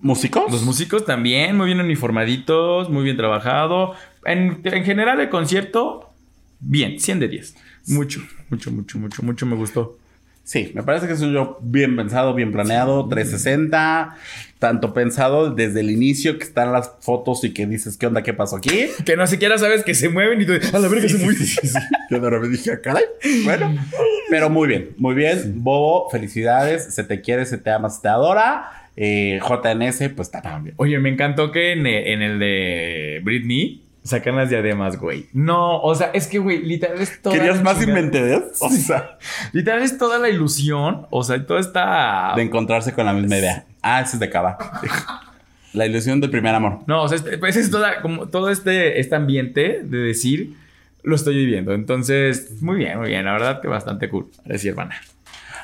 ¿Músicos? 0.00 0.50
los 0.50 0.62
músicos 0.62 1.04
también, 1.04 1.56
muy 1.56 1.66
bien 1.66 1.80
uniformaditos, 1.80 2.88
muy 2.90 3.04
bien 3.04 3.16
trabajado. 3.16 3.94
En, 4.24 4.60
en 4.64 4.84
general, 4.84 5.20
el 5.20 5.28
concierto, 5.28 6.10
bien, 6.60 6.98
100 7.00 7.20
de 7.20 7.28
10. 7.28 7.56
Mucho, 7.88 8.20
mucho, 8.48 8.70
mucho, 8.70 8.98
mucho, 8.98 9.22
mucho 9.22 9.46
me 9.46 9.56
gustó. 9.56 9.98
Sí, 10.46 10.70
me 10.74 10.84
parece 10.84 11.08
que 11.08 11.14
es 11.14 11.20
un 11.22 11.32
show 11.32 11.56
bien 11.60 11.96
pensado, 11.96 12.32
bien 12.32 12.52
planeado, 12.52 13.08
360, 13.08 14.16
tanto 14.60 14.94
pensado 14.94 15.50
desde 15.50 15.80
el 15.80 15.90
inicio 15.90 16.38
que 16.38 16.44
están 16.44 16.72
las 16.72 16.92
fotos 17.00 17.42
y 17.42 17.52
que 17.52 17.66
dices, 17.66 17.96
¿qué 17.96 18.06
onda? 18.06 18.22
¿Qué 18.22 18.32
pasó 18.32 18.54
aquí? 18.54 18.86
Que 19.04 19.16
no 19.16 19.26
siquiera 19.26 19.58
sabes 19.58 19.82
que 19.82 19.92
se 19.92 20.08
mueven 20.08 20.40
y 20.40 20.46
tú, 20.46 20.52
a 20.72 20.78
la 20.78 20.86
verga 20.86 21.08
se 21.08 21.18
mueven. 21.18 21.42
Yo 22.10 22.20
de 22.20 22.30
repente 22.30 22.56
dije, 22.58 22.70
"Ah, 22.70 22.80
caray, 22.80 23.02
bueno, 23.44 23.74
pero 24.30 24.48
muy 24.48 24.68
bien, 24.68 24.90
muy 24.98 25.16
bien, 25.16 25.64
Bobo, 25.64 26.08
felicidades, 26.10 26.94
se 26.94 27.02
te 27.02 27.20
quiere, 27.22 27.44
se 27.44 27.58
te 27.58 27.70
ama, 27.70 27.90
se 27.90 28.02
te 28.02 28.08
adora, 28.08 28.70
eh, 28.94 29.40
JNS, 29.42 30.10
pues 30.10 30.30
también. 30.30 30.76
Oye, 30.78 30.96
me 31.00 31.08
encantó 31.08 31.50
que 31.50 31.72
en, 31.72 31.88
en 31.88 32.22
el 32.22 32.38
de 32.38 33.20
Britney 33.24 33.82
sacan 34.06 34.36
las 34.36 34.48
diademas, 34.48 34.98
güey. 34.98 35.26
No, 35.32 35.80
o 35.82 35.94
sea, 35.94 36.10
es 36.14 36.26
que, 36.26 36.38
güey, 36.38 36.62
literal 36.62 37.00
es 37.00 37.20
toda 37.20 37.36
¿Querías 37.36 37.58
la 37.58 37.62
más 37.62 37.82
inventedez? 37.82 38.42
O 38.60 38.70
sea, 38.70 39.18
Literal 39.52 39.82
es 39.82 39.98
toda 39.98 40.18
la 40.18 40.28
ilusión, 40.28 41.06
o 41.10 41.22
sea, 41.22 41.44
toda 41.44 41.60
esta... 41.60 42.32
de 42.36 42.42
encontrarse 42.42 42.92
con 42.92 43.06
la 43.06 43.12
misma 43.12 43.36
idea. 43.38 43.66
Ah, 43.82 44.00
ese 44.00 44.16
es 44.16 44.20
de 44.20 44.30
Cava. 44.30 44.58
La 45.72 45.86
ilusión 45.86 46.20
del 46.20 46.30
primer 46.30 46.54
amor. 46.54 46.80
No, 46.86 47.02
o 47.02 47.08
sea, 47.08 47.16
este- 47.16 47.38
pues 47.38 47.56
es 47.56 47.70
toda, 47.70 48.00
como 48.00 48.28
todo 48.28 48.50
este, 48.50 48.98
este 49.00 49.14
ambiente 49.14 49.80
de 49.82 49.98
decir, 49.98 50.54
lo 51.02 51.14
estoy 51.16 51.34
viviendo. 51.34 51.72
Entonces, 51.74 52.62
muy 52.62 52.76
bien, 52.78 52.98
muy 52.98 53.08
bien. 53.08 53.24
La 53.24 53.32
verdad 53.32 53.60
que 53.60 53.68
bastante 53.68 54.08
cool. 54.08 54.28
Decir, 54.44 54.70
hermana. 54.70 54.96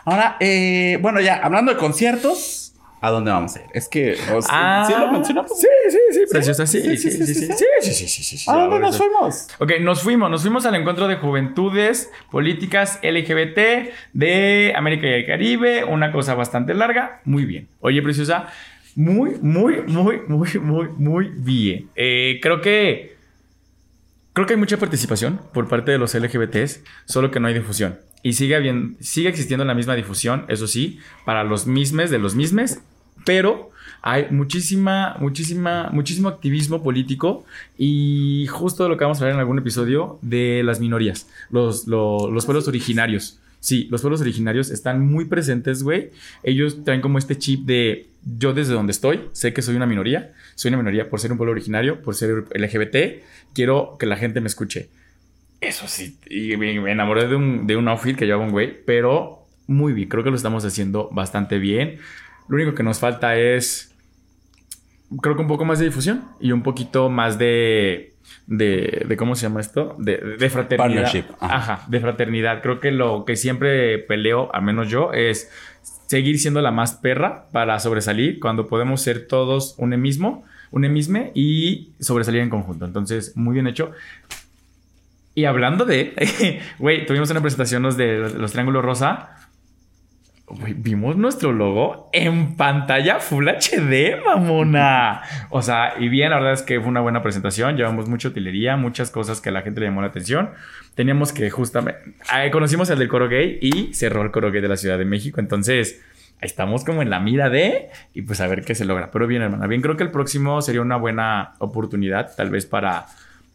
Ahora, 0.05 0.37
eh, 0.41 0.99
bueno, 1.01 1.21
ya, 1.21 1.37
hablando 1.37 1.73
de 1.73 1.79
conciertos, 1.79 2.72
¿A 3.05 3.11
dónde 3.11 3.33
vamos 3.33 3.57
a 3.57 3.59
ir? 3.59 3.67
Es 3.75 3.89
que. 3.89 4.17
ah, 4.49 4.85
¿Sí 4.87 4.95
lo 4.97 5.11
mencionamos? 5.11 5.59
Sí, 5.59 5.67
sí, 5.91 5.99
sí. 6.13 6.21
Preciosa, 6.31 6.65
sí. 6.69 6.81
Sí, 6.83 6.97
sí, 6.97 7.11
sí. 7.11 7.35
sí, 7.35 7.35
sí, 7.83 8.07
sí, 8.07 8.39
sí, 8.39 8.45
¿A 8.49 8.55
dónde 8.55 8.79
nos 8.79 8.97
fuimos? 8.97 9.49
Ok, 9.59 9.73
nos 9.81 10.03
fuimos. 10.03 10.31
Nos 10.31 10.43
fuimos 10.43 10.65
al 10.67 10.77
encuentro 10.77 11.09
de 11.09 11.17
juventudes 11.17 12.13
políticas 12.31 13.01
LGBT 13.03 13.91
de 14.13 14.73
América 14.77 15.09
y 15.09 15.15
el 15.15 15.27
Caribe. 15.27 15.83
Una 15.83 16.13
cosa 16.13 16.37
bastante 16.37 16.75
larga. 16.75 17.21
Muy 17.25 17.45
bien. 17.45 17.67
Oye, 17.81 18.01
Preciosa, 18.03 18.47
muy, 18.95 19.33
muy, 19.43 19.83
muy, 19.83 20.21
muy, 20.29 20.49
muy, 20.61 20.89
muy 20.97 21.29
bien. 21.35 21.89
Eh, 21.97 22.39
creo 22.41 22.61
que. 22.61 23.17
Creo 24.33 24.47
que 24.47 24.55
hay 24.55 24.61
mucha 24.61 24.77
participación 24.77 25.41
por 25.53 25.67
parte 25.67 25.91
de 25.91 25.99
los 25.99 26.15
LGBTs, 26.15 26.85
solo 27.05 27.33
que 27.33 27.41
no 27.41 27.49
hay 27.49 27.55
difusión. 27.55 27.99
Y 28.23 28.35
sigue, 28.35 28.55
habiendo, 28.55 28.97
sigue 29.01 29.29
existiendo 29.29 29.65
la 29.65 29.75
misma 29.75 29.97
difusión, 29.97 30.45
eso 30.47 30.69
sí, 30.69 31.01
para 31.25 31.43
los 31.43 31.67
mismes 31.67 32.09
de 32.11 32.21
los 32.21 32.37
mismes 32.37 32.81
pero 33.25 33.71
hay 34.03 34.27
muchísima, 34.31 35.17
muchísima, 35.21 35.89
muchísimo 35.93 36.29
activismo 36.29 36.83
político 36.83 37.45
y 37.79 38.47
justo 38.51 38.89
lo 38.89 38.97
que 38.97 39.05
vamos 39.05 39.21
a 39.21 39.25
ver 39.25 39.35
en 39.35 39.41
algún 39.41 39.59
episodio 39.59 40.19
de 40.23 40.63
las 40.65 40.81
minorías, 40.81 41.29
los, 41.51 41.87
lo- 41.87 42.31
los 42.31 42.45
pueblos 42.45 42.67
originarios. 42.69 43.39
Sí, 43.61 43.87
los 43.93 44.01
pueblos 44.01 44.21
originarios 44.21 44.71
están 44.71 45.07
muy 45.07 45.27
presentes, 45.27 45.85
güey. 45.85 46.11
Ellos 46.43 46.83
traen 46.85 47.01
como 47.01 47.19
este 47.19 47.39
chip 47.39 47.65
de 47.65 48.09
yo 48.39 48.53
desde 48.55 48.73
donde 48.75 48.91
estoy, 48.91 49.21
sé 49.33 49.53
que 49.53 49.63
soy 49.63 49.77
una 49.77 49.87
minoría, 49.87 50.33
soy 50.57 50.71
una 50.71 50.79
minoría 50.79 51.09
por 51.09 51.21
ser 51.21 51.31
un 51.31 51.39
pueblo 51.39 51.53
originario, 51.53 52.03
por 52.03 52.17
ser 52.17 52.45
LGBT, 52.55 53.23
quiero 53.55 53.97
que 54.01 54.07
la 54.07 54.17
gente 54.17 54.41
me 54.41 54.49
escuche. 54.49 54.89
Eso 55.61 55.87
sí, 55.87 56.19
y 56.29 56.57
me, 56.57 56.81
me 56.81 56.91
enamoré 56.91 57.29
de 57.29 57.37
un, 57.37 57.69
de 57.69 57.77
un 57.77 57.87
outfit 57.87 58.17
que 58.17 58.27
llevaba 58.27 58.45
un 58.45 58.51
güey, 58.51 58.85
pero 58.85 59.47
muy 59.69 59.93
bien, 59.93 60.09
creo 60.09 60.25
que 60.25 60.31
lo 60.31 60.37
estamos 60.37 60.65
haciendo 60.65 61.09
bastante 61.13 61.59
bien. 61.59 61.99
Lo 62.53 62.57
único 62.57 62.75
que 62.75 62.83
nos 62.83 62.99
falta 62.99 63.35
es, 63.35 63.95
creo 65.23 65.37
que 65.37 65.41
un 65.41 65.49
poco 65.49 65.65
más 65.65 65.79
de 65.79 65.87
difusión 65.87 66.23
y 66.39 66.53
un 66.53 66.63
poquito 66.63 67.09
más 67.09 67.39
de, 67.39 68.13
de, 68.47 69.07
de 69.09 69.17
¿cómo 69.17 69.35
se 69.35 69.47
llama 69.47 69.63
esto? 69.63 69.97
De, 69.99 70.19
de 70.19 70.51
fraternidad. 70.51 71.03
Partnership, 71.05 71.35
ajá. 71.41 71.57
Ajá, 71.57 71.87
de 71.89 71.99
fraternidad. 71.99 72.61
Creo 72.61 72.79
que 72.79 72.91
lo 72.91 73.25
que 73.25 73.37
siempre 73.37 73.99
peleo, 74.01 74.55
al 74.55 74.61
menos 74.65 74.91
yo, 74.91 75.15
es 75.15 75.51
seguir 76.09 76.39
siendo 76.39 76.61
la 76.61 76.73
más 76.73 76.93
perra 76.93 77.47
para 77.53 77.79
sobresalir 77.79 78.39
cuando 78.39 78.67
podemos 78.67 79.01
ser 79.01 79.27
todos 79.27 79.75
un 79.79 79.99
mismo, 79.99 80.45
un 80.73 80.83
misme 80.93 81.33
y 81.35 81.93
sobresalir 82.01 82.43
en 82.43 82.51
conjunto. 82.51 82.85
Entonces, 82.85 83.35
muy 83.35 83.55
bien 83.55 83.67
hecho. 83.67 83.93
Y 85.35 85.47
hablando 85.47 85.87
de, 85.87 86.61
güey, 86.79 87.07
tuvimos 87.07 87.31
una 87.31 87.41
presentación 87.41 87.83
los 87.83 87.97
de 87.97 88.19
los, 88.19 88.35
los 88.35 88.53
Triángulos 88.53 88.85
Rosa. 88.85 89.39
Vimos 90.77 91.17
nuestro 91.17 91.53
logo 91.53 92.11
en 92.13 92.57
pantalla 92.57 93.21
Full 93.21 93.49
HD, 93.49 94.23
mamona. 94.25 95.23
O 95.51 95.63
sea, 95.63 95.95
y 95.99 96.09
bien, 96.09 96.31
la 96.31 96.37
verdad 96.37 96.53
es 96.53 96.63
que 96.63 96.79
fue 96.79 96.89
una 96.89 97.01
buena 97.01 97.23
presentación. 97.23 97.77
Llevamos 97.77 98.09
mucha 98.09 98.29
utilería, 98.29 98.77
muchas 98.77 99.11
cosas 99.11 99.41
que 99.41 99.49
a 99.49 99.53
la 99.53 99.63
gente 99.63 99.81
le 99.81 99.87
llamó 99.87 100.03
la 100.03 100.09
atención. 100.09 100.51
Teníamos 100.95 101.33
que 101.33 101.49
justamente. 101.51 102.15
ah, 102.29 102.45
conocimos 102.51 102.91
al 102.91 102.99
del 102.99 103.09
coro 103.09 103.29
gay 103.29 103.59
y 103.63 103.95
cerró 103.95 104.23
el 104.23 104.31
coro 104.31 104.51
gay 104.51 104.61
de 104.61 104.69
la 104.69 104.77
Ciudad 104.77 104.99
de 104.99 105.05
México. 105.05 105.41
Entonces, 105.41 106.03
estamos 106.41 106.85
como 106.85 107.01
en 107.03 107.09
la 107.09 107.19
mira 107.19 107.49
de. 107.49 107.89
Y 108.13 108.23
pues 108.23 108.41
a 108.41 108.47
ver 108.47 108.63
qué 108.63 108.75
se 108.75 108.85
logra. 108.85 109.11
Pero 109.11 109.27
bien, 109.27 109.43
hermana. 109.43 109.67
Bien, 109.67 109.81
creo 109.81 109.97
que 109.97 110.05
el 110.05 110.11
próximo 110.11 110.61
sería 110.61 110.83
una 110.83 110.97
buena 110.97 111.55
oportunidad, 111.59 112.35
tal 112.37 112.51
vez 112.51 112.67
para 112.67 113.07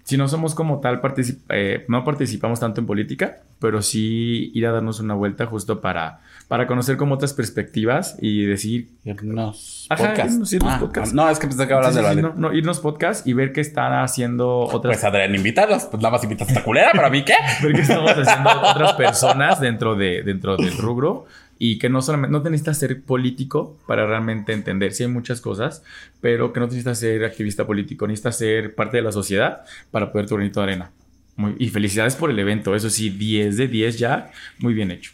si 0.08 0.16
no 0.16 0.30
somos 0.30 0.56
como 0.56 0.80
tal, 0.80 1.02
particip- 1.02 1.42
eh, 1.50 1.84
no 1.90 2.06
participamos 2.06 2.62
tanto 2.62 2.80
en 2.80 2.88
política, 2.88 3.40
pero 3.60 3.82
sí 3.82 4.52
ir 4.54 4.66
a 4.66 4.72
darnos 4.72 5.02
una 5.02 5.16
vuelta 5.16 5.46
justo 5.48 5.82
para, 5.82 6.22
para 6.48 6.66
conocer 6.66 6.96
como 6.96 7.16
otras 7.16 7.34
perspectivas 7.34 8.16
y 8.22 8.46
decir... 8.46 8.88
Irnos 9.04 9.86
Ajá, 9.90 10.08
podcast. 10.12 10.32
irnos- 10.40 10.54
irnos 10.54 10.74
Ah, 10.74 10.80
podcast. 10.80 11.14
No, 11.14 11.30
es 11.30 11.40
que 11.40 11.48
pensé 11.48 11.68
que 11.68 11.74
hablas 11.74 11.94
Sí, 11.94 12.00
de 12.02 12.08
sí, 12.08 12.16
sí, 12.16 12.22
no, 12.22 12.34
no, 12.38 12.54
irnos 12.54 12.80
podcast 12.80 13.28
y 13.28 13.34
ver 13.34 13.52
qué 13.52 13.60
están 13.60 13.92
haciendo 14.02 14.60
otras... 14.60 14.96
Pues 14.96 15.04
Adrián, 15.04 15.36
invítalas. 15.36 15.88
Pues 15.88 16.02
nada 16.02 16.14
más 16.14 16.24
invitas 16.24 16.48
a 16.48 16.52
esta 16.52 16.64
culera, 16.64 16.92
pero 16.94 17.08
a 17.08 17.10
mí 17.10 17.26
qué. 17.26 17.34
ver 17.64 17.74
qué 17.74 17.82
estamos 17.82 18.10
haciendo 18.12 18.50
otras 18.72 18.94
personas 18.94 19.60
dentro, 19.60 19.96
de, 19.96 20.24
dentro 20.24 20.56
del 20.56 20.78
rubro 20.78 21.26
y 21.60 21.80
que 21.80 21.90
no 21.90 22.02
solamente 22.02 22.32
no 22.32 22.42
te 22.42 22.50
necesitas 22.50 22.78
ser 22.78 23.02
político 23.02 23.78
para 23.88 24.06
realmente 24.06 24.54
entender. 24.54 24.94
Sí 24.94 25.04
hay 25.04 25.10
muchas 25.10 25.42
cosas, 25.42 25.84
pero 26.22 26.54
que 26.54 26.60
no 26.60 26.68
te 26.68 26.76
necesitas 26.76 27.00
ser 27.00 27.24
activista 27.26 27.66
político, 27.66 28.08
necesitas 28.08 28.38
ser 28.38 28.76
parte 28.76 28.98
de 28.98 29.04
la 29.04 29.12
sociedad 29.12 29.62
para 29.92 30.12
poder 30.12 30.28
tu 30.28 30.36
granito 30.36 30.60
de 30.60 30.64
arena. 30.66 30.92
Muy- 31.36 31.56
y 31.60 31.70
felicidades 31.70 32.16
por 32.16 32.30
el 32.32 32.40
evento, 32.40 32.76
eso 32.76 32.90
sí, 32.90 33.10
10 33.10 33.58
de 33.58 33.68
10 33.68 34.00
ya, 34.00 34.32
muy 34.60 34.74
bien 34.74 34.92
hecho. 34.92 35.12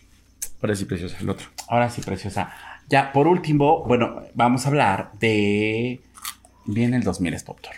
Ahora 0.62 0.76
sí, 0.76 0.86
preciosa, 0.86 1.18
el 1.20 1.30
otro. 1.30 1.48
Ahora 1.68 1.90
sí, 1.90 2.02
preciosa. 2.02 2.54
Ya, 2.90 3.12
por 3.12 3.28
último, 3.28 3.84
bueno, 3.86 4.22
vamos 4.34 4.66
a 4.66 4.70
hablar 4.70 5.12
de. 5.20 6.00
Viene 6.66 6.96
el 6.98 7.04
2000 7.04 7.34
es 7.34 7.44
Pop 7.44 7.60
Tour. 7.62 7.74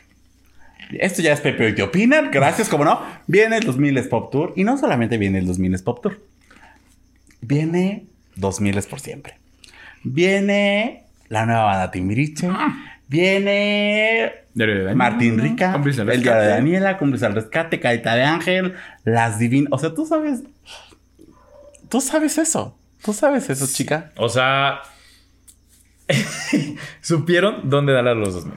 Esto 0.99 1.23
ya 1.23 1.33
es 1.33 1.41
Pepe 1.41 1.69
y 1.69 1.73
qué 1.75 1.81
opinan. 1.81 2.29
Gracias, 2.29 2.69
como 2.69 2.85
no. 2.85 3.01
Viene 3.25 3.57
el 3.57 3.63
2000 3.63 3.97
es 3.97 4.07
Pop 4.07 4.31
Tour. 4.31 4.53
Y 4.55 4.63
no 4.63 4.77
solamente 4.77 5.17
viene 5.17 5.39
el 5.39 5.47
2000 5.47 5.73
es 5.73 5.81
Pop 5.81 5.99
Tour. 6.01 6.19
Viene 7.41 8.05
2000 8.35 8.77
es 8.77 8.87
por 8.87 8.99
siempre. 8.99 9.37
Viene 10.03 11.03
la 11.29 11.45
nueva 11.45 11.63
banda 11.65 11.91
Timbiriche. 11.91 12.49
Viene 13.07 14.31
de 14.55 14.65
Daniela, 14.67 14.95
Martín 14.95 15.39
Rica, 15.39 15.71
Cómplice 15.73 16.01
al 16.01 16.09
El 16.09 16.23
Día 16.23 16.31
de 16.33 16.39
Rescate. 16.39 16.55
Daniela, 16.55 16.97
Cómplice 16.97 17.25
al 17.25 17.35
Rescate, 17.35 17.79
Carita 17.79 18.15
de 18.15 18.23
Ángel, 18.23 18.75
Las 19.03 19.37
Divinas. 19.37 19.69
O 19.71 19.77
sea, 19.77 19.93
tú 19.93 20.05
sabes. 20.05 20.41
Tú 21.89 22.01
sabes 22.01 22.37
eso. 22.37 22.77
Tú 23.03 23.13
sabes 23.13 23.49
eso, 23.49 23.67
chica. 23.71 24.11
O 24.17 24.27
sea, 24.29 24.79
supieron 27.01 27.69
dónde 27.69 27.93
dar 27.93 28.07
a 28.07 28.15
los 28.15 28.33
2000. 28.33 28.53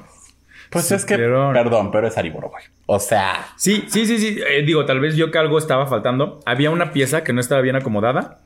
Pues 0.71 0.93
es 0.93 1.05
que, 1.05 1.14
Supieron. 1.14 1.53
perdón, 1.55 1.91
pero 1.91 2.07
es 2.09 2.17
Ariboro, 2.19 2.51
güey. 2.51 2.62
O 2.87 2.99
sea, 3.01 3.47
Sí, 3.57 3.85
sí, 3.88 4.07
sí, 4.07 4.19
sí. 4.19 4.38
Eh, 4.47 4.62
digo, 4.62 4.85
tal 4.87 5.01
vez 5.01 5.17
yo 5.17 5.31
que 5.31 5.38
algo 5.38 5.59
estaba 5.59 5.87
faltando. 5.87 6.41
Había 6.47 6.71
una 6.71 6.93
pieza 6.93 7.25
que 7.25 7.33
no 7.33 7.41
estaba 7.41 7.61
bien 7.61 7.77
acomodada 7.77 8.38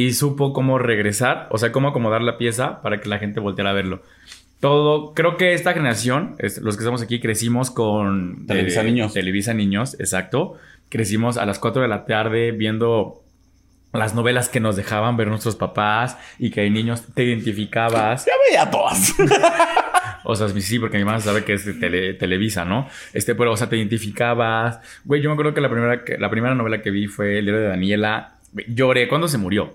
y 0.00 0.12
supo 0.12 0.52
cómo 0.52 0.78
regresar, 0.78 1.48
o 1.50 1.58
sea, 1.58 1.72
cómo 1.72 1.88
acomodar 1.88 2.22
la 2.22 2.38
pieza 2.38 2.80
para 2.82 3.00
que 3.00 3.08
la 3.08 3.18
gente 3.18 3.40
volteara 3.40 3.70
a 3.70 3.72
verlo. 3.72 4.00
Todo, 4.60 5.12
creo 5.12 5.36
que 5.36 5.54
esta 5.54 5.72
generación, 5.72 6.36
es- 6.38 6.58
los 6.58 6.76
que 6.76 6.82
estamos 6.82 7.02
aquí, 7.02 7.18
crecimos 7.20 7.72
con 7.72 8.46
Televisa 8.46 8.84
Niños. 8.84 9.12
Televisa 9.12 9.54
Niños, 9.54 9.98
exacto. 9.98 10.54
Crecimos 10.88 11.36
a 11.36 11.46
las 11.46 11.58
4 11.58 11.82
de 11.82 11.88
la 11.88 12.04
tarde 12.04 12.52
viendo 12.52 13.22
las 13.92 14.14
novelas 14.14 14.48
que 14.48 14.60
nos 14.60 14.76
dejaban 14.76 15.16
ver 15.16 15.26
nuestros 15.28 15.56
papás 15.56 16.16
y 16.38 16.50
que 16.50 16.60
hay 16.60 16.70
niños 16.70 17.02
te 17.14 17.24
identificabas. 17.24 18.24
ya 18.26 18.32
veía 18.48 18.70
todas. 18.70 19.14
O 20.24 20.36
sea, 20.36 20.48
sí, 20.48 20.78
porque 20.78 20.98
mi 20.98 21.04
mamá 21.04 21.20
sabe 21.20 21.42
que 21.42 21.54
es 21.54 21.64
tele- 21.80 22.14
Televisa, 22.14 22.64
¿no? 22.64 22.86
Este, 23.14 23.34
pero, 23.34 23.52
o 23.52 23.56
sea, 23.56 23.68
te 23.68 23.76
identificabas. 23.76 24.78
Güey, 25.04 25.22
yo 25.22 25.28
me 25.30 25.32
acuerdo 25.34 25.54
que 25.54 25.60
la 25.60 25.70
primera, 25.70 26.02
la 26.18 26.30
primera 26.30 26.54
novela 26.54 26.82
que 26.82 26.90
vi 26.90 27.06
fue 27.06 27.38
El 27.38 27.48
héroe 27.48 27.62
de 27.62 27.68
Daniela. 27.68 28.34
Lloré 28.68 29.08
cuando 29.08 29.28
se 29.28 29.38
murió. 29.38 29.74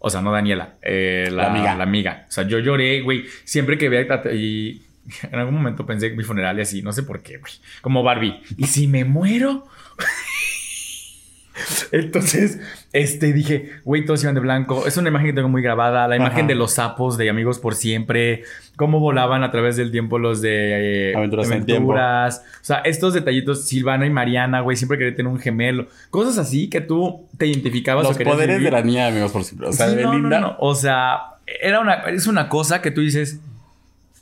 O 0.00 0.10
sea, 0.10 0.20
no 0.20 0.32
Daniela, 0.32 0.74
eh, 0.82 1.28
la, 1.30 1.44
La 1.44 1.50
amiga. 1.50 1.74
La 1.74 1.82
amiga. 1.84 2.26
O 2.28 2.32
sea, 2.32 2.44
yo 2.44 2.58
lloré, 2.58 3.00
güey. 3.00 3.24
Siempre 3.44 3.78
que 3.78 3.88
veía 3.88 4.06
y 4.32 4.82
en 5.22 5.38
algún 5.38 5.54
momento 5.54 5.86
pensé 5.86 6.06
en 6.08 6.16
mi 6.16 6.24
funeral 6.24 6.58
y 6.58 6.62
así, 6.62 6.82
no 6.82 6.92
sé 6.92 7.02
por 7.02 7.22
qué, 7.22 7.38
güey. 7.38 7.52
Como 7.80 8.02
Barbie. 8.02 8.40
¿Y 8.56 8.66
si 8.66 8.86
me 8.86 9.04
muero? 9.04 9.66
Entonces, 11.92 12.60
este, 12.92 13.32
dije, 13.32 13.70
güey, 13.84 14.04
todos 14.04 14.22
iban 14.22 14.34
de 14.34 14.40
blanco. 14.40 14.86
Es 14.86 14.96
una 14.96 15.08
imagen 15.08 15.28
que 15.28 15.32
tengo 15.32 15.48
muy 15.48 15.62
grabada. 15.62 16.08
La 16.08 16.16
imagen 16.16 16.38
Ajá. 16.40 16.46
de 16.48 16.54
los 16.54 16.72
sapos 16.72 17.18
de 17.18 17.30
Amigos 17.30 17.58
por 17.58 17.74
Siempre. 17.74 18.44
Cómo 18.76 19.00
volaban 19.00 19.42
a 19.42 19.50
través 19.50 19.76
del 19.76 19.90
tiempo 19.90 20.18
los 20.18 20.40
de 20.40 21.10
eh, 21.10 21.16
Aventuras 21.16 21.46
en 21.48 21.62
aventuras. 21.62 22.44
O 22.60 22.64
sea, 22.64 22.78
estos 22.78 23.14
detallitos, 23.14 23.64
Silvana 23.66 24.06
y 24.06 24.10
Mariana, 24.10 24.60
güey, 24.60 24.76
siempre 24.76 24.98
quería 24.98 25.14
tener 25.16 25.30
un 25.32 25.40
gemelo. 25.40 25.88
Cosas 26.10 26.38
así 26.38 26.68
que 26.68 26.80
tú 26.80 27.26
te 27.36 27.46
identificabas 27.46 28.04
Los 28.04 28.18
poderes 28.18 28.62
de 28.62 28.70
la 28.70 28.82
niña 28.82 29.04
de 29.04 29.10
amigos 29.12 29.32
por 29.32 29.44
siempre. 29.44 29.68
O 29.68 29.72
sea, 29.72 29.88
Sí, 29.88 29.96
no, 29.96 30.10
Belinda. 30.10 30.40
no, 30.40 30.48
no. 30.48 30.56
O 30.60 30.74
sea, 30.74 31.20
era 31.60 31.80
una, 31.80 31.94
es 32.08 32.26
una 32.26 32.48
cosa 32.48 32.80
que 32.82 32.90
tú 32.90 33.00
dices, 33.00 33.40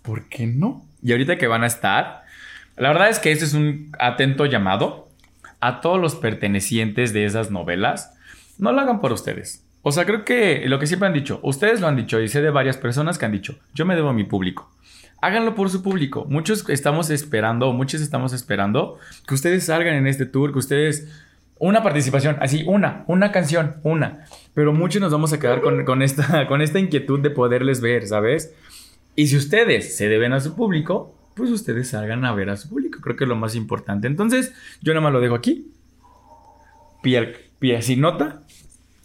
¿por 0.03 0.25
qué 0.29 0.47
no? 0.47 0.85
Y 1.03 1.13
ahorita 1.13 1.37
que 1.37 1.47
van 1.47 1.63
a 1.63 1.67
estar, 1.67 2.25
la 2.77 2.89
verdad 2.89 3.09
es 3.09 3.19
que 3.19 3.33
este 3.33 3.45
es 3.45 3.55
un 3.55 3.93
atento 3.99 4.47
llamado 4.47 5.06
a 5.61 5.81
todos 5.81 6.01
los 6.01 6.15
pertenecientes 6.15 7.13
de 7.13 7.25
esas 7.25 7.51
novelas. 7.51 8.15
No 8.59 8.73
lo 8.73 8.81
hagan 8.81 9.01
por 9.01 9.13
ustedes. 9.13 9.65
O 9.83 9.93
sea, 9.93 10.05
creo 10.05 10.25
que 10.25 10.65
lo 10.67 10.79
que 10.79 10.87
siempre 10.87 11.07
han 11.07 11.13
dicho, 11.13 11.39
ustedes 11.43 11.81
lo 11.81 11.87
han 11.87 11.97
dicho 11.97 12.21
y 12.21 12.29
sé 12.29 12.43
de 12.43 12.51
varias 12.51 12.77
personas 12.77 13.19
que 13.19 13.27
han 13.27 13.33
dicho, 13.33 13.59
yo 13.75 13.87
me 13.87 13.95
debo 13.95 14.09
a 14.09 14.13
mi 14.13 14.25
público. 14.25 14.71
Háganlo 15.23 15.55
por 15.55 15.71
su 15.71 15.83
público. 15.83 16.27
Muchos 16.29 16.69
estamos 16.69 17.09
esperando, 17.11 17.73
muchos 17.73 18.01
estamos 18.01 18.33
esperando 18.33 18.99
que 19.27 19.35
ustedes 19.35 19.65
salgan 19.65 19.95
en 19.95 20.07
este 20.07 20.27
tour, 20.27 20.53
que 20.53 20.59
ustedes 20.59 21.09
una 21.59 21.83
participación, 21.83 22.37
así, 22.41 22.65
una, 22.67 23.05
una 23.07 23.33
canción, 23.33 23.77
una. 23.83 24.25
Pero 24.55 24.73
muchos 24.73 25.01
nos 25.01 25.13
vamos 25.13 25.33
a 25.33 25.41
quedar 25.41 25.63
con, 25.63 25.85
con 25.85 26.03
esta, 26.03 26.47
con 26.49 26.61
esta 26.61 26.79
inquietud 26.79 27.21
de 27.21 27.31
poderles 27.31 27.81
ver, 27.81 28.07
¿sabes? 28.07 28.55
Y 29.15 29.29
si 29.29 29.37
ustedes 29.37 29.97
se 29.97 30.09
deben 30.09 30.33
a 30.35 30.41
su 30.41 30.55
público, 30.55 31.16
pues 31.37 31.51
ustedes 31.51 31.91
salgan 31.91 32.25
a 32.25 32.33
ver 32.33 32.51
a 32.51 32.57
su 32.57 32.69
público. 32.69 33.01
Creo 33.01 33.15
que 33.17 33.25
es 33.25 33.29
lo 33.29 33.37
más 33.37 33.55
importante. 33.55 34.07
Entonces, 34.09 34.53
yo 34.81 34.93
nada 34.95 35.03
más 35.05 35.13
lo 35.13 35.21
dejo 35.21 35.35
aquí. 35.35 35.71
Pie, 37.03 37.35
pie 37.59 37.77
así, 37.77 37.97
nota. 37.97 38.41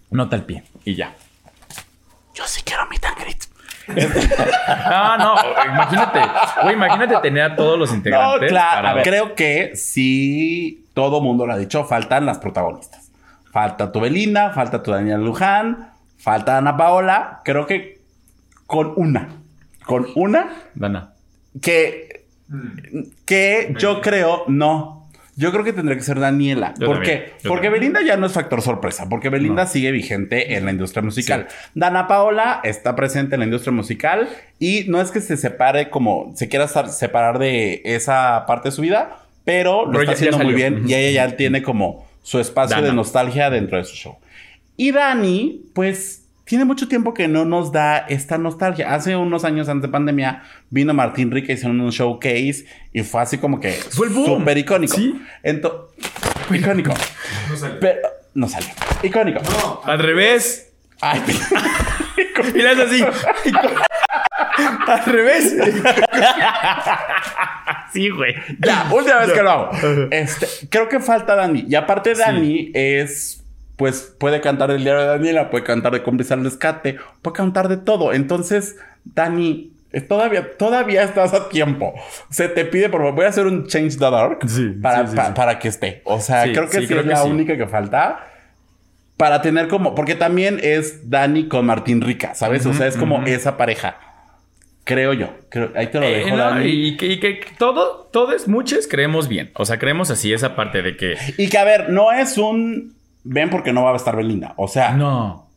Nota 0.10 0.36
al 0.38 0.46
pie. 0.46 0.64
Y 0.86 0.96
ya. 0.96 1.14
Yo 2.34 2.44
sí 2.48 2.62
quiero 2.64 2.88
mi 2.90 2.98
tangrit. 2.98 3.44
Ah, 4.68 5.18
no, 5.20 5.36
imagínate. 5.74 6.20
Güey, 6.64 6.76
imagínate 6.76 7.16
tener 7.22 7.44
a 7.44 7.56
todos 7.56 7.78
los 7.78 7.90
No, 7.92 7.96
integrantes. 7.98 8.50
claro. 8.50 9.02
creo 9.04 9.36
que 9.36 9.76
sí, 9.76 10.86
todo 10.94 11.20
mundo 11.22 11.46
lo 11.46 11.54
ha 11.54 11.58
dicho. 11.58 11.84
Faltan 11.86 12.26
las 12.26 12.38
protagonistas. 12.40 13.12
Falta 13.52 13.92
tu 13.92 14.00
Belinda, 14.00 14.52
falta 14.52 14.82
tu 14.82 14.92
Daniel 14.92 15.22
Luján, 15.26 15.92
falta 16.18 16.58
Ana 16.58 16.78
Paola. 16.78 17.42
Creo 17.44 17.66
que 17.68 18.00
con 18.66 18.94
una, 18.96 19.28
con 19.86 20.08
una 20.16 20.54
Dana. 20.74 21.14
que, 21.62 22.11
que 23.26 23.74
yo 23.80 24.02
creo, 24.02 24.44
no. 24.48 25.00
Yo 25.38 25.52
creo 25.52 25.64
que 25.64 25.72
tendría 25.74 25.98
que 25.98 26.04
ser 26.04 26.20
Daniela. 26.20 26.74
Yo 26.78 26.88
¿Por 26.88 26.98
también, 26.98 27.20
qué? 27.20 27.34
Porque 27.48 27.68
también. 27.68 27.74
Belinda 27.94 28.02
ya 28.06 28.18
no 28.18 28.26
es 28.28 28.34
factor 28.34 28.62
sorpresa, 28.62 29.08
porque 29.10 29.30
Belinda 29.30 29.66
sigue 29.66 29.92
vigente 29.92 30.56
en 30.56 30.66
la 30.66 30.72
industria 30.72 31.02
musical. 31.02 31.48
Dana 31.74 32.08
Paola 32.08 32.60
está 32.64 32.96
presente 32.96 33.36
en 33.36 33.40
la 33.40 33.46
industria 33.46 33.72
musical 33.72 34.28
y 34.60 34.84
no 34.90 35.00
es 35.02 35.10
que 35.10 35.22
se 35.22 35.38
separe 35.38 35.90
como 35.90 36.34
se 36.36 36.50
quiera 36.50 36.66
estar- 36.66 36.90
separar 36.90 37.40
de 37.40 37.82
esa 37.86 38.44
parte 38.46 38.70
de 38.70 38.74
su 38.74 38.82
vida, 38.82 39.20
pero 39.46 39.86
lo 39.86 39.92
Pero 39.94 40.04
está 40.04 40.14
ya- 40.14 40.20
ya 40.20 40.28
haciendo 40.30 40.44
muy 40.46 40.54
bien 40.54 40.84
y 40.88 40.94
ella 40.94 41.28
ya 41.30 41.38
tiene 41.38 41.64
como 41.64 42.06
su 42.24 42.40
espacio 42.40 42.76
Dana. 42.76 42.90
de 42.90 42.94
nostalgia 42.94 43.50
dentro 43.50 43.78
de 43.78 43.86
su 43.86 43.96
show. 43.96 44.18
Y 44.78 44.92
Dani, 44.92 45.64
pues 45.74 46.21
tiene 46.52 46.66
mucho 46.66 46.90
tiempo 46.90 47.14
que 47.14 47.30
no 47.30 47.46
nos 47.46 47.72
da 47.72 48.00
esta 48.10 48.38
nostalgia. 48.38 48.94
Hace 48.94 49.16
unos 49.16 49.46
años 49.46 49.70
antes 49.70 49.84
de 49.84 49.88
pandemia 49.88 50.44
vino 50.70 50.94
Martín 50.94 51.32
Rica, 51.32 51.54
hicieron 51.54 51.80
un 51.80 51.92
showcase 51.92 52.66
y 52.92 53.04
fue 53.04 53.22
así 53.22 53.38
como 53.38 53.62
que 53.62 53.72
Fue 53.72 54.08
el 54.08 54.14
boom. 54.14 54.40
súper 54.40 54.58
icónico. 54.58 54.98
Sí. 54.98 55.16
Ento- 55.46 55.88
icónico. 56.50 56.94
No 57.50 57.56
sale. 57.56 57.76
Pero 57.80 58.00
no 58.34 58.50
salió. 58.50 58.68
Icónico. 59.02 59.40
No, 59.44 59.80
Al 59.86 60.00
revés. 60.00 60.74
Ay, 61.00 61.22
Y 62.54 62.58
le 62.58 62.70
así. 62.70 63.02
Al 64.88 65.06
revés. 65.06 65.56
sí, 67.94 68.10
güey. 68.10 68.36
ya, 68.60 68.88
última 68.92 69.20
vez 69.20 69.32
que 69.32 69.42
lo 69.42 69.50
hago. 69.52 69.72
Este, 70.12 70.48
creo 70.70 70.90
que 70.90 71.00
falta 71.00 71.34
Dani. 71.36 71.64
Y 71.66 71.76
aparte 71.76 72.14
Dani 72.14 72.72
es, 72.74 73.41
pues, 73.82 74.16
puede 74.20 74.42
cantar 74.42 74.70
el 74.70 74.84
diario 74.84 75.02
de 75.02 75.08
Daniela, 75.08 75.50
puede 75.50 75.64
cantar 75.64 75.92
de 75.92 76.04
cómplice 76.04 76.36
al 76.36 76.44
rescate, 76.44 76.98
puede 77.24 77.36
cantar 77.36 77.68
de 77.68 77.78
todo. 77.78 78.14
Entonces, 78.14 78.76
Dani, 79.04 79.74
eh, 79.92 80.02
todavía, 80.02 80.56
todavía 80.56 81.02
estás 81.02 81.34
a 81.34 81.50
tiempo. 81.50 81.96
Se 82.30 82.48
te 82.48 82.64
pide, 82.66 82.90
por 82.90 83.02
favor, 83.02 83.16
voy 83.16 83.26
a 83.26 83.30
hacer 83.30 83.48
un 83.48 83.66
change.org 83.66 84.38
Sí, 84.48 84.68
para, 84.80 85.06
sí, 85.06 85.12
sí, 85.12 85.16
pa- 85.16 85.26
sí. 85.26 85.32
para 85.36 85.58
que 85.58 85.68
esté. 85.68 86.02
O 86.06 86.20
sea, 86.20 86.44
creo 86.44 86.70
que 86.70 86.86
creo 86.86 87.00
es 87.00 87.06
que 87.08 87.10
la 87.10 87.24
única 87.24 87.58
que 87.58 87.66
falta. 87.66 88.28
Para 89.18 89.42
tener 89.42 89.68
como, 89.68 89.96
porque 89.96 90.14
también 90.14 90.60
es 90.62 91.10
Dani 91.10 91.48
con 91.48 91.66
Martín 91.66 92.02
Rica, 92.02 92.36
¿sabes? 92.36 92.66
o 92.68 92.74
sea, 92.76 92.86
es 92.86 92.98
como 92.98 93.24
esa 93.26 93.58
pareja. 93.58 93.98
Creo 94.84 95.14
yo. 95.14 95.30
Creo- 95.50 95.72
ahí 95.76 95.88
te 95.88 96.00
lo 96.00 96.06
Eh, 96.06 96.18
dejo, 96.18 96.30
no, 96.30 96.38
Dani. 96.38 96.66
y 96.70 96.98
que, 96.98 97.06
y 97.08 97.20
que 97.20 97.40
todo, 97.58 98.10
todos, 98.12 98.48
muchos 98.48 98.88
creemos 98.88 99.28
bien. 99.28 99.50
O 99.56 99.66
sea, 99.66 99.78
creemos 99.80 100.10
así 100.12 100.32
esa 100.34 100.56
parte 100.56 100.82
de 100.84 100.98
que. 100.98 101.16
Y 101.38 101.50
que, 101.50 101.58
a 101.58 101.64
ver, 101.64 101.90
no 101.90 102.12
es 102.12 102.38
un... 102.38 102.96
Ven 103.24 103.50
porque 103.50 103.74
no 103.74 103.84
va 103.84 103.94
a 103.94 103.96
estar 103.96 104.16
Belinda. 104.16 104.54
O 104.58 104.68
sea, 104.68 104.92
No. 104.94 105.50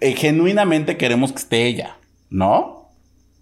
eh, 0.00 0.12
genuinamente 0.16 0.96
queremos 0.96 1.32
que 1.32 1.38
esté 1.38 1.66
ella, 1.66 1.96
¿no? 2.30 2.90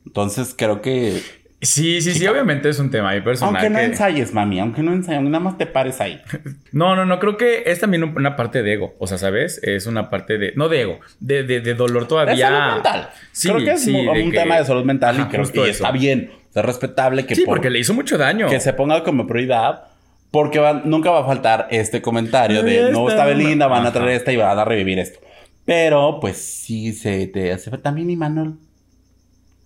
Entonces 0.07 0.55
creo 0.57 0.81
que... 0.83 1.21
Sí, 1.65 2.01
sí, 2.03 2.13
sí, 2.15 2.27
obviamente 2.27 2.69
es 2.69 2.81
un 2.81 2.91
tema 2.91 3.11
ahí 3.11 3.21
personal. 3.21 3.55
Aunque 3.55 3.71
no 3.71 3.79
que- 3.79 3.85
ensayes, 3.85 4.35
mami, 4.35 4.59
aunque 4.59 4.83
no 4.83 4.93
ensayes, 4.93 5.23
nada 5.23 5.39
más 5.39 5.57
te 5.59 5.67
pares 5.67 6.01
ahí. 6.01 6.21
No, 6.73 6.97
no, 6.97 7.05
no, 7.07 7.21
creo 7.21 7.37
que 7.37 7.63
es 7.67 7.79
también 7.79 8.03
un- 8.03 8.17
una 8.17 8.35
parte 8.35 8.65
de 8.65 8.73
ego. 8.73 8.97
O 8.99 9.07
sea, 9.07 9.17
¿sabes? 9.19 9.61
Es 9.63 9.87
una 9.87 10.11
parte 10.11 10.39
de. 10.39 10.55
No 10.57 10.69
de 10.69 10.81
ego, 10.81 10.99
de, 11.21 11.45
de, 11.45 11.61
de 11.61 11.75
dolor 11.75 12.03
De 12.03 12.09
todavía. 12.09 12.49
salud 12.49 12.73
mental. 12.75 13.11
Sí, 13.31 13.49
creo 13.49 13.65
que 13.65 13.71
es 13.73 13.85
sí, 13.85 13.91
un, 13.95 14.13
de 14.13 14.23
un 14.25 14.31
que- 14.33 14.39
tema 14.39 14.57
de 14.59 14.65
salud 14.65 14.85
mental 14.85 15.15
Ajá, 15.17 15.29
y 15.29 15.31
creo 15.31 15.45
que 15.53 15.61
eso. 15.61 15.71
está 15.85 15.93
bien. 15.93 16.33
Es 16.53 16.65
respetable 16.65 17.27
que, 17.27 17.37
Sí, 17.37 17.43
por- 17.43 17.59
porque 17.59 17.71
le 17.71 17.79
hizo 17.79 17.95
mucho 17.95 18.19
daño. 18.19 18.49
que 18.49 18.59
se 18.59 18.73
ponga 18.73 19.05
como 19.05 19.27
prioridad. 19.29 19.85
Porque 20.33 20.59
van- 20.59 20.83
nunca 20.87 21.11
va 21.11 21.21
a 21.21 21.25
faltar 21.25 21.69
este 21.71 22.03
comentario 22.03 22.63
de 22.65 22.91
no 22.91 23.09
está 23.09 23.25
Belinda, 23.27 23.69
van 23.69 23.87
a 23.87 23.93
traer 23.93 24.11
esta 24.11 24.33
y 24.33 24.37
van 24.37 24.59
a 24.59 24.65
revivir 24.65 24.99
esto. 24.99 25.21
Pero, 25.65 26.19
pues 26.21 26.39
sí 26.39 26.93
se 26.93 27.29
te 27.29 27.53
hace. 27.53 27.71
También 27.79 28.11
Imanol. 28.11 28.59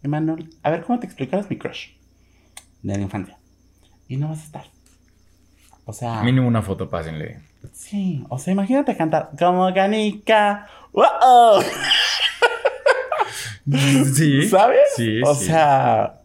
Imanol. 0.03 0.51
A 0.63 0.71
ver, 0.71 0.83
¿cómo 0.83 0.99
te 1.01 1.07
explicas 1.07 1.49
mi 1.49 1.57
crush? 1.57 1.91
De 2.83 2.95
la 2.97 3.01
infancia. 3.03 3.39
Y 4.09 4.17
no 4.19 4.29
vas 4.29 4.41
a 4.41 4.45
estar. 4.45 4.65
O 5.87 5.93
sea. 5.93 6.21
Mínimo 6.23 6.47
una 6.49 6.61
foto, 6.63 6.91
pásenle. 6.91 7.39
Sí. 7.73 8.25
O 8.29 8.39
sea, 8.39 8.53
imagínate 8.53 8.97
cantar 8.97 9.31
como 9.39 9.73
canica. 9.73 10.67
¡Wow! 10.93 11.63
Sí. 14.15 14.49
¿Sabes? 14.49 14.79
Sí. 14.95 15.21
O 15.25 15.35
sí. 15.35 15.47
sea. 15.47 16.21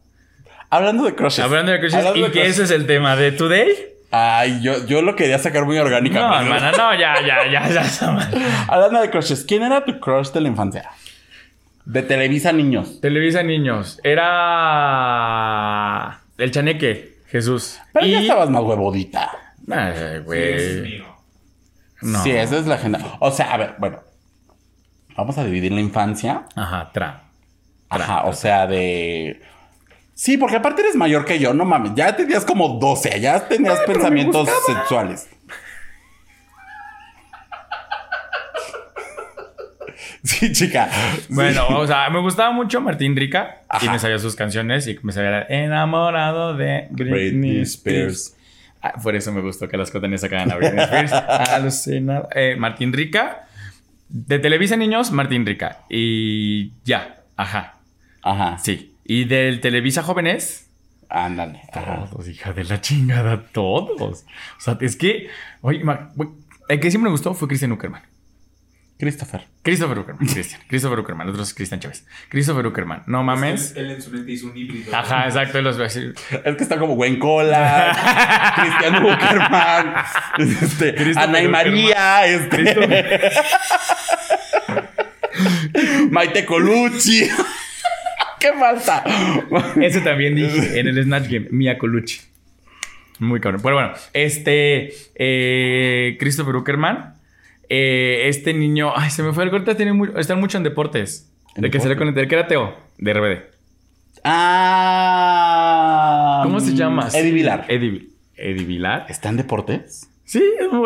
Hablando 0.70 1.04
de 1.04 1.16
crushes. 1.16 1.44
Hablando 1.44 1.72
de 1.72 1.80
crushes, 1.80 1.96
Hablando 1.96 2.20
y 2.20 2.22
de 2.24 2.28
que 2.28 2.40
crushes. 2.42 2.54
ese 2.54 2.64
es 2.64 2.72
el 2.72 2.86
tema 2.88 3.16
de 3.16 3.32
Today. 3.32 3.68
Ay, 4.12 4.60
yo, 4.62 4.86
yo 4.86 5.02
lo 5.02 5.16
quería 5.16 5.40
sacar 5.40 5.66
muy 5.66 5.78
No, 5.78 5.84
orgánicamente. 5.84 6.44
hermana, 6.54 6.72
no, 6.74 6.94
ya, 7.00 7.16
ya, 7.26 7.50
ya, 7.50 7.70
ya 7.70 7.82
está 7.82 8.12
mal. 8.12 8.30
Hablando 8.68 9.00
de 9.02 9.10
crushes, 9.10 9.46
¿quién 9.46 9.64
era 9.64 9.84
tu 9.86 10.00
crush 10.00 10.32
de 10.32 10.42
la 10.42 10.50
infancia? 10.50 10.90
De 11.86 12.04
Televisa 12.04 12.52
Niños. 12.52 13.00
Televisa 13.02 13.42
Niños. 13.42 14.00
Era. 14.04 14.22
El 16.38 16.52
chaneque, 16.52 17.18
Jesús. 17.28 17.80
Pero 17.94 18.06
ya 18.06 18.22
estabas 18.22 18.50
más 18.50 18.64
huevudita. 18.64 19.32
Ay, 19.70 19.94
Dios 19.94 20.26
güey. 20.26 20.82
mío. 20.82 21.06
No. 22.02 22.24
Sí, 22.24 22.32
esa 22.32 22.58
es 22.58 22.68
la 22.68 22.76
agenda. 22.76 23.00
O 23.20 23.32
sea, 23.32 23.54
a 23.54 23.58
ver, 23.58 23.76
bueno. 23.78 24.00
Vamos 25.16 25.38
a 25.38 25.44
dividir 25.44 25.72
la 25.72 25.82
infancia. 25.82 26.44
Ajá, 26.56 26.90
tra. 26.94 27.24
Ajá, 27.90 28.24
o 28.26 28.34
sea, 28.34 28.66
de. 28.68 29.42
Sí, 30.22 30.38
porque 30.38 30.58
aparte 30.58 30.84
eres 30.84 30.96
mayor 30.96 31.26
que 31.26 31.40
yo, 31.40 31.52
no 31.52 31.66
mames. 31.66 31.94
Ya 31.96 32.16
tenías 32.16 32.46
como 32.46 32.78
12, 32.78 33.20
ya 33.20 33.48
tenías 33.48 33.80
pensamientos 33.80 34.48
sexuales. 34.68 35.28
Sí, 40.24 40.52
chica. 40.52 40.92
Bueno, 41.28 41.68
o 41.70 41.88
sea, 41.88 42.08
me 42.12 42.20
gustaba 42.20 42.52
mucho 42.52 42.82
Martín 42.82 43.16
Rica 43.16 43.62
y 43.64 43.66
Ajá. 43.70 43.94
me 43.94 43.98
sabía 43.98 44.20
sus 44.20 44.36
canciones 44.36 44.86
y 44.86 45.00
me 45.02 45.12
sabía 45.12 45.42
enamorado 45.50 46.56
de 46.56 46.88
Britney, 46.92 47.32
Britney 47.32 47.62
Spears. 47.62 48.28
Spears. 48.28 48.38
Ah, 48.84 48.94
por 49.02 49.16
eso 49.16 49.32
me 49.32 49.42
gustó 49.42 49.68
que 49.68 49.76
las 49.78 49.90
cotanes 49.90 50.22
sacaran 50.22 50.52
a 50.52 50.56
Britney 50.58 50.84
Spears. 50.84 51.14
Alucinado. 51.50 52.30
Eh, 52.36 52.56
Martín 52.60 52.94
Rica. 52.94 53.48
De 54.08 54.38
Televisa 54.38 54.76
Niños, 54.78 55.12
Martín 55.12 55.48
Rica. 55.48 55.80
Y 55.90 56.74
ya. 56.84 57.24
Ajá. 57.36 57.80
Ajá. 58.22 58.60
Sí. 58.60 58.91
Y 59.12 59.26
del 59.26 59.60
Televisa 59.60 60.04
Jóvenes. 60.04 60.70
Ándale. 61.10 61.64
Ajá. 61.74 62.06
Todos, 62.10 62.30
hija 62.30 62.54
de 62.54 62.64
la 62.64 62.80
chingada, 62.80 63.44
todos. 63.52 64.24
O 64.58 64.62
sea, 64.62 64.78
es 64.80 64.96
que, 64.96 65.28
oye, 65.60 65.84
el 66.70 66.80
que 66.80 66.90
siempre 66.90 67.10
me 67.10 67.12
gustó 67.12 67.34
fue 67.34 67.50
Christian 67.50 67.74
Uckerman. 67.74 68.04
Christopher. 68.98 69.46
Christopher 69.64 70.00
Uckerman, 70.00 70.26
Christian. 70.26 70.62
Christopher 70.70 71.00
Uckerman, 71.00 71.28
otro 71.28 71.44
es 71.44 71.54
Cristian 71.54 71.82
Chávez. 71.82 72.08
Christopher 72.30 72.66
Uckerman, 72.66 73.04
no 73.06 73.22
mames. 73.22 73.76
Él, 73.76 73.88
él 73.88 73.92
en 73.96 74.02
su 74.02 74.12
mente 74.12 74.32
hizo 74.32 74.48
un 74.48 74.56
híbrido. 74.56 74.96
Ajá, 74.96 75.26
exacto, 75.26 75.58
él 75.58 75.66
los. 75.66 75.78
Es 75.78 75.94
que 76.56 76.64
está 76.64 76.80
como 76.80 76.96
Gwen 76.96 77.20
Cola, 77.20 78.54
Cristian 78.56 79.04
Buckerman, 79.04 79.94
este, 80.64 81.20
Ana 81.20 81.42
y 81.42 81.50
María, 81.50 82.28
este, 82.28 83.32
Maite 86.10 86.46
Colucci. 86.46 87.28
¿Qué 88.42 88.52
falta? 88.54 89.04
Ese 89.80 90.02
también 90.02 90.36
dije 90.36 90.80
en 90.80 90.88
el 90.88 91.04
Snatch 91.04 91.30
Game, 91.30 91.48
Mia 91.52 91.78
Colucci. 91.78 92.22
Muy 93.20 93.40
cabrón. 93.40 93.62
Pero 93.64 93.76
bueno, 93.76 93.92
este 94.14 94.94
eh, 95.16 96.18
Christopher 96.20 96.56
Uckerman, 96.56 97.14
eh, 97.70 98.24
este 98.26 98.56
niño, 98.56 98.94
ay, 98.96 99.12
se 99.12 99.22
me 99.22 99.32
fue 99.32 99.44
el 99.44 99.52
corte, 99.52 99.76
tiene 99.76 99.94
muy, 99.94 100.10
están 100.18 100.40
mucho 100.40 100.58
en 100.58 100.64
deportes. 100.64 101.32
¿En 101.56 101.62
de 101.62 101.70
que 101.70 101.80
se 101.80 101.88
le 101.88 101.96
conecté, 101.96 102.28
que 102.28 102.34
era 102.36 102.48
Teo, 102.48 102.76
de 102.98 103.14
RBD. 103.14 103.42
Ah. 104.24 105.62
¿Cómo 106.44 106.60
se 106.60 106.74
llama? 106.74 107.10
Eddie 107.14 107.32
Vilar. 107.32 107.66
Eddie, 107.68 108.10
Eddie 108.36 108.66
Vilar. 108.66 109.06
¿Está 109.08 109.30
en 109.30 109.38
deportes? 109.38 110.11
Sí, 110.32 110.42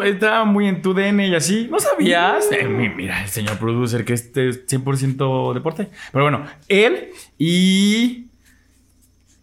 estaba 0.05 0.43
muy 0.43 0.67
en 0.67 0.81
tu 0.81 0.95
DN 0.95 1.27
y 1.27 1.35
así. 1.35 1.67
¿No 1.69 1.79
sabías? 1.79 2.51
Eh, 2.51 2.67
mi- 2.67 2.89
mira, 2.89 3.21
el 3.21 3.29
señor 3.29 3.59
producer 3.59 4.03
que 4.03 4.13
este 4.13 4.49
es 4.49 4.65
100% 4.65 5.53
deporte. 5.53 5.89
Pero 6.11 6.25
bueno, 6.25 6.47
él 6.67 7.09
y... 7.37 8.25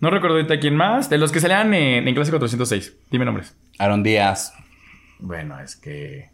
No 0.00 0.10
recuerdo 0.10 0.38
ahorita 0.38 0.58
quién 0.58 0.74
más. 0.74 1.08
De 1.08 1.18
los 1.18 1.30
que 1.30 1.38
salían 1.38 1.72
en, 1.74 2.08
en 2.08 2.14
clase 2.16 2.32
406. 2.32 2.96
Dime 3.12 3.24
nombres. 3.24 3.54
Aaron 3.78 4.02
Díaz. 4.02 4.52
Bueno, 5.20 5.60
es 5.60 5.76
que... 5.76 6.30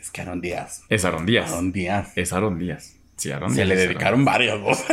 Es 0.00 0.10
que 0.10 0.20
Aaron 0.20 0.40
Díaz. 0.40 0.82
Es 0.88 1.04
Aaron 1.04 1.26
Díaz. 1.26 1.52
Aaron 1.52 1.70
Díaz. 1.70 2.12
Es 2.16 2.32
Aaron 2.32 2.58
Díaz. 2.58 2.96
Sí, 3.16 3.30
Aaron 3.30 3.50
Se 3.50 3.58
Díaz. 3.64 3.68
le 3.68 3.74
es 3.74 3.80
dedicaron 3.88 4.24
varios, 4.24 4.60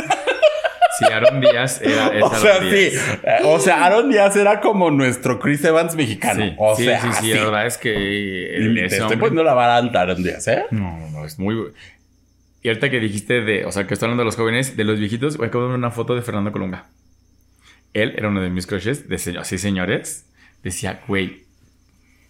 Sí, 1.06 1.12
Aaron 1.12 1.40
Díaz 1.40 1.80
era... 1.82 2.08
es 2.08 2.22
O 2.22 2.26
Aaron 2.26 2.40
sea, 2.40 2.60
sí. 2.60 2.66
Díaz. 2.70 3.18
Eh, 3.24 3.38
O 3.44 3.58
sea, 3.58 3.84
Aaron 3.84 4.10
Díaz 4.10 4.36
era 4.36 4.60
como 4.60 4.90
nuestro 4.90 5.38
Chris 5.38 5.64
Evans 5.64 5.94
mexicano. 5.96 6.44
Sí, 6.44 6.54
o 6.58 6.76
sí, 6.76 6.84
sea, 6.84 7.12
sí. 7.12 7.32
La 7.34 7.44
verdad 7.44 7.66
es 7.66 7.78
que... 7.78 8.56
El- 8.56 8.74
te 8.74 8.84
estoy 8.86 9.00
hombre- 9.00 9.18
poniendo 9.18 9.44
la 9.44 9.54
vara 9.54 9.76
alta, 9.76 10.00
Aaron 10.02 10.22
Díaz, 10.22 10.46
¿eh? 10.48 10.64
No, 10.70 10.98
no, 10.98 11.10
no, 11.10 11.24
es 11.24 11.38
muy... 11.38 11.72
Y 12.62 12.68
ahorita 12.68 12.90
que 12.90 13.00
dijiste 13.00 13.40
de... 13.40 13.64
O 13.64 13.72
sea, 13.72 13.86
que 13.86 13.94
estoy 13.94 14.06
hablando 14.06 14.22
de 14.22 14.26
los 14.26 14.36
jóvenes, 14.36 14.76
de 14.76 14.84
los 14.84 14.98
viejitos, 14.98 15.36
voy 15.36 15.48
a 15.48 15.50
ver 15.50 15.60
una 15.62 15.90
foto 15.90 16.14
de 16.14 16.22
Fernando 16.22 16.52
Colunga. 16.52 16.86
Él 17.92 18.14
era 18.16 18.28
uno 18.28 18.40
de 18.40 18.50
mis 18.50 18.66
crushes, 18.66 19.08
de 19.08 19.18
señor, 19.18 19.44
sí, 19.44 19.58
señores. 19.58 20.26
Decía, 20.62 21.00
güey, 21.08 21.44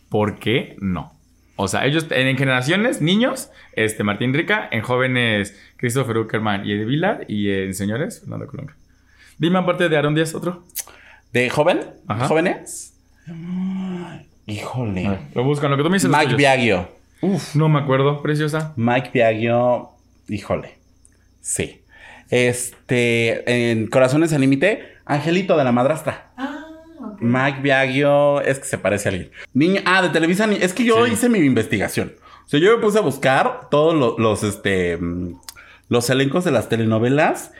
¿por 0.08 0.38
qué 0.38 0.76
no? 0.80 1.12
O 1.56 1.68
sea, 1.68 1.84
ellos 1.86 2.06
en, 2.10 2.26
en 2.26 2.36
generaciones, 2.36 3.00
niños, 3.00 3.50
este 3.74 4.04
Martín 4.04 4.32
Rica, 4.34 4.68
en 4.70 4.82
jóvenes, 4.82 5.58
Christopher 5.76 6.18
Uckerman 6.18 6.66
y 6.66 6.72
Eddie 6.72 6.84
Vilar, 6.84 7.24
y 7.28 7.50
en 7.50 7.74
señores, 7.74 8.20
Fernando 8.20 8.46
Colunga. 8.46 8.76
Dime 9.38 9.58
aparte 9.58 9.88
de 9.88 9.96
Aaron 9.96 10.14
Díaz, 10.14 10.34
otro. 10.34 10.64
¿De 11.32 11.48
joven? 11.50 11.80
Ajá. 12.06 12.26
¿Jóvenes? 12.26 12.94
Híjole. 14.46 15.18
Lo 15.34 15.44
buscan, 15.44 15.70
lo 15.70 15.76
que 15.76 15.82
tú 15.82 15.90
me 15.90 15.96
dices. 15.96 16.10
Mike. 16.10 16.34
Biagio. 16.34 16.88
No 17.54 17.68
me 17.68 17.78
acuerdo, 17.78 18.22
preciosa. 18.22 18.72
Mike 18.76 19.10
Biagio. 19.12 19.90
Híjole. 20.28 20.78
Sí. 21.40 21.82
Este. 22.30 23.70
En 23.70 23.86
Corazones 23.86 24.32
al 24.32 24.40
Límite. 24.40 24.96
Angelito 25.04 25.56
de 25.56 25.64
la 25.64 25.72
madrastra. 25.72 26.32
Ah. 26.36 26.51
Mike 27.22 27.60
Biagio. 27.62 28.40
Es 28.42 28.58
que 28.58 28.64
se 28.66 28.78
parece 28.78 29.08
a 29.08 29.12
alguien. 29.12 29.30
Niño. 29.54 29.80
Ah, 29.84 30.02
de 30.02 30.08
Televisa. 30.10 30.44
Es 30.52 30.72
que 30.74 30.84
yo 30.84 31.06
Sí. 31.06 31.12
hice 31.12 31.28
mi 31.28 31.38
investigación. 31.38 32.12
O 32.44 32.48
sea, 32.48 32.60
yo 32.60 32.76
me 32.76 32.82
puse 32.82 32.98
a 32.98 33.02
buscar 33.02 33.68
todos 33.70 33.94
lo- 33.94 34.16
los, 34.18 34.42
este. 34.42 34.96
mm, 34.96 35.34
Los 35.88 36.08
elencos 36.10 36.44
de 36.44 36.50
las 36.52 36.68
telenovelas. 36.70 37.50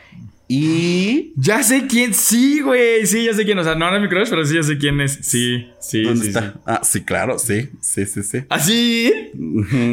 Y. 0.49 1.33
Ya 1.37 1.63
sé 1.63 1.87
quién, 1.87 2.13
sí, 2.15 2.61
güey. 2.61 3.07
Sí, 3.07 3.25
ya 3.25 3.35
sé 3.35 3.45
quién. 3.45 3.59
O 3.59 3.65
sea, 3.65 3.75
no 3.75 3.87
era 3.89 3.99
mi 4.01 4.09
crush, 4.09 4.29
pero 4.31 4.45
sí, 4.45 4.55
ya 4.55 4.63
sé 4.63 4.77
quién 4.79 5.01
es. 5.01 5.19
Sí, 5.23 5.67
sí, 5.81 6.03
¿Dónde 6.03 6.23
sí, 6.23 6.29
está? 6.29 6.41
sí. 6.53 6.59
Ah, 6.67 6.81
sí, 6.83 7.05
claro. 7.05 7.39
Sí. 7.39 7.69
Sí, 7.81 8.07
sí, 8.07 8.23
sí. 8.23 8.39
¿Ah, 8.51 8.59
sí? 8.59 9.13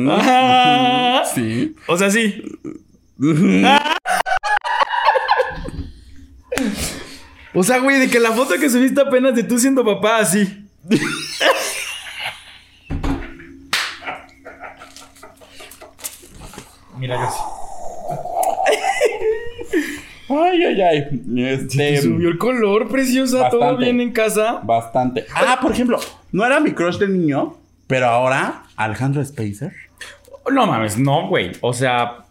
Ah. 0.09 1.23
Sí. 1.35 1.75
O 1.87 1.97
sea, 1.97 2.09
sí. 2.09 2.41
O 7.53 7.63
sea, 7.63 7.79
güey, 7.79 7.99
de 7.99 8.09
que 8.09 8.19
la 8.19 8.31
foto 8.31 8.55
que 8.59 8.69
subiste 8.69 9.01
apenas 9.01 9.35
de 9.35 9.43
tú 9.43 9.57
siendo 9.59 9.83
papá, 9.83 10.17
así. 10.17 10.65
Mira, 16.97 17.15
yo 17.15 17.29
sí. 17.31 17.39
Ay, 20.29 20.63
ay, 20.63 20.81
ay. 20.81 21.21
Este. 21.37 22.01
Subió 22.01 22.29
el 22.29 22.37
color, 22.37 22.87
preciosa. 22.87 23.49
Todo 23.49 23.77
bien 23.77 23.99
en 23.99 24.11
casa. 24.11 24.61
Bastante. 24.63 25.25
Ah, 25.33 25.57
por 25.61 25.71
ejemplo, 25.71 25.99
no 26.31 26.45
era 26.45 26.59
mi 26.59 26.71
crush 26.73 26.97
de 26.97 27.07
niño, 27.07 27.57
pero 27.87 28.07
ahora 28.07 28.63
Alejandro 28.75 29.23
Spacer. 29.25 29.73
No 30.51 30.67
mames, 30.67 30.97
no, 30.97 31.27
güey. 31.27 31.51
O 31.61 31.73
sea, 31.73 32.25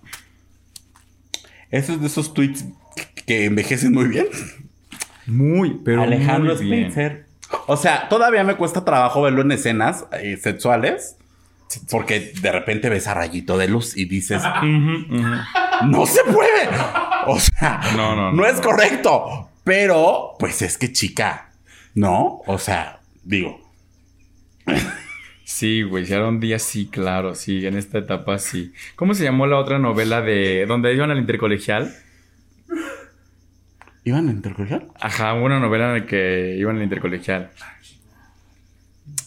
Esos 1.70 2.00
de 2.00 2.06
esos 2.06 2.32
tweets 2.34 2.64
que 3.26 3.46
envejecen 3.46 3.92
muy 3.92 4.06
bien. 4.08 4.26
Muy, 5.28 5.80
pero 5.84 6.02
Alejandro 6.02 6.54
muy 6.56 6.64
bien. 6.64 7.26
O 7.66 7.76
sea, 7.76 8.08
todavía 8.08 8.44
me 8.44 8.56
cuesta 8.56 8.84
trabajo 8.84 9.22
verlo 9.22 9.42
en 9.42 9.52
escenas 9.52 10.06
eh, 10.20 10.36
sexuales. 10.36 11.16
Porque 11.90 12.32
de 12.40 12.50
repente 12.50 12.88
ves 12.88 13.06
a 13.08 13.14
rayito 13.14 13.58
de 13.58 13.68
luz 13.68 13.94
y 13.94 14.06
dices, 14.06 14.42
no 15.84 16.06
se 16.06 16.24
puede. 16.24 16.68
O 17.26 17.38
sea, 17.38 17.80
No, 17.94 18.16
no, 18.16 18.30
no, 18.30 18.32
no 18.32 18.46
es 18.46 18.58
correcto. 18.60 19.50
Pero, 19.64 20.34
pues 20.38 20.62
es 20.62 20.78
que 20.78 20.92
chica, 20.92 21.50
¿no? 21.94 22.40
O 22.46 22.58
sea, 22.58 23.00
digo, 23.22 23.60
Sí, 25.44 25.82
güey, 25.82 26.04
era 26.12 26.28
un 26.28 26.40
día 26.40 26.58
sí, 26.58 26.88
claro, 26.88 27.34
sí, 27.34 27.66
en 27.66 27.76
esta 27.76 27.98
etapa 27.98 28.38
sí. 28.38 28.72
¿Cómo 28.96 29.14
se 29.14 29.24
llamó 29.24 29.46
la 29.46 29.58
otra 29.58 29.78
novela 29.78 30.20
de 30.20 30.66
donde 30.66 30.92
iban 30.92 31.10
al 31.10 31.18
intercolegial? 31.18 31.94
¿Iban 34.08 34.28
a 34.28 34.32
intercolegial? 34.32 34.88
Ajá, 34.98 35.34
hubo 35.34 35.44
una 35.44 35.60
novela 35.60 35.94
en 35.94 36.00
la 36.00 36.06
que 36.06 36.56
iban 36.58 36.76
al 36.76 36.82
intercolegial. 36.82 37.50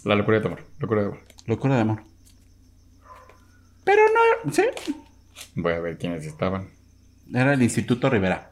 La 0.04 0.16
locura 0.16 0.40
de 0.40 0.48
amor, 0.48 0.66
locura 0.80 1.02
de 1.02 1.08
amor. 1.08 1.20
Locura 1.46 1.76
de 1.76 1.82
amor. 1.82 2.04
Pero 3.84 4.02
no, 4.44 4.52
sí. 4.52 4.64
Voy 5.56 5.74
a 5.74 5.80
ver 5.80 5.98
quiénes 5.98 6.26
estaban. 6.26 6.70
Era 7.34 7.54
el 7.54 7.62
Instituto 7.62 8.10
Rivera. 8.10 8.52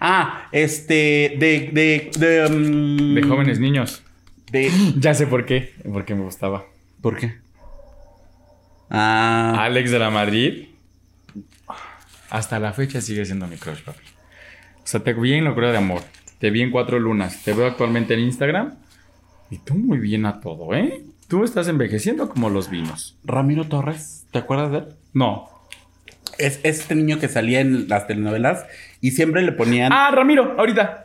Ah, 0.00 0.48
este, 0.52 1.36
de, 1.38 1.70
de, 1.72 2.10
de, 2.18 2.48
mm, 2.48 3.14
De 3.14 3.22
jóvenes 3.22 3.60
niños. 3.60 4.02
De, 4.50 4.70
Ya 4.96 5.14
sé 5.14 5.26
por 5.26 5.44
qué, 5.44 5.74
porque 5.92 6.14
me 6.14 6.22
gustaba. 6.22 6.64
¿por 7.00 7.16
qué? 7.16 7.38
Ah, 8.90 9.56
Alex 9.58 9.90
de 9.90 9.98
la 9.98 10.10
Madrid. 10.10 10.68
Hasta 12.30 12.58
la 12.58 12.72
fecha 12.72 13.00
sigue 13.00 13.24
siendo 13.24 13.46
mi 13.46 13.56
crush, 13.56 13.82
papi. 13.82 14.17
O 14.88 14.90
sea, 14.90 15.00
te 15.00 15.12
vi 15.12 15.34
en 15.34 15.44
Locura 15.44 15.70
de 15.70 15.76
Amor. 15.76 16.00
Te 16.38 16.48
vi 16.48 16.62
en 16.62 16.70
Cuatro 16.70 16.98
Lunas. 16.98 17.42
Te 17.44 17.52
veo 17.52 17.66
actualmente 17.66 18.14
en 18.14 18.20
Instagram. 18.20 18.76
Y 19.50 19.58
tú 19.58 19.74
muy 19.74 19.98
bien 19.98 20.24
a 20.24 20.40
todo, 20.40 20.72
¿eh? 20.74 21.02
Tú 21.28 21.44
estás 21.44 21.68
envejeciendo 21.68 22.30
como 22.30 22.48
los 22.48 22.70
vinos. 22.70 23.18
Ramiro 23.22 23.64
Torres, 23.64 24.24
¿te 24.32 24.38
acuerdas 24.38 24.70
de 24.72 24.78
él? 24.78 24.84
No. 25.12 25.46
Es, 26.38 26.58
es 26.62 26.80
este 26.80 26.94
niño 26.94 27.18
que 27.18 27.28
salía 27.28 27.60
en 27.60 27.86
las 27.90 28.06
telenovelas 28.06 28.64
y 29.02 29.10
siempre 29.10 29.42
le 29.42 29.52
ponían. 29.52 29.92
Ah, 29.92 30.10
Ramiro, 30.10 30.54
ahorita. 30.58 31.04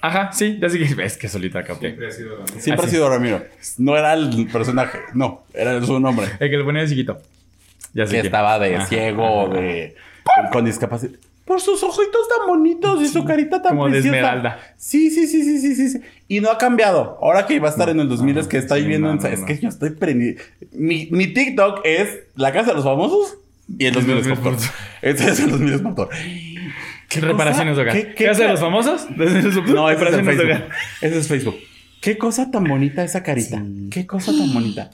Ajá, 0.00 0.32
sí, 0.32 0.58
ya 0.58 0.70
sé 0.70 0.78
que 0.78 1.02
es 1.04 1.18
que 1.18 1.28
solita 1.28 1.62
capté. 1.64 1.88
Siempre 1.88 2.06
ha 2.08 2.10
sido 2.12 2.40
misma. 2.40 2.60
siempre 2.62 2.86
así. 2.86 2.96
ha 2.96 2.98
sido 2.98 3.10
Ramiro. 3.10 3.44
No 3.76 3.94
era 3.98 4.14
el 4.14 4.46
personaje, 4.50 5.00
no, 5.12 5.42
era 5.52 5.84
su 5.84 6.00
nombre. 6.00 6.28
El 6.40 6.48
que 6.48 6.56
le 6.56 6.64
ponía 6.64 6.80
de 6.80 6.88
chiquito. 6.88 7.20
Ya 7.92 8.06
sé 8.06 8.12
Que 8.12 8.20
quién. 8.22 8.26
estaba 8.26 8.58
de 8.58 8.76
Ajá, 8.76 8.86
ciego, 8.86 9.48
ajá. 9.48 9.54
de 9.60 9.96
con 10.50 10.64
discapacidad. 10.64 11.12
Por 11.52 11.60
sus 11.60 11.82
ojitos 11.82 12.28
tan 12.34 12.46
bonitos 12.48 13.02
y 13.02 13.08
su 13.08 13.26
carita 13.26 13.60
tan 13.60 13.72
Como 13.72 13.84
de 13.86 13.90
preciosa. 13.92 14.16
esmeralda. 14.16 14.58
Sí, 14.78 15.10
sí, 15.10 15.26
sí, 15.26 15.42
sí, 15.44 15.58
sí, 15.60 15.74
sí, 15.74 15.88
sí. 15.90 16.00
Y 16.28 16.40
no 16.40 16.50
ha 16.50 16.56
cambiado. 16.56 17.18
Ahora 17.20 17.46
que 17.46 17.52
iba 17.52 17.68
a 17.68 17.70
estar 17.70 17.90
en 17.90 18.00
el 18.00 18.08
2000 18.08 18.38
es 18.38 18.46
que 18.48 18.56
estoy 18.56 18.80
sí, 18.80 18.86
viendo... 18.88 19.08
no, 19.08 19.14
en- 19.14 19.20
no, 19.22 19.28
es 19.28 19.40
no. 19.40 19.46
que 19.46 19.58
yo 19.58 19.68
estoy 19.68 19.90
prendido. 19.90 20.40
Mi, 20.72 21.08
mi 21.10 21.26
TikTok 21.26 21.80
es 21.84 22.20
La 22.36 22.52
Casa 22.52 22.68
de 22.70 22.76
los 22.76 22.84
Famosos 22.84 23.36
y 23.68 23.84
el 23.84 23.92
2000 23.92 24.16
es 24.18 24.26
El 24.26 24.34
2000 24.36 24.54
Popcorn. 24.54 24.70
Ese 25.02 25.28
es 25.30 25.40
el 25.40 25.50
2000 25.50 25.72
es 25.74 25.80
Popcorn. 25.82 26.08
¿Qué 27.10 27.20
reparaciones 27.20 27.76
de 27.76 27.82
hogar? 27.82 27.94
¿Qué- 27.96 28.14
¿Qué, 28.14 28.28
hace 28.30 28.44
de 28.44 28.48
los 28.48 28.60
famosos? 28.60 29.06
No, 29.18 29.90
es 29.90 29.98
reparaciones 30.00 30.38
de 30.38 30.44
hogar. 30.44 30.68
Ese 31.02 31.18
es 31.18 31.28
Facebook. 31.28 31.56
Qué 32.00 32.16
cosa 32.16 32.50
tan 32.50 32.64
bonita 32.64 33.04
esa 33.04 33.22
carita. 33.22 33.62
Qué 33.90 34.06
cosa 34.06 34.32
tan 34.32 34.52
bonita. 34.54 34.90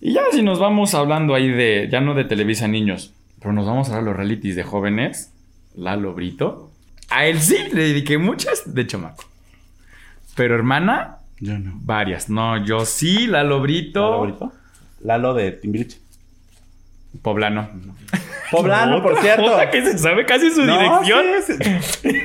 Y 0.00 0.14
ya 0.14 0.22
si 0.32 0.42
nos 0.42 0.58
vamos 0.58 0.94
hablando 0.94 1.34
ahí 1.36 1.48
de, 1.48 1.88
ya 1.90 2.00
no 2.00 2.14
de 2.14 2.24
Televisa 2.24 2.66
Niños, 2.66 3.14
pero 3.38 3.52
nos 3.52 3.66
vamos 3.66 3.88
a 3.90 3.94
ver 3.96 4.02
los 4.04 4.16
realities 4.16 4.56
de 4.56 4.64
jóvenes, 4.64 5.31
Lalo 5.74 6.14
Brito. 6.14 6.70
A 7.10 7.26
él 7.26 7.40
sí 7.40 7.56
le 7.72 7.82
dediqué 7.82 8.18
muchas 8.18 8.74
de 8.74 8.86
chamaco. 8.86 9.24
Pero 10.34 10.54
hermana, 10.54 11.18
Yo 11.40 11.58
no. 11.58 11.72
varias. 11.82 12.28
No, 12.30 12.64
yo 12.64 12.86
sí, 12.86 13.26
Lalo 13.26 13.60
Brito. 13.60 14.00
¿Lalo 14.10 14.22
Brito? 14.22 14.52
Lalo 15.02 15.34
de 15.34 15.52
Timbiriche. 15.52 15.98
Poblano. 17.22 17.68
Poblano, 18.50 19.02
por 19.02 19.18
cierto. 19.20 19.42
Jota 19.50 19.70
que 19.70 19.82
se 19.82 19.98
sabe 19.98 20.24
casi 20.24 20.50
su 20.50 20.64
No, 20.64 20.78
dirección. 20.78 21.24
sí, 21.46 21.54
sí. 22.02 22.12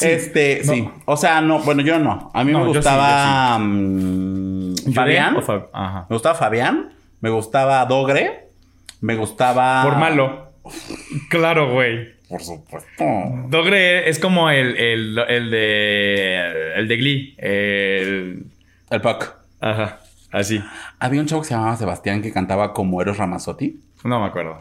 Este, 0.00 0.62
sí. 0.64 0.88
O 1.06 1.16
sea, 1.16 1.40
no, 1.40 1.58
bueno, 1.60 1.82
yo 1.82 1.98
no. 1.98 2.30
A 2.34 2.44
mí 2.44 2.52
No, 2.52 2.60
me 2.60 2.64
yo 2.66 2.72
sí, 2.74 2.78
gustaba 2.78 3.58
mm, 3.58 4.74
Fabián. 4.94 5.34
¿Yurem 5.34 5.36
o 5.36 5.42
Fab- 5.46 5.68
Ajá. 5.72 6.06
Me 6.08 6.14
gustaba 6.14 6.34
Fabián. 6.36 6.92
Me 7.20 7.30
gustaba 7.30 7.84
Dogre. 7.86 8.49
Me 9.00 9.16
gustaba. 9.16 9.82
Por 9.82 9.96
malo. 9.96 10.52
Claro, 11.28 11.72
güey. 11.72 12.14
Por 12.28 12.42
supuesto. 12.42 13.04
Dogre 13.48 14.08
es 14.08 14.18
como 14.18 14.50
el, 14.50 14.76
el, 14.76 15.18
el 15.28 15.50
de. 15.50 16.72
El 16.76 16.88
de 16.88 16.96
Glee. 16.96 17.34
El. 17.38 18.46
El 18.90 19.00
Puck. 19.00 19.26
Ajá. 19.60 20.00
Así. 20.30 20.62
Había 20.98 21.20
un 21.20 21.26
chavo 21.26 21.42
que 21.42 21.48
se 21.48 21.54
llamaba 21.54 21.76
Sebastián 21.76 22.22
que 22.22 22.32
cantaba 22.32 22.72
como 22.72 23.02
Eros 23.02 23.18
Ramazzotti. 23.18 23.80
No 24.04 24.20
me 24.20 24.26
acuerdo. 24.26 24.60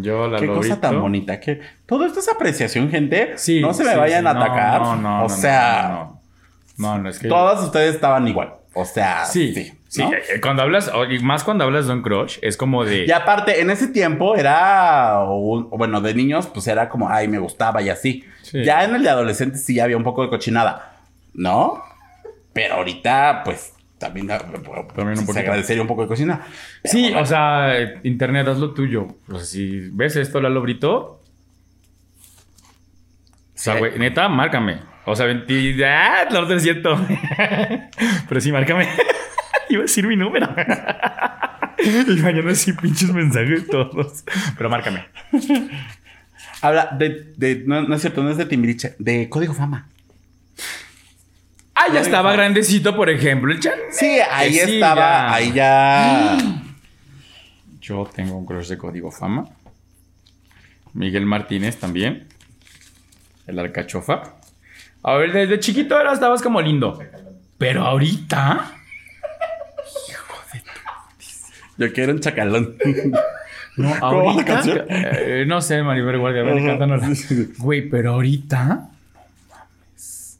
Yo 0.00 0.28
la 0.28 0.38
Qué 0.38 0.46
cosa 0.46 0.80
tan 0.80 1.00
bonita. 1.00 1.40
Que 1.40 1.60
todo 1.86 2.04
esto 2.04 2.20
es 2.20 2.28
apreciación, 2.28 2.90
gente. 2.90 3.32
Sí. 3.36 3.60
no 3.60 3.72
se 3.72 3.84
me 3.84 3.92
sí, 3.92 3.96
vayan 3.96 4.22
sí. 4.22 4.26
a 4.26 4.30
atacar. 4.30 4.82
No, 4.82 4.96
no, 4.96 5.18
o 5.20 5.22
no, 5.22 5.28
sea, 5.28 5.88
No, 5.88 6.20
no, 6.76 6.96
no, 6.96 7.02
no, 7.04 7.08
es 7.08 7.18
que. 7.18 7.28
todas 7.28 7.62
ustedes 7.64 7.94
estaban 7.94 8.26
igual. 8.28 8.54
O 8.74 8.84
sea, 8.84 9.24
Sí, 9.24 9.72
sí. 9.90 10.00
sí. 10.00 10.02
¿no? 10.02 10.12
eh, 10.14 10.40
Cuando 10.40 10.62
hablas, 10.62 10.90
y 11.10 11.18
más 11.18 11.44
cuando 11.44 11.64
hablas 11.64 11.86
de 11.86 11.92
un 11.92 12.02
crush, 12.02 12.38
es 12.42 12.56
como 12.56 12.84
de. 12.84 13.04
Y 13.06 13.10
aparte, 13.12 13.60
en 13.60 13.70
ese 13.70 13.88
tiempo 13.88 14.36
era, 14.36 15.22
un- 15.28 15.68
bueno, 15.70 16.00
de 16.00 16.14
niños, 16.14 16.46
pues 16.46 16.66
era 16.68 16.88
como, 16.88 17.08
ay, 17.10 17.28
me 17.28 17.38
gustaba 17.38 17.82
y 17.82 17.88
así. 17.90 18.24
Sí. 18.42 18.64
Ya 18.64 18.84
en 18.84 18.94
el 18.94 19.02
de 19.02 19.10
adolescentes 19.10 19.64
sí 19.64 19.78
había 19.80 19.96
un 19.96 20.04
poco 20.04 20.22
de 20.22 20.30
cochinada, 20.30 20.96
¿no? 21.34 21.82
Pero 22.52 22.76
ahorita, 22.76 23.42
pues, 23.44 23.74
también, 23.98 24.28
También 24.28 25.18
un 25.18 25.26
se 25.26 25.38
agradecería 25.40 25.82
un 25.82 25.88
poco 25.88 26.06
de. 26.06 26.40
Pero 26.82 26.92
Sí, 26.92 27.02
bueno, 27.02 27.20
o 27.20 27.26
sea, 27.26 27.74
internet, 28.02 28.48
haz 28.48 28.58
lo 28.58 28.72
tuyo. 28.72 29.08
O 29.28 29.36
sea, 29.36 29.44
si 29.44 29.88
ves 29.92 30.16
esto, 30.16 30.40
Lalo 30.40 30.62
Brito. 30.62 31.20
O 33.54 33.62
sea, 33.62 33.74
Sí. 33.74 33.78
güey, 33.78 33.98
neta, 33.98 34.28
márcame. 34.28 34.78
O 35.04 35.14
sea, 35.14 35.26
20. 35.26 35.84
¡Ah! 35.86 36.26
No 36.30 36.46
te 36.46 36.58
siento. 36.60 36.98
Pero 38.28 38.40
sí, 38.40 38.52
márcame. 38.52 38.88
Iba 39.72 39.80
a 39.80 39.82
decir 39.82 40.06
mi 40.06 40.16
número. 40.16 40.48
y 41.78 42.20
mañana 42.20 42.54
sí, 42.54 42.72
pinches 42.72 43.12
mensajes 43.12 43.66
todos. 43.68 44.24
Pero 44.56 44.68
márcame. 44.68 45.04
Habla 46.62 46.90
de, 46.98 47.32
de- 47.36 47.62
no, 47.66 47.82
no 47.82 47.94
es 47.94 48.00
cierto, 48.02 48.22
no 48.22 48.30
es 48.30 48.36
de 48.36 48.44
Timbiriche, 48.46 48.94
de 48.98 49.28
Código 49.28 49.54
Fama. 49.54 49.88
Ah, 51.74 51.86
ya 51.94 52.00
estaba 52.00 52.32
grandecito, 52.32 52.94
por 52.94 53.08
ejemplo, 53.08 53.50
el 53.52 53.60
chan. 53.60 53.78
Sí, 53.90 54.18
ahí 54.30 54.52
Sí, 54.52 54.58
estaba, 54.74 55.00
ya. 55.00 55.34
ahí 55.34 55.52
ya. 55.52 56.38
Yo 57.80 58.08
tengo 58.14 58.36
un 58.36 58.44
crush 58.44 58.68
de 58.68 58.76
Código 58.76 59.10
Fama. 59.10 59.48
Miguel 60.92 61.24
Martínez 61.24 61.78
también. 61.78 62.26
El 63.46 63.58
Arcachofa. 63.58 64.34
A 65.02 65.14
ver, 65.14 65.32
desde 65.32 65.58
chiquito 65.60 65.98
era, 65.98 66.12
estabas 66.12 66.42
como 66.42 66.60
lindo. 66.60 66.98
Pero 67.56 67.84
ahorita. 67.86 68.72
Yo 71.80 71.90
quiero 71.94 72.12
un 72.12 72.20
chacalón. 72.20 72.76
No, 73.78 73.90
¿Cómo 74.00 74.36
va 74.36 74.42
la 74.42 74.58
ahorita. 74.58 74.84
eh, 74.90 75.44
no 75.46 75.62
sé, 75.62 75.82
Maribel 75.82 76.18
Guardia, 76.18 76.42
a 76.42 76.44
ver, 76.44 77.16
sí. 77.16 77.54
Güey, 77.56 77.88
pero 77.88 78.12
ahorita. 78.12 78.64
No 78.66 78.90
mames. 79.48 80.38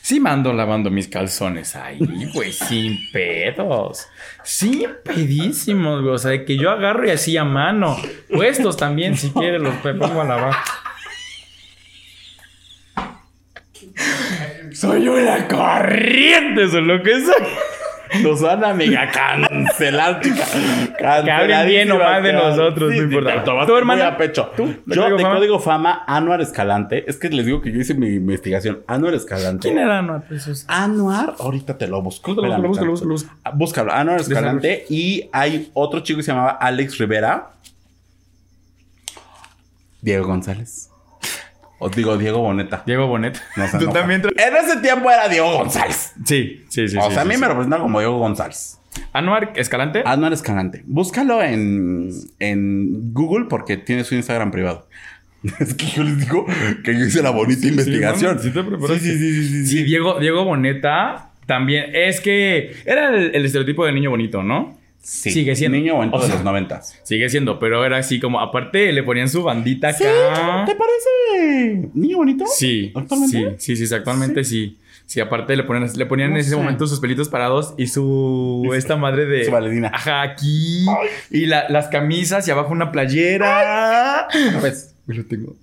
Sí 0.00 0.20
mando 0.20 0.52
lavando 0.52 0.88
mis 0.88 1.08
calzones 1.08 1.74
ahí, 1.74 1.98
güey, 2.32 2.52
sin 2.52 2.96
pedos. 3.10 4.06
Sin 4.44 4.86
pedísimos, 5.04 6.02
güey. 6.02 6.14
O 6.14 6.18
sea, 6.18 6.30
de 6.30 6.44
que 6.44 6.56
yo 6.56 6.70
agarro 6.70 7.04
y 7.08 7.10
así 7.10 7.36
a 7.36 7.44
mano. 7.44 7.96
Puestos 8.32 8.76
también, 8.76 9.16
si 9.16 9.30
quieres, 9.30 9.60
los 9.60 9.74
pongo 9.78 10.20
a 10.20 10.24
lavar. 10.24 10.54
Soy 14.72 15.08
una 15.08 15.48
corriente, 15.48 16.64
eso 16.64 16.78
es 16.78 16.84
lo 16.84 17.02
que 17.02 17.20
soy. 17.20 17.46
Nos 18.22 18.42
van 18.42 18.62
a 18.64 18.74
mega 18.74 19.10
cancelar, 19.10 20.20
chica. 20.20 20.44
Que 20.98 21.30
hablen 21.30 21.66
bien 21.66 21.90
o 21.92 21.98
mal 21.98 22.22
de 22.22 22.32
nosotros, 22.32 22.92
sí, 22.92 22.98
no 22.98 23.04
importa. 23.04 23.34
te 23.34 23.40
tomaste 23.40 23.66
¿Tu 23.66 23.72
muy 23.72 23.78
hermana? 23.78 24.06
a 24.08 24.16
pecho. 24.16 24.50
¿Tú? 24.56 24.66
¿De 24.84 24.94
Yo, 24.94 25.08
de 25.16 25.22
Fama? 25.22 25.36
Código 25.36 25.58
Fama, 25.60 26.04
Anuar 26.06 26.40
Escalante. 26.42 27.04
Es 27.08 27.16
que 27.16 27.30
les 27.30 27.46
digo 27.46 27.60
que 27.62 27.72
yo 27.72 27.80
hice 27.80 27.94
mi 27.94 28.08
investigación. 28.08 28.82
Anuar 28.86 29.14
Escalante. 29.14 29.68
¿Quién 29.68 29.78
era? 29.78 30.02
No, 30.02 30.22
pues, 30.28 30.46
es- 30.46 30.64
Anuar, 30.68 31.34
ahorita 31.38 31.78
te 31.78 31.88
lo 31.88 32.02
busco. 32.02 32.34
Búscalo, 32.34 32.52
tantito. 32.52 32.86
búscalo, 32.86 33.14
Ah, 33.44 33.50
Búscalo, 33.54 33.92
Anuar 33.92 34.20
Escalante. 34.20 34.84
Y 34.90 35.28
hay 35.32 35.70
otro 35.74 36.00
chico 36.00 36.18
que 36.18 36.22
se 36.22 36.32
llamaba 36.32 36.50
Alex 36.52 36.98
Rivera. 36.98 37.48
Diego 40.00 40.26
González. 40.26 40.90
Os 41.82 41.92
digo 41.96 42.16
Diego 42.16 42.38
Boneta. 42.38 42.82
Diego 42.86 43.06
Bonet. 43.08 43.40
No 43.56 43.66
se 43.66 43.78
Tú 43.78 43.84
enoja. 43.84 43.98
también. 44.00 44.22
En 44.22 44.56
ese 44.56 44.76
tiempo 44.80 45.10
era 45.10 45.28
Diego 45.28 45.52
González. 45.58 46.12
Sí, 46.24 46.64
sí, 46.68 46.88
sí. 46.88 46.96
o 46.96 47.08
sí, 47.08 47.12
sea, 47.12 47.22
a 47.22 47.24
mí 47.24 47.34
sí. 47.34 47.40
me 47.40 47.48
representa 47.48 47.78
como 47.78 47.98
Diego 47.98 48.18
González. 48.18 48.78
Anuar 49.12 49.52
Escalante. 49.56 50.02
Anuar 50.04 50.32
Escalante. 50.32 50.82
Búscalo 50.86 51.42
en, 51.42 52.10
en 52.38 53.12
Google 53.12 53.46
porque 53.48 53.76
tiene 53.76 54.04
su 54.04 54.14
Instagram 54.14 54.50
privado. 54.50 54.88
Es 55.58 55.74
que 55.74 55.86
yo 55.86 56.04
les 56.04 56.20
digo 56.20 56.46
que 56.84 56.94
yo 56.96 57.04
hice 57.04 57.20
la 57.20 57.30
bonita 57.30 57.66
investigación. 57.66 58.38
sí, 58.38 58.50
sí 58.50 58.54
te 58.54 58.62
sí, 58.62 58.98
sí, 59.00 59.18
sí, 59.18 59.18
sí, 59.18 59.48
sí. 59.48 59.66
Sí, 59.66 59.82
Diego, 59.82 60.20
Diego 60.20 60.44
Boneta 60.44 61.30
también. 61.46 61.86
Es 61.94 62.20
que 62.20 62.76
era 62.84 63.08
el, 63.08 63.34
el 63.34 63.44
estereotipo 63.44 63.84
de 63.84 63.92
niño 63.92 64.10
bonito, 64.10 64.42
¿no? 64.44 64.78
Sí. 65.02 65.32
Sigue 65.32 65.56
siendo. 65.56 65.76
Niño 65.78 65.96
bonito 65.96 66.16
O 66.16 66.22
de 66.22 66.28
los 66.28 66.44
noventas. 66.44 66.96
Sigue 67.02 67.28
siendo, 67.28 67.58
pero 67.58 67.84
era 67.84 67.96
así 67.98 68.20
como, 68.20 68.40
aparte 68.40 68.92
le 68.92 69.02
ponían 69.02 69.28
su 69.28 69.42
bandita 69.42 69.92
Sí, 69.92 70.04
acá. 70.04 70.64
¿Te 70.64 70.76
parece 70.76 71.90
niño 71.94 72.18
bonito? 72.18 72.44
Sí, 72.46 72.92
¿Actualmente? 72.94 73.56
sí, 73.58 73.74
sí, 73.74 73.76
sí, 73.76 73.86
sí, 73.88 73.94
actualmente 73.96 74.44
sí. 74.44 74.78
sí. 75.06 75.20
aparte 75.20 75.56
le 75.56 75.64
ponían, 75.64 75.90
le 75.96 76.06
ponían 76.06 76.30
No 76.30 76.36
en 76.36 76.40
ese 76.40 76.50
sé. 76.50 76.56
momento 76.56 76.86
sus 76.86 77.00
pelitos 77.00 77.28
parados 77.28 77.74
y 77.78 77.88
su 77.88 78.70
esta 78.76 78.94
madre 78.96 79.26
de 79.26 79.44
Su 79.44 79.50
valerina. 79.50 79.90
Ajá, 79.92 80.22
aquí 80.22 80.86
y 81.32 81.46
la- 81.46 81.68
las 81.68 81.88
camisas 81.88 82.46
y 82.46 82.52
abajo 82.52 82.70
una 82.72 82.92
playera. 82.92 84.28
Pues, 84.60 84.94
lo 85.06 85.24
tengo. 85.26 85.56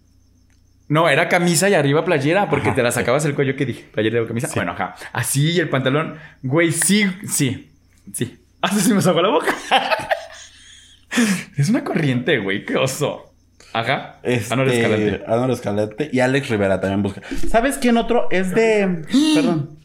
No, 0.90 1.08
era 1.08 1.30
camisa 1.30 1.70
y 1.70 1.76
arriba 1.76 2.04
playera, 2.04 2.50
porque 2.50 2.72
te 2.72 2.82
la 2.84 2.92
sacabas 2.92 3.24
el 3.24 3.36
cuello 3.36 3.56
que 3.56 3.66
dije. 3.66 3.86
Playera 3.94 4.22
o 4.22 4.28
camisa. 4.28 4.50
Bueno, 4.54 4.72
ajá. 4.74 4.96
Así 5.14 5.52
y 5.52 5.60
el 5.60 5.70
pantalón. 5.70 6.16
Güey, 6.44 6.72
sí, 6.74 7.06
sí, 7.26 7.70
sí. 8.12 8.38
Hasta 8.62 8.80
se 8.80 8.93
me 8.93 9.01
sacó 9.01 9.22
la 9.22 9.30
boca. 9.30 9.55
es 11.57 11.70
una 11.70 11.84
corriente, 11.84 12.39
güey. 12.39 12.66
Qué 12.66 12.76
oso. 12.76 13.34
Ajá. 13.74 14.20
este, 14.24 14.53
Anuar 14.53 14.70
Escalante. 14.70 15.24
Anuar 15.28 15.51
Escalante 15.51 16.10
y 16.12 16.20
Alex 16.20 16.49
Rivera 16.49 16.82
también 16.82 17.03
busca. 17.03 17.22
¿Sabes 17.49 17.78
quién 17.78 17.97
otro? 17.97 18.28
Es 18.32 18.53
de. 18.53 19.05
Perdón. 19.36 19.80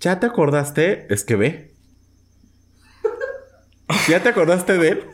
¿Ya 0.00 0.20
te 0.20 0.26
acordaste? 0.26 1.06
Es 1.10 1.24
que 1.24 1.36
ve. 1.36 1.74
¿Ya 4.08 4.22
te 4.22 4.28
acordaste 4.28 4.78
de 4.78 4.88
él? 4.90 5.04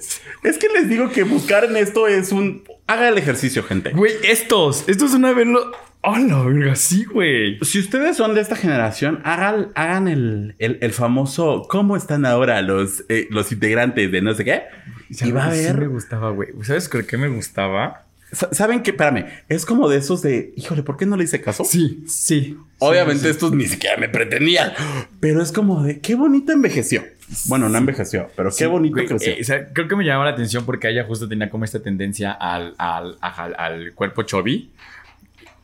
Es 0.43 0.59
que 0.59 0.69
les 0.69 0.89
digo 0.89 1.09
que 1.11 1.23
buscar 1.23 1.65
en 1.65 1.77
esto 1.77 2.07
es 2.07 2.33
un. 2.33 2.65
Haga 2.87 3.09
el 3.09 3.19
ejercicio, 3.19 3.63
gente. 3.63 3.91
Güey, 3.91 4.13
estos. 4.25 4.89
Estos 4.89 5.13
son 5.13 5.25
a 5.25 5.33
verlo. 5.33 5.73
¡Hola, 6.07 6.43
verga! 6.43 6.75
Sí, 6.77 7.05
güey. 7.05 7.59
Si 7.63 7.79
ustedes 7.79 8.17
son 8.19 8.35
de 8.35 8.41
esta 8.43 8.57
generación, 8.57 9.21
hagan, 9.25 9.69
hagan 9.75 10.07
el, 10.09 10.55
el- 10.59 10.79
el 10.83 10.93
famoso 10.93 11.67
¿Cómo 11.69 11.97
están 11.97 12.27
ahora 12.27 12.61
los, 12.63 13.05
eh, 13.09 13.27
los 13.31 13.51
integrantes 13.53 14.13
de 14.13 14.21
no 14.21 14.35
sé 14.35 14.45
qué? 14.45 14.63
Y 15.09 15.31
va 15.33 15.47
a 15.47 15.55
Sí 15.55 15.65
ver. 15.65 15.79
me 15.79 15.87
gustaba, 15.87 16.31
güey. 16.31 16.51
¿Sabes 16.63 16.89
por 16.89 17.07
qué 17.07 17.17
me 17.17 17.29
gustaba? 17.29 18.05
Sa- 18.33 18.53
¿Saben 18.53 18.83
qué? 18.83 18.91
Espérame, 18.91 19.27
es 19.49 19.65
como 19.65 19.89
de 19.89 19.99
esos 19.99 20.21
de, 20.21 20.53
híjole, 20.57 20.83
¿por 20.83 20.97
qué 20.97 21.07
no 21.07 21.17
le 21.17 21.25
hice 21.25 21.41
caso? 21.41 21.65
Sí, 21.65 22.05
sí. 22.07 22.59
Obviamente 22.81 23.21
Sí, 23.21 23.25
sí. 23.27 23.31
estos 23.31 23.53
ni 23.53 23.65
siquiera 23.67 23.97
me 23.97 24.09
pretendían. 24.09 24.73
Pero 25.21 25.41
es 25.41 25.53
como 25.53 25.85
de, 25.85 26.01
qué 26.01 26.17
bonito 26.17 26.53
envejeció. 26.53 27.05
Bueno, 27.47 27.69
no 27.71 27.79
envejeció, 27.79 28.29
pero 28.37 28.51
qué 28.51 28.57
Sí, 28.57 28.67
bonito 28.67 28.97
güey, 28.97 29.07
creció. 29.07 29.33
eh, 29.33 29.39
o 29.41 29.45
sea, 29.45 29.69
creo 29.73 29.89
que 29.89 29.97
me 29.97 30.05
llamaba 30.05 30.27
la 30.27 30.33
atención 30.33 30.67
porque 30.67 30.91
ella 30.91 31.05
justo 31.05 31.29
tenía 31.29 31.49
como 31.49 31.65
esta 31.65 31.81
tendencia 31.83 32.33
al, 32.33 32.75
al, 32.77 33.17
al, 33.23 33.55
al 33.57 33.93
cuerpo 33.95 34.23
chubby. 34.25 34.71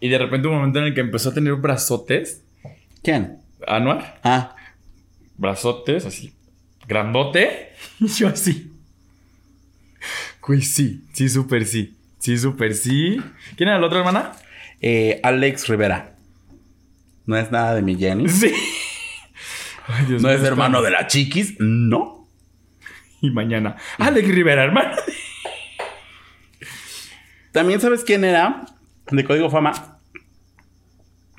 Y 0.01 0.09
de 0.09 0.19
repente 0.19 0.49
un 0.49 0.55
momento 0.55 0.79
en 0.79 0.87
el 0.87 0.95
que 0.95 1.01
empezó 1.01 1.31
a 1.31 1.35
tener 1.35 1.55
brazotes. 1.55 2.43
¿Quién? 3.03 3.39
Anuar. 3.67 4.19
Ah, 4.25 4.57
Brazotes 5.37 6.07
así. 6.07 6.33
Grandote. 6.89 7.73
Y 8.01 8.07
yo 8.09 8.29
así. 8.29 8.73
Güey, 10.43 10.63
sí. 10.63 11.05
Sí, 11.13 11.29
súper 11.29 11.67
sí. 11.67 11.97
Sí, 12.19 12.37
súper 12.39 12.75
sí. 12.75 13.21
¿Quién 13.57 13.69
era 13.69 13.79
la 13.79 13.87
otra 13.87 13.99
hermana? 14.01 14.33
eh, 14.81 15.21
Alex 15.23 15.69
Rivera. 15.69 16.15
No 17.27 17.37
es 17.37 17.51
nada 17.53 17.75
de 17.75 17.83
mi 17.83 17.97
Jenny. 17.97 18.29
Sí. 18.29 18.53
Ay, 19.87 20.05
Dios 20.07 20.23
No 20.23 20.31
es 20.31 20.43
hermano 20.43 20.83
de 20.83 20.91
la 20.91 21.07
chiquis. 21.07 21.55
No. 21.59 22.29
Y 23.21 23.31
mañana. 23.31 23.77
Alex 23.99 24.29
Rivera, 24.29 24.65
hermano. 24.65 24.95
También 27.53 27.81
sabes 27.81 28.05
quién 28.05 28.25
era 28.25 28.65
de 29.11 29.25
Código 29.25 29.51
Fama. 29.51 29.99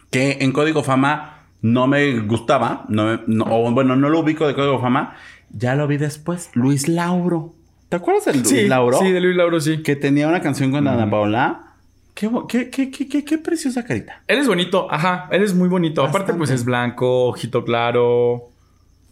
Que 0.10 0.38
en 0.42 0.52
Código 0.52 0.84
Fama 0.84 1.46
no 1.62 1.88
me 1.88 2.20
gustaba. 2.22 2.86
No, 2.90 3.20
no- 3.28 3.46
o 3.46 3.72
bueno, 3.72 3.96
no 3.96 4.10
lo 4.10 4.20
ubico 4.20 4.48
de 4.48 4.54
Código 4.56 4.80
Fama. 4.80 5.16
Ya 5.52 5.76
lo 5.76 5.88
vi 5.88 5.98
después. 5.98 6.50
Luis 6.54 6.88
Lauro. 6.88 7.54
¿Te 7.90 7.98
acuerdas 7.98 8.26
de 8.26 8.34
Luis 8.36 8.48
Sí, 8.48 8.68
Lauro? 8.68 9.00
sí, 9.00 9.12
de 9.12 9.20
Luis 9.20 9.36
Lauro, 9.36 9.60
sí. 9.60 9.84
Que 9.84 9.96
tenía 9.96 10.28
una 10.28 10.42
canción 10.42 10.72
con 10.72 10.88
Ana 10.88 11.10
Paula. 11.10 11.68
Qué, 12.14 12.30
qué, 12.48 12.70
qué, 12.70 12.92
qué, 12.92 13.24
qué- 13.26 13.38
preciosa 13.38 13.84
carita. 13.86 14.22
Él 14.28 14.40
es 14.40 14.48
bonito, 14.48 14.88
ajá, 14.92 15.28
él 15.32 15.44
es 15.44 15.54
muy 15.54 15.70
bonito. 15.70 16.04
Aparte, 16.06 16.34
pues 16.34 16.50
es 16.50 16.66
blanco, 16.66 17.28
ojito 17.28 17.64
claro. 17.64 18.50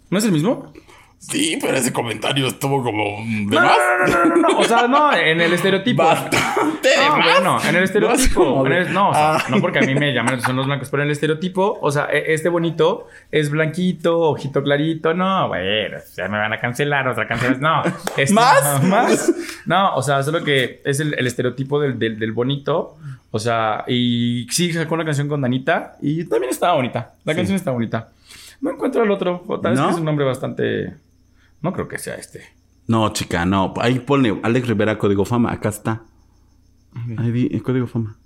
¿No 0.09 0.17
es 0.17 0.25
el 0.25 0.31
mismo? 0.33 0.71
Sí, 1.21 1.57
pero 1.61 1.75
ese 1.75 1.91
comentario 1.91 2.47
estuvo 2.47 2.81
como 2.81 3.03
de 3.25 3.45
No, 3.55 3.61
no, 3.61 3.67
no, 4.07 4.07
no, 4.07 4.25
no, 4.25 4.35
no, 4.37 4.59
O 4.59 4.63
sea, 4.63 4.87
no, 4.87 5.13
en 5.13 5.41
el 5.41 5.51
estereotipo. 5.51 6.01
Bastante 6.03 6.87
de 6.89 6.95
No, 7.09 7.17
más. 7.17 7.25
bueno, 7.33 7.59
en 7.61 7.67
el 7.67 7.73
No, 7.73 7.79
es 7.79 7.83
estereotipo. 7.89 8.39
como 8.45 8.65
en 8.65 8.71
de- 8.71 8.77
el- 8.79 8.93
no, 8.93 9.09
o 9.09 9.13
sea, 9.13 9.35
Ah. 9.35 9.43
no 9.49 9.59
porque 9.59 9.79
a 9.79 9.81
mí 9.81 9.93
me 9.95 10.13
llaman 10.13 10.27
la 10.27 10.37
atención 10.37 10.55
los 10.55 10.65
blancos, 10.65 10.89
pero 10.89 11.03
en 11.03 11.07
el 11.09 11.11
estereotipo, 11.11 11.77
o 11.81 11.91
sea, 11.91 12.07
e- 12.09 12.33
este 12.33 12.47
bonito 12.47 13.07
es 13.31 13.49
blanquito, 13.51 14.17
ojito 14.17 14.63
clarito. 14.63 15.13
No, 15.13 15.49
bueno, 15.49 15.97
ya 16.15 16.27
me 16.29 16.37
van 16.37 16.53
a 16.53 16.59
cancelar, 16.59 17.05
otra 17.09 17.27
canción. 17.27 17.59
No. 17.59 17.83
este- 18.15 18.33
¿Más? 18.33 18.83
¿Más? 18.85 19.33
No, 19.65 19.95
o 19.95 20.01
sea, 20.01 20.23
solo 20.23 20.41
que 20.43 20.81
es 20.85 21.01
el, 21.01 21.13
el 21.19 21.27
estereotipo 21.27 21.81
del, 21.81 21.99
del, 21.99 22.17
del 22.17 22.31
bonito. 22.31 22.95
O 23.31 23.39
sea, 23.39 23.83
y 23.87 24.47
sí 24.51 24.71
sacó 24.71 24.95
una 24.95 25.03
canción 25.05 25.27
con 25.27 25.41
Danita 25.41 25.97
y 26.01 26.23
también 26.23 26.49
estaba 26.51 26.73
bonita. 26.75 27.13
La 27.25 27.33
Sí. 27.33 27.37
canción 27.37 27.55
está 27.57 27.71
bonita. 27.71 28.07
No 28.61 28.71
encuentro 28.71 29.03
el 29.03 29.11
otro. 29.11 29.43
O 29.47 29.59
tal 29.59 29.71
vez 29.73 29.79
¿No? 29.79 29.87
que 29.87 29.91
es 29.93 29.99
un 29.99 30.05
nombre 30.05 30.25
bastante. 30.25 30.93
No 31.61 31.73
creo 31.73 31.87
que 31.87 31.97
sea 31.97 32.15
este. 32.15 32.43
No, 32.87 33.11
chica, 33.13 33.45
no. 33.45 33.73
Ahí 33.81 33.99
pone 33.99 34.39
Alex 34.43 34.67
Rivera 34.67 34.97
Código 34.97 35.25
Fama. 35.25 35.51
Acá 35.51 35.69
está. 35.69 36.03
Ahí 37.17 37.31
di 37.31 37.49
eh, 37.51 37.61
Código 37.61 37.85
Fama. 37.87 38.17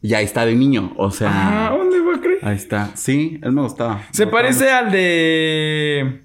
Y 0.00 0.14
ahí 0.14 0.24
está 0.24 0.44
de 0.44 0.54
niño. 0.56 0.92
O 0.96 1.06
Ah, 1.08 1.10
sea, 1.12 1.70
¿dónde 1.76 2.00
va 2.00 2.16
a 2.16 2.20
creer? 2.20 2.38
ahí 2.42 2.56
está. 2.56 2.96
Sí, 2.96 3.38
él 3.42 3.52
me 3.52 3.62
gustaba. 3.62 4.02
Se 4.10 4.26
Me 4.26 4.32
parece 4.32 4.70
al 4.70 4.90
de. 4.90 6.22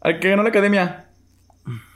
Al 0.00 0.18
que 0.18 0.30
ganó 0.30 0.42
la 0.42 0.48
academia. 0.48 1.06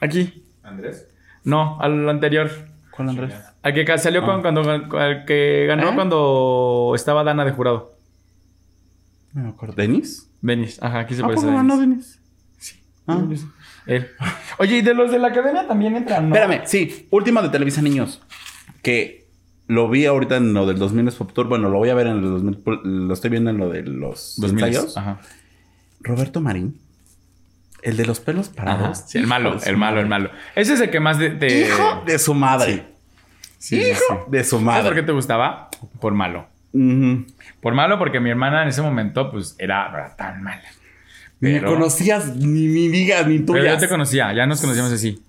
Aquí. 0.01 0.45
Andrés. 0.62 1.09
No, 1.45 1.81
al 1.81 2.09
anterior. 2.09 2.51
¿Cuál 2.91 3.09
Andrés? 3.11 3.35
Al 3.62 3.75
que 3.75 3.99
salió 3.99 4.25
con- 4.25 4.41
cuando. 4.43 4.61
Al 4.99 5.25
que 5.25 5.64
ganó 5.66 5.91
¿Eh? 5.91 5.95
cuando 5.95 6.93
estaba 6.95 7.25
Dana 7.25 7.45
de 7.45 7.53
jurado. 7.53 7.99
No 9.33 9.43
me 9.45 9.49
acuerdo. 9.51 9.74
¿Denis? 9.76 10.28
Denis. 10.43 10.78
Ajá, 10.83 11.01
aquí 11.01 11.14
se 11.14 11.22
¿A 11.22 11.26
parece 11.26 11.47
poco 11.47 11.59
a 11.59 11.62
Denis. 11.62 11.78
Denis? 11.81 12.20
Sí. 12.59 12.81
Ah. 13.07 13.22
Él. 13.87 14.09
Oye, 14.59 14.78
¿y 14.78 14.83
de 14.83 14.95
los 14.95 15.11
de 15.11 15.18
la 15.18 15.28
academia 15.28 15.66
también 15.66 15.97
entran? 15.97 16.28
¿no? 16.28 16.35
Espérame, 16.35 16.66
sí. 16.66 17.07
Última 17.11 17.43
de 17.43 17.49
Televisa 17.49 17.83
Niños. 17.83 18.22
Que 18.83 19.28
lo 19.66 19.89
vi 19.89 20.07
ahorita 20.07 20.37
en 20.37 20.53
lo 20.53 20.66
del 20.66 20.78
2000 20.78 21.09
es 21.09 21.14
Pop 21.14 21.33
Tour. 21.33 21.49
Bueno, 21.49 21.68
lo 21.68 21.78
voy 21.78 21.91
a 21.91 21.95
ver 21.95 22.07
en 22.09 22.16
el 22.18 22.22
2000. 22.22 22.62
Lo 23.09 23.14
estoy 23.14 23.31
viendo 23.31 23.51
en 23.51 23.59
lo 23.59 23.68
de 23.68 23.83
los 23.83 24.35
2000. 24.39 24.64
ensayos. 24.64 24.97
Ajá. 24.97 25.20
Roberto 26.01 26.41
Marín. 26.41 26.81
El 27.83 27.97
de 27.97 28.05
los 28.07 28.20
pelos 28.20 28.49
Ajá. 28.49 28.57
parados. 28.57 29.05
Sí, 29.07 29.18
el 29.18 29.26
malo, 29.26 29.57
el 29.64 29.76
malo, 29.76 30.01
el 30.01 30.07
malo. 30.07 30.31
Ese 30.55 30.74
es 30.74 30.81
el 30.81 30.91
que 30.91 31.01
más 31.01 31.18
de. 31.18 31.31
de- 31.31 31.66
Hijo 31.66 32.03
de 32.05 32.18
su 32.18 32.35
madre. 32.35 32.87
Sí, 33.59 33.81
sí, 33.83 33.91
Hijo 33.91 34.24
sí. 34.26 34.31
de 34.31 34.45
su 34.45 34.51
¿Sabes 34.51 34.64
madre. 34.66 34.85
por 34.85 34.95
qué 34.95 35.03
te 35.03 35.12
gustaba? 35.12 35.68
Por 36.01 36.12
malo. 36.14 36.47
Por 37.61 37.75
malo 37.75 37.99
porque 37.99 38.21
mi 38.21 38.31
hermana 38.31 38.62
en 38.62 38.68
ese 38.68 38.83
momento, 38.83 39.31
pues, 39.31 39.57
era, 39.59 39.89
era 39.89 40.16
tan 40.16 40.43
mala. 40.43 40.62
Ni 41.41 41.53
me 41.53 41.59
Pero- 41.61 41.73
conocías, 41.75 42.37
ni 42.37 42.68
mi 42.68 42.89
digas, 42.89 43.27
ni 43.27 43.39
Pero 43.41 43.59
tuyas. 43.61 43.75
yo 43.75 43.79
te 43.81 43.89
conocía, 43.89 44.33
ya 44.33 44.47
nos 44.47 44.61
conocíamos 44.61 44.93
así. 44.93 45.23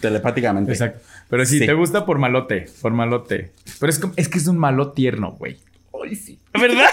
Telepáticamente. 0.00 0.72
Exacto. 0.72 1.00
Pero 1.28 1.44
sí, 1.44 1.58
Sí. 1.58 1.66
te 1.66 1.72
gusta 1.74 2.06
por 2.06 2.18
malote, 2.18 2.66
por 2.80 2.92
malote. 2.92 3.52
Pero 3.78 3.90
es, 3.90 3.98
como- 3.98 4.14
es 4.16 4.28
que 4.28 4.38
es 4.38 4.46
un 4.46 4.56
malo 4.58 4.92
tierno, 4.92 5.32
güey. 5.32 5.58
Ay, 6.02 6.16
sí. 6.16 6.38
¿Verdad? 6.58 6.88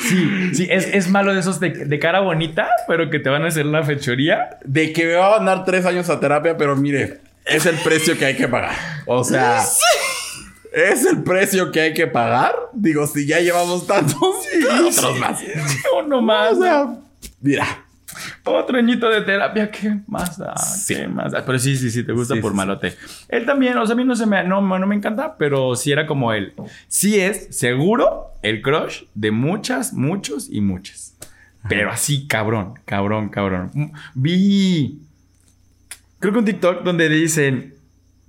Sí, 0.00 0.54
sí, 0.54 0.66
es, 0.70 0.86
es 0.92 1.08
malo 1.08 1.32
de 1.34 1.40
esos 1.40 1.60
de, 1.60 1.70
de 1.70 1.98
cara 1.98 2.20
bonita, 2.20 2.68
pero 2.86 3.10
que 3.10 3.18
te 3.18 3.30
van 3.30 3.44
a 3.44 3.48
hacer 3.48 3.66
la 3.66 3.82
fechoría. 3.82 4.58
De 4.64 4.92
que 4.92 5.06
me 5.06 5.14
va 5.14 5.28
a 5.34 5.36
mandar 5.38 5.64
tres 5.64 5.86
años 5.86 6.10
a 6.10 6.20
terapia, 6.20 6.56
pero 6.56 6.76
mire, 6.76 7.18
es 7.44 7.66
el 7.66 7.76
precio 7.76 8.16
que 8.18 8.26
hay 8.26 8.36
que 8.36 8.48
pagar. 8.48 8.76
O 9.06 9.24
sea, 9.24 9.62
es 10.72 11.04
el 11.04 11.22
precio 11.22 11.70
que 11.70 11.80
hay 11.80 11.94
que 11.94 12.06
pagar. 12.06 12.54
Digo, 12.72 13.06
si 13.06 13.26
ya 13.26 13.40
llevamos 13.40 13.86
tantos, 13.86 14.16
otros 14.88 15.18
más. 15.18 15.40
Uno 16.04 16.22
más. 16.22 16.52
O 16.52 16.62
sea, 16.62 16.96
mira, 17.40 17.84
Otro 18.44 18.78
añito 18.78 19.08
de 19.08 19.22
terapia, 19.22 19.70
¿qué 19.70 19.98
más 20.06 20.38
da? 20.38 20.56
Sí. 20.56 20.94
¿Qué 20.94 21.08
más 21.08 21.32
da? 21.32 21.44
Pero 21.44 21.58
sí, 21.58 21.76
sí, 21.76 21.90
sí, 21.90 22.04
te 22.04 22.12
gusta 22.12 22.34
Sí, 22.34 22.40
por 22.40 22.52
sí, 22.52 22.54
sí. 22.54 22.56
malote. 22.56 22.96
Él 23.28 23.46
también, 23.46 23.76
o 23.78 23.86
sea, 23.86 23.94
a 23.94 23.96
mí 23.96 24.04
no, 24.04 24.14
se 24.16 24.26
me, 24.26 24.44
no, 24.44 24.60
no 24.60 24.86
me 24.86 24.94
encanta, 24.94 25.36
pero 25.36 25.74
sí 25.76 25.92
era 25.92 26.06
como 26.06 26.32
él. 26.32 26.54
Sí 26.88 27.20
es, 27.20 27.48
seguro, 27.56 28.32
el 28.42 28.62
crush 28.62 29.04
de 29.14 29.30
muchas, 29.30 29.92
muchos 29.92 30.48
y 30.50 30.60
muchas. 30.60 31.16
Pero 31.68 31.90
así, 31.90 32.26
cabrón, 32.26 32.74
cabrón, 32.84 33.28
cabrón. 33.28 33.70
Mm, 33.72 33.92
Vi, 34.14 35.00
creo 36.22 36.32
que 36.32 36.38
un 36.38 36.44
TikTok 36.44 36.82
donde 36.84 37.08
dicen, 37.08 37.74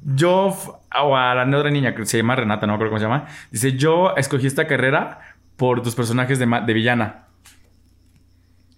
yo, 0.03 0.47
o 0.47 1.15
a 1.15 1.35
la 1.35 1.57
otra 1.57 1.69
niña 1.69 1.93
que 1.93 2.05
se 2.07 2.17
llama 2.17 2.35
Renata, 2.35 2.65
no 2.65 2.73
me 2.73 2.75
acuerdo 2.75 2.89
cómo 2.89 2.99
se 2.99 3.05
llama, 3.05 3.27
dice, 3.51 3.73
yo 3.77 4.15
escogí 4.17 4.47
esta 4.47 4.65
carrera 4.65 5.19
por 5.57 5.83
tus 5.83 5.93
personajes 5.93 6.39
de, 6.39 6.73
villana. 6.73 7.27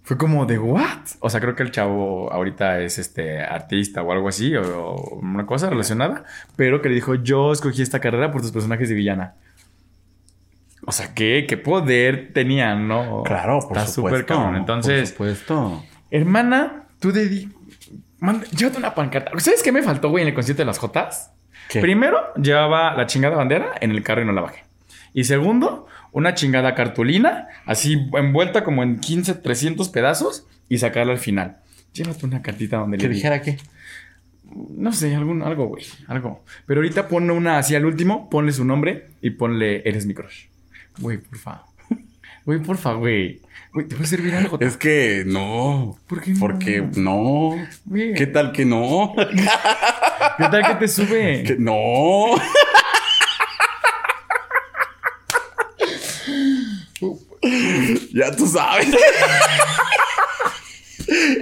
Fue 0.02 0.18
como 0.18 0.44
de 0.44 0.58
what? 0.58 0.98
O 1.20 1.30
sea, 1.30 1.40
creo 1.40 1.56
que 1.56 1.62
el 1.62 1.70
chavo 1.70 2.30
ahorita 2.30 2.80
es 2.80 2.98
este 2.98 3.42
artista 3.42 4.02
o 4.02 4.12
algo 4.12 4.28
así, 4.28 4.54
o, 4.54 4.62
o 4.62 5.14
una 5.16 5.46
cosa 5.46 5.70
relacionada, 5.70 6.24
pero 6.54 6.82
que 6.82 6.90
le 6.90 6.94
dijo, 6.96 7.14
yo 7.14 7.52
escogí 7.52 7.80
esta 7.80 8.00
carrera 8.00 8.30
por 8.30 8.42
tus 8.42 8.52
personajes 8.52 8.90
de 8.90 8.94
villana. 8.96 9.34
O 10.84 10.92
sea, 10.92 11.14
¿qué, 11.14 11.46
qué 11.48 11.56
poder 11.56 12.32
tenían, 12.34 12.86
¿no? 12.86 13.22
claro, 13.24 13.60
por 13.60 13.78
Está 13.78 13.90
supuesto. 13.90 14.18
súper 14.18 14.26
cabrón. 14.26 14.56
Entonces, 14.56 15.10
Por 15.12 15.34
supuesto. 15.34 15.82
hermana, 16.10 16.84
tú 17.00 17.12
de... 17.12 17.48
Llévate 18.56 18.78
una 18.78 18.94
pancarta. 18.94 19.30
¿Sabes 19.38 19.62
qué 19.62 19.72
me 19.72 19.82
faltó, 19.82 20.10
güey, 20.10 20.22
en 20.22 20.28
el 20.28 20.34
concierto 20.34 20.62
de 20.62 20.66
las 20.66 20.78
Jotas? 20.78 21.32
¿Qué? 21.68 21.80
Primero, 21.80 22.18
llevaba 22.34 22.94
la 22.94 23.06
chingada 23.06 23.36
bandera 23.36 23.72
en 23.80 23.90
el 23.90 24.02
carro 24.02 24.22
y 24.22 24.24
no 24.24 24.32
la 24.32 24.42
bajé. 24.42 24.64
Y 25.12 25.24
segundo, 25.24 25.86
una 26.12 26.34
chingada 26.34 26.74
cartulina, 26.74 27.48
así 27.64 28.08
envuelta 28.12 28.64
como 28.64 28.82
en 28.82 29.00
15, 29.00 29.34
300 29.34 29.88
pedazos 29.88 30.46
y 30.68 30.78
sacarla 30.78 31.12
al 31.12 31.18
final. 31.18 31.58
Llévate 31.92 32.26
una 32.26 32.42
cartita 32.42 32.76
donde 32.76 32.98
Que 32.98 33.08
le 33.08 33.14
dijera 33.14 33.40
que. 33.40 33.56
No 34.44 34.92
sé, 34.92 35.14
algún, 35.14 35.42
algo, 35.42 35.66
güey. 35.66 35.84
Algo. 36.06 36.44
Pero 36.66 36.80
ahorita 36.80 37.08
ponle 37.08 37.32
una 37.32 37.58
así 37.58 37.74
al 37.74 37.86
último, 37.86 38.30
ponle 38.30 38.52
su 38.52 38.64
nombre 38.64 39.08
y 39.22 39.30
ponle 39.30 39.88
Eres 39.88 40.06
mi 40.06 40.14
crush. 40.14 40.46
Güey, 40.98 41.18
por 41.18 41.38
favor. 41.38 41.75
Güey, 42.46 42.60
por 42.60 42.78
favor, 42.78 43.00
güey. 43.00 43.40
Güey, 43.72 43.88
te 43.88 43.96
va 43.96 44.04
a 44.04 44.06
servir 44.06 44.32
algo. 44.36 44.56
Es 44.60 44.76
que 44.76 45.24
no. 45.26 45.98
¿Por 46.06 46.22
qué 46.22 46.30
no? 46.30 46.38
Porque 46.38 46.80
no. 46.94 47.56
Güey, 47.86 48.14
¿Qué 48.14 48.28
tal 48.28 48.52
que 48.52 48.64
no? 48.64 49.12
¿Qué 49.16 50.44
tal 50.48 50.64
que 50.64 50.74
te 50.76 50.86
sube? 50.86 51.42
Que 51.42 51.56
no. 51.58 52.36
ya 58.14 58.30
tú 58.36 58.46
sabes. 58.46 58.94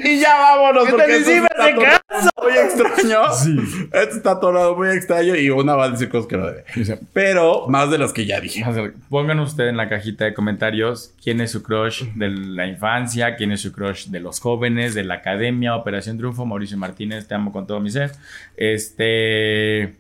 y 0.05 0.21
ya 0.21 0.39
vámonos. 0.39 0.89
Porque 0.89 1.17
esto 1.19 1.31
está 1.33 1.75
tornado 1.75 2.04
muy 2.43 2.53
extraño. 2.53 3.33
Sí. 3.33 3.57
Esto 3.93 4.17
está 4.17 4.41
tornado 4.41 4.77
muy 4.77 4.89
extraño 4.89 5.35
y 5.37 5.51
una 5.51 5.75
va 5.75 5.85
a 5.85 5.91
decir 5.91 6.09
cosas 6.09 6.27
que 6.27 6.37
no 6.37 6.47
debe. 6.47 6.65
Pero 7.12 7.67
más 7.69 7.91
de 7.91 7.99
las 7.99 8.12
que 8.12 8.27
ya 8.27 8.41
dije. 8.41 8.65
Pongan 9.09 9.41
usted 9.41 9.69
en 9.69 9.77
la 9.77 9.89
cajita 9.89 10.25
de 10.25 10.35
comentarios 10.35 11.12
quién 11.23 11.41
es 11.41 11.51
su 11.51 11.62
crush 11.62 12.05
de 12.15 12.31
la 12.31 12.67
infancia, 12.67 13.37
quién 13.37 13.53
es 13.53 13.61
su 13.61 13.73
crush 13.73 14.07
de 14.07 14.21
los 14.21 14.41
jóvenes, 14.41 14.95
de 14.95 15.05
la 15.05 15.15
academia, 15.15 15.77
Operación 15.77 16.17
Triunfo, 16.17 16.47
Mauricio 16.47 16.77
Martínez, 16.77 17.27
te 17.27 17.35
amo 17.35 17.53
con 17.53 17.67
todo 17.67 17.81
mi 17.81 17.91
ser. 17.91 18.12
Este. 18.57 19.97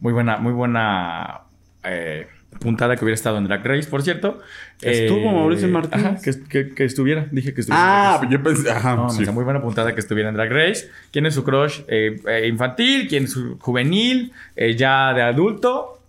Muy 0.00 0.12
buena, 0.12 0.36
muy 0.36 0.52
buena 0.52 1.40
eh, 1.82 2.26
puntada 2.58 2.96
que 2.96 3.04
hubiera 3.04 3.14
estado 3.14 3.38
en 3.38 3.44
Drag 3.44 3.64
Race, 3.66 3.88
por 3.88 4.02
cierto. 4.02 4.40
¿Estuvo 4.80 5.32
Mauricio 5.32 5.68
Martínez? 5.68 6.06
ajá, 6.06 6.16
que, 6.22 6.42
que- 6.48 6.74
que 6.74 6.84
estuviera, 6.84 7.26
dije 7.30 7.54
que 7.54 7.60
estuviera. 7.62 7.84
en 8.14 8.20
Drag 8.20 8.24
Ah, 8.24 8.28
yo 8.30 8.42
pensé. 8.42 8.70
Ajá. 8.70 8.96
No, 8.96 9.10
sí. 9.10 9.24
muy 9.30 9.44
buena 9.44 9.60
puntada 9.62 9.94
que 9.94 10.00
estuviera 10.00 10.28
en 10.28 10.34
Drag 10.34 10.50
Race. 10.50 10.90
¿Quién 11.12 11.26
es 11.26 11.34
su 11.34 11.44
crush 11.44 11.80
eh, 11.88 12.20
eh, 12.28 12.46
infantil? 12.48 13.06
¿Quién 13.08 13.24
es 13.24 13.32
su 13.32 13.58
juvenil? 13.58 14.32
Eh, 14.56 14.74
ya 14.76 15.12
de 15.14 15.22
adulto. 15.22 16.00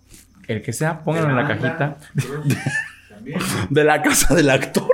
El 0.46 0.62
que 0.62 0.72
sea, 0.72 1.00
pónganlo 1.00 1.30
en 1.30 1.36
la 1.36 1.46
cajita. 1.46 1.96
De 3.68 3.84
la 3.84 4.00
casa 4.00 4.34
del 4.34 4.48
actor. 4.48 4.88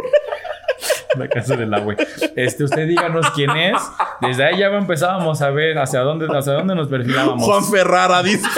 La 1.17 1.29
casa 1.29 1.57
del 1.57 1.73
agua. 1.73 1.95
Este, 2.37 2.65
usted 2.65 2.87
díganos 2.89 3.31
quién 3.31 3.51
es. 3.51 3.81
Desde 4.21 4.45
ahí 4.45 4.59
ya 4.59 4.67
empezábamos 4.67 5.41
a 5.43 5.51
ver 5.51 5.79
hacia 5.79 6.01
dónde, 6.01 6.27
hacia 6.37 6.53
dónde 6.55 6.75
nos 6.75 6.89
perfilábamos. 6.89 7.45
Juan 7.45 7.65
Ferrara 7.65 8.23
dice. 8.23 8.49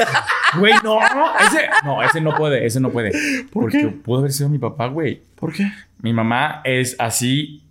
Güey, 0.59 0.75
no, 0.83 0.99
ese, 1.47 1.69
no, 1.85 2.03
ese 2.03 2.21
no 2.21 2.35
puede, 2.35 2.65
ese 2.65 2.81
no 2.81 2.91
puede. 2.91 3.11
¿Por 3.53 3.65
Porque 3.65 3.81
qué? 3.81 3.89
pudo 3.89 4.21
haber 4.21 4.33
sido 4.33 4.49
mi 4.49 4.59
papá, 4.59 4.87
güey. 4.87 5.21
¿Por 5.39 5.53
qué? 5.53 5.71
Mi 6.01 6.13
mamá 6.13 6.61
es 6.65 6.97
así 6.99 7.63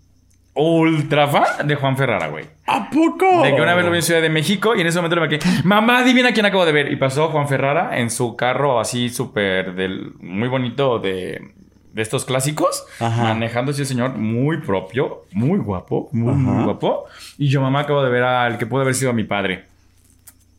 ultra 0.54 1.28
fan 1.28 1.68
de 1.68 1.76
Juan 1.76 1.98
Ferrara, 1.98 2.28
güey. 2.28 2.46
¿A 2.68 2.90
poco? 2.90 3.44
De 3.44 3.56
que 3.56 3.62
una 3.62 3.76
vez 3.76 3.86
lo 3.86 3.92
vi 3.92 3.98
en 3.98 4.04
Ciudad 4.04 4.22
de 4.22 4.30
México 4.30 4.76
y 4.76 4.82
en 4.82 4.88
ese 4.88 4.98
momento 4.98 5.16
le 5.16 5.22
marqué, 5.22 5.40
mamá, 5.64 6.00
adivina 6.00 6.34
quién 6.34 6.46
acabo 6.46 6.66
de 6.66 6.72
ver. 6.72 6.92
Y 6.92 6.96
pasó 6.96 7.28
Juan 7.30 7.48
Ferrara 7.48 7.98
en 8.00 8.10
su 8.10 8.36
carro 8.36 8.80
así 8.80 9.10
súper 9.10 9.74
del 9.76 10.14
muy 10.20 10.48
bonito 10.48 11.00
de, 11.00 11.54
de 11.96 12.02
estos 12.02 12.26
clásicos, 12.26 12.84
Ajá. 13.00 13.24
manejándose 13.24 13.82
el 13.84 13.88
señor 13.88 14.18
muy 14.18 14.58
propio, 14.58 15.24
muy 15.32 15.60
guapo, 15.60 16.10
muy, 16.12 16.64
guapo. 16.66 17.06
Y 17.38 17.48
yo, 17.48 17.62
mamá, 17.62 17.80
acabo 17.80 18.04
de 18.04 18.10
ver 18.10 18.24
al 18.24 18.58
que 18.58 18.66
pudo 18.66 18.82
haber 18.82 18.96
sido 18.96 19.14
mi 19.14 19.24
padre. 19.24 19.64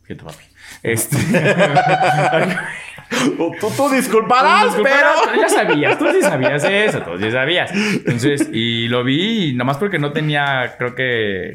Fíjate, 0.01 0.25
papi. 0.25 0.43
Este. 0.81 1.15
Tú, 3.09 3.51
tú, 3.59 3.71
tú 3.75 3.89
disculparás, 3.89 4.65
Disculpa, 4.65 4.89
pero. 4.89 5.41
ya 5.41 5.49
sabías, 5.49 5.97
tú 5.97 6.05
sí 6.11 6.21
sabías 6.21 6.63
eso, 6.63 6.99
tú 7.01 7.11
sí 7.19 7.31
sabías. 7.31 7.71
Entonces, 7.73 8.49
y 8.51 8.87
lo 8.89 9.03
vi, 9.03 9.49
y 9.49 9.53
nomás 9.53 9.77
porque 9.77 9.97
no 9.99 10.11
tenía, 10.11 10.75
creo 10.77 10.93
que. 10.95 11.53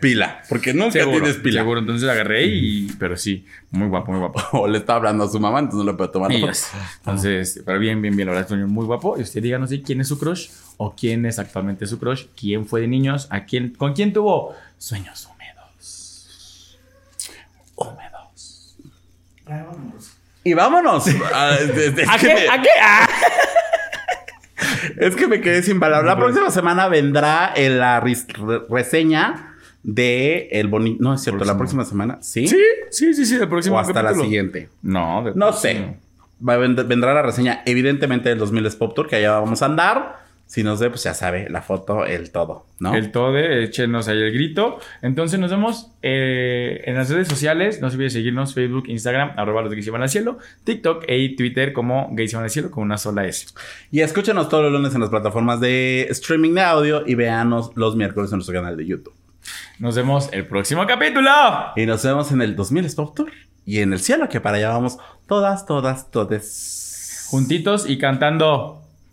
Pila. 0.00 0.42
Porque 0.50 0.74
nunca 0.74 0.90
Seguro, 0.92 1.18
tienes 1.24 1.36
pila. 1.38 1.60
seguro. 1.62 1.80
Entonces 1.80 2.08
agarré 2.08 2.44
y. 2.46 2.92
Pero 2.98 3.16
sí, 3.16 3.46
muy 3.70 3.88
guapo, 3.88 4.12
muy 4.12 4.20
guapo. 4.20 4.40
O 4.58 4.68
le 4.68 4.78
está 4.78 4.96
hablando 4.96 5.24
a 5.24 5.28
su 5.28 5.40
mamá, 5.40 5.60
entonces 5.60 5.84
no 5.84 5.90
le 5.92 5.96
puede 5.96 6.10
tomar 6.10 6.30
la. 6.30 6.52
Entonces, 6.98 7.62
pero 7.64 7.78
bien, 7.78 8.02
bien, 8.02 8.14
bien. 8.14 8.26
La 8.26 8.32
verdad, 8.34 8.46
es 8.46 8.52
un 8.52 8.58
niño 8.60 8.68
muy 8.70 8.84
guapo. 8.84 9.16
Y 9.18 9.22
usted 9.22 9.42
díganos 9.42 9.70
si 9.70 9.82
quién 9.82 10.00
es 10.02 10.08
su 10.08 10.18
crush 10.18 10.48
o 10.76 10.94
quién 10.94 11.24
es 11.26 11.38
actualmente 11.38 11.86
su 11.86 11.98
crush, 11.98 12.26
quién 12.38 12.66
fue 12.66 12.82
de 12.82 12.88
niños, 12.88 13.28
a 13.30 13.46
quién, 13.46 13.70
con 13.70 13.94
quién 13.94 14.12
tuvo 14.12 14.54
sueños 14.78 15.26
húmedos. 15.26 15.34
Húmedos. 17.76 18.76
Y 20.44 20.54
vámonos. 20.54 21.06
Ah, 21.34 21.56
es, 21.58 21.70
es- 21.70 21.98
es 21.98 22.08
¿A 22.08 22.18
qué? 22.18 22.26
me, 22.34 22.48
¿A 22.48 22.62
qué? 22.62 22.68
Ah. 22.80 23.08
es 24.98 25.16
que 25.16 25.26
me 25.26 25.40
quedé 25.40 25.62
sin 25.62 25.80
palabras. 25.80 26.06
La 26.06 26.16
próxima 26.16 26.50
semana 26.50 26.88
vendrá 26.88 27.52
en 27.54 27.78
la 27.78 28.00
reseña 28.68 29.54
de 29.82 30.48
El 30.52 30.68
Bonito. 30.68 31.02
No 31.02 31.14
es 31.14 31.22
cierto, 31.22 31.44
la 31.44 31.56
próxima 31.56 31.84
semana. 31.84 32.18
¿Sí? 32.20 32.46
Sí, 32.48 32.56
sí, 32.90 33.14
sí, 33.14 33.26
sí, 33.26 33.36
del 33.36 33.48
próximo 33.48 33.76
O 33.76 33.78
hasta 33.78 34.02
la 34.02 34.14
siguiente. 34.14 34.68
No, 34.82 35.22
No 35.22 35.32
próximo. 35.32 35.52
sé. 35.52 35.96
Va 36.46 36.56
vendrá 36.56 37.14
la 37.14 37.22
reseña, 37.22 37.62
evidentemente, 37.64 38.28
del 38.28 38.38
2000 38.38 38.66
es 38.66 38.76
Pop 38.76 38.94
Tour, 38.94 39.08
que 39.08 39.16
allá 39.16 39.38
vamos 39.38 39.62
a 39.62 39.66
andar. 39.66 40.23
Si 40.54 40.62
no 40.62 40.76
sé, 40.76 40.88
pues 40.88 41.02
ya 41.02 41.14
sabe, 41.14 41.48
la 41.50 41.62
foto, 41.62 42.06
el 42.06 42.30
todo, 42.30 42.64
¿no? 42.78 42.94
El 42.94 43.10
Tode, 43.10 43.64
échenos 43.64 44.06
ahí 44.06 44.22
el 44.22 44.32
grito. 44.32 44.78
Entonces 45.02 45.40
nos 45.40 45.50
vemos 45.50 45.90
eh, 46.00 46.80
en 46.84 46.94
las 46.94 47.10
redes 47.10 47.26
sociales. 47.26 47.80
No 47.80 47.90
se 47.90 47.96
olviden 47.96 48.12
seguirnos 48.12 48.54
Facebook, 48.54 48.84
Instagram, 48.86 49.32
arroba 49.36 49.62
los 49.62 49.72
gays 49.72 49.88
al 49.88 50.08
cielo, 50.08 50.38
TikTok 50.62 51.06
y 51.08 51.34
Twitter 51.34 51.72
como 51.72 52.08
gays 52.12 52.36
al 52.36 52.48
cielo 52.50 52.70
con 52.70 52.84
una 52.84 52.98
sola 52.98 53.26
S. 53.26 53.48
Y 53.90 54.02
escúchenos 54.02 54.48
todos 54.48 54.62
los 54.62 54.72
lunes 54.72 54.94
en 54.94 55.00
las 55.00 55.10
plataformas 55.10 55.58
de 55.58 56.06
streaming 56.10 56.54
de 56.54 56.60
audio 56.60 57.02
y 57.04 57.16
véanos 57.16 57.72
los 57.74 57.96
miércoles 57.96 58.30
en 58.30 58.36
nuestro 58.36 58.54
canal 58.54 58.76
de 58.76 58.86
YouTube. 58.86 59.14
Nos 59.80 59.96
vemos 59.96 60.28
el 60.30 60.46
próximo 60.46 60.86
capítulo. 60.86 61.32
Y 61.74 61.84
nos 61.84 62.04
vemos 62.04 62.30
en 62.30 62.42
el 62.42 62.54
2000 62.54 62.84
es 62.84 62.94
Pop 62.94 63.12
Tour 63.16 63.32
y 63.66 63.80
en 63.80 63.92
el 63.92 63.98
cielo, 63.98 64.28
que 64.28 64.40
para 64.40 64.58
allá 64.58 64.68
vamos 64.68 64.98
todas, 65.26 65.66
todas, 65.66 66.12
todes. 66.12 67.26
Juntitos 67.28 67.90
y 67.90 67.98
cantando 67.98 68.83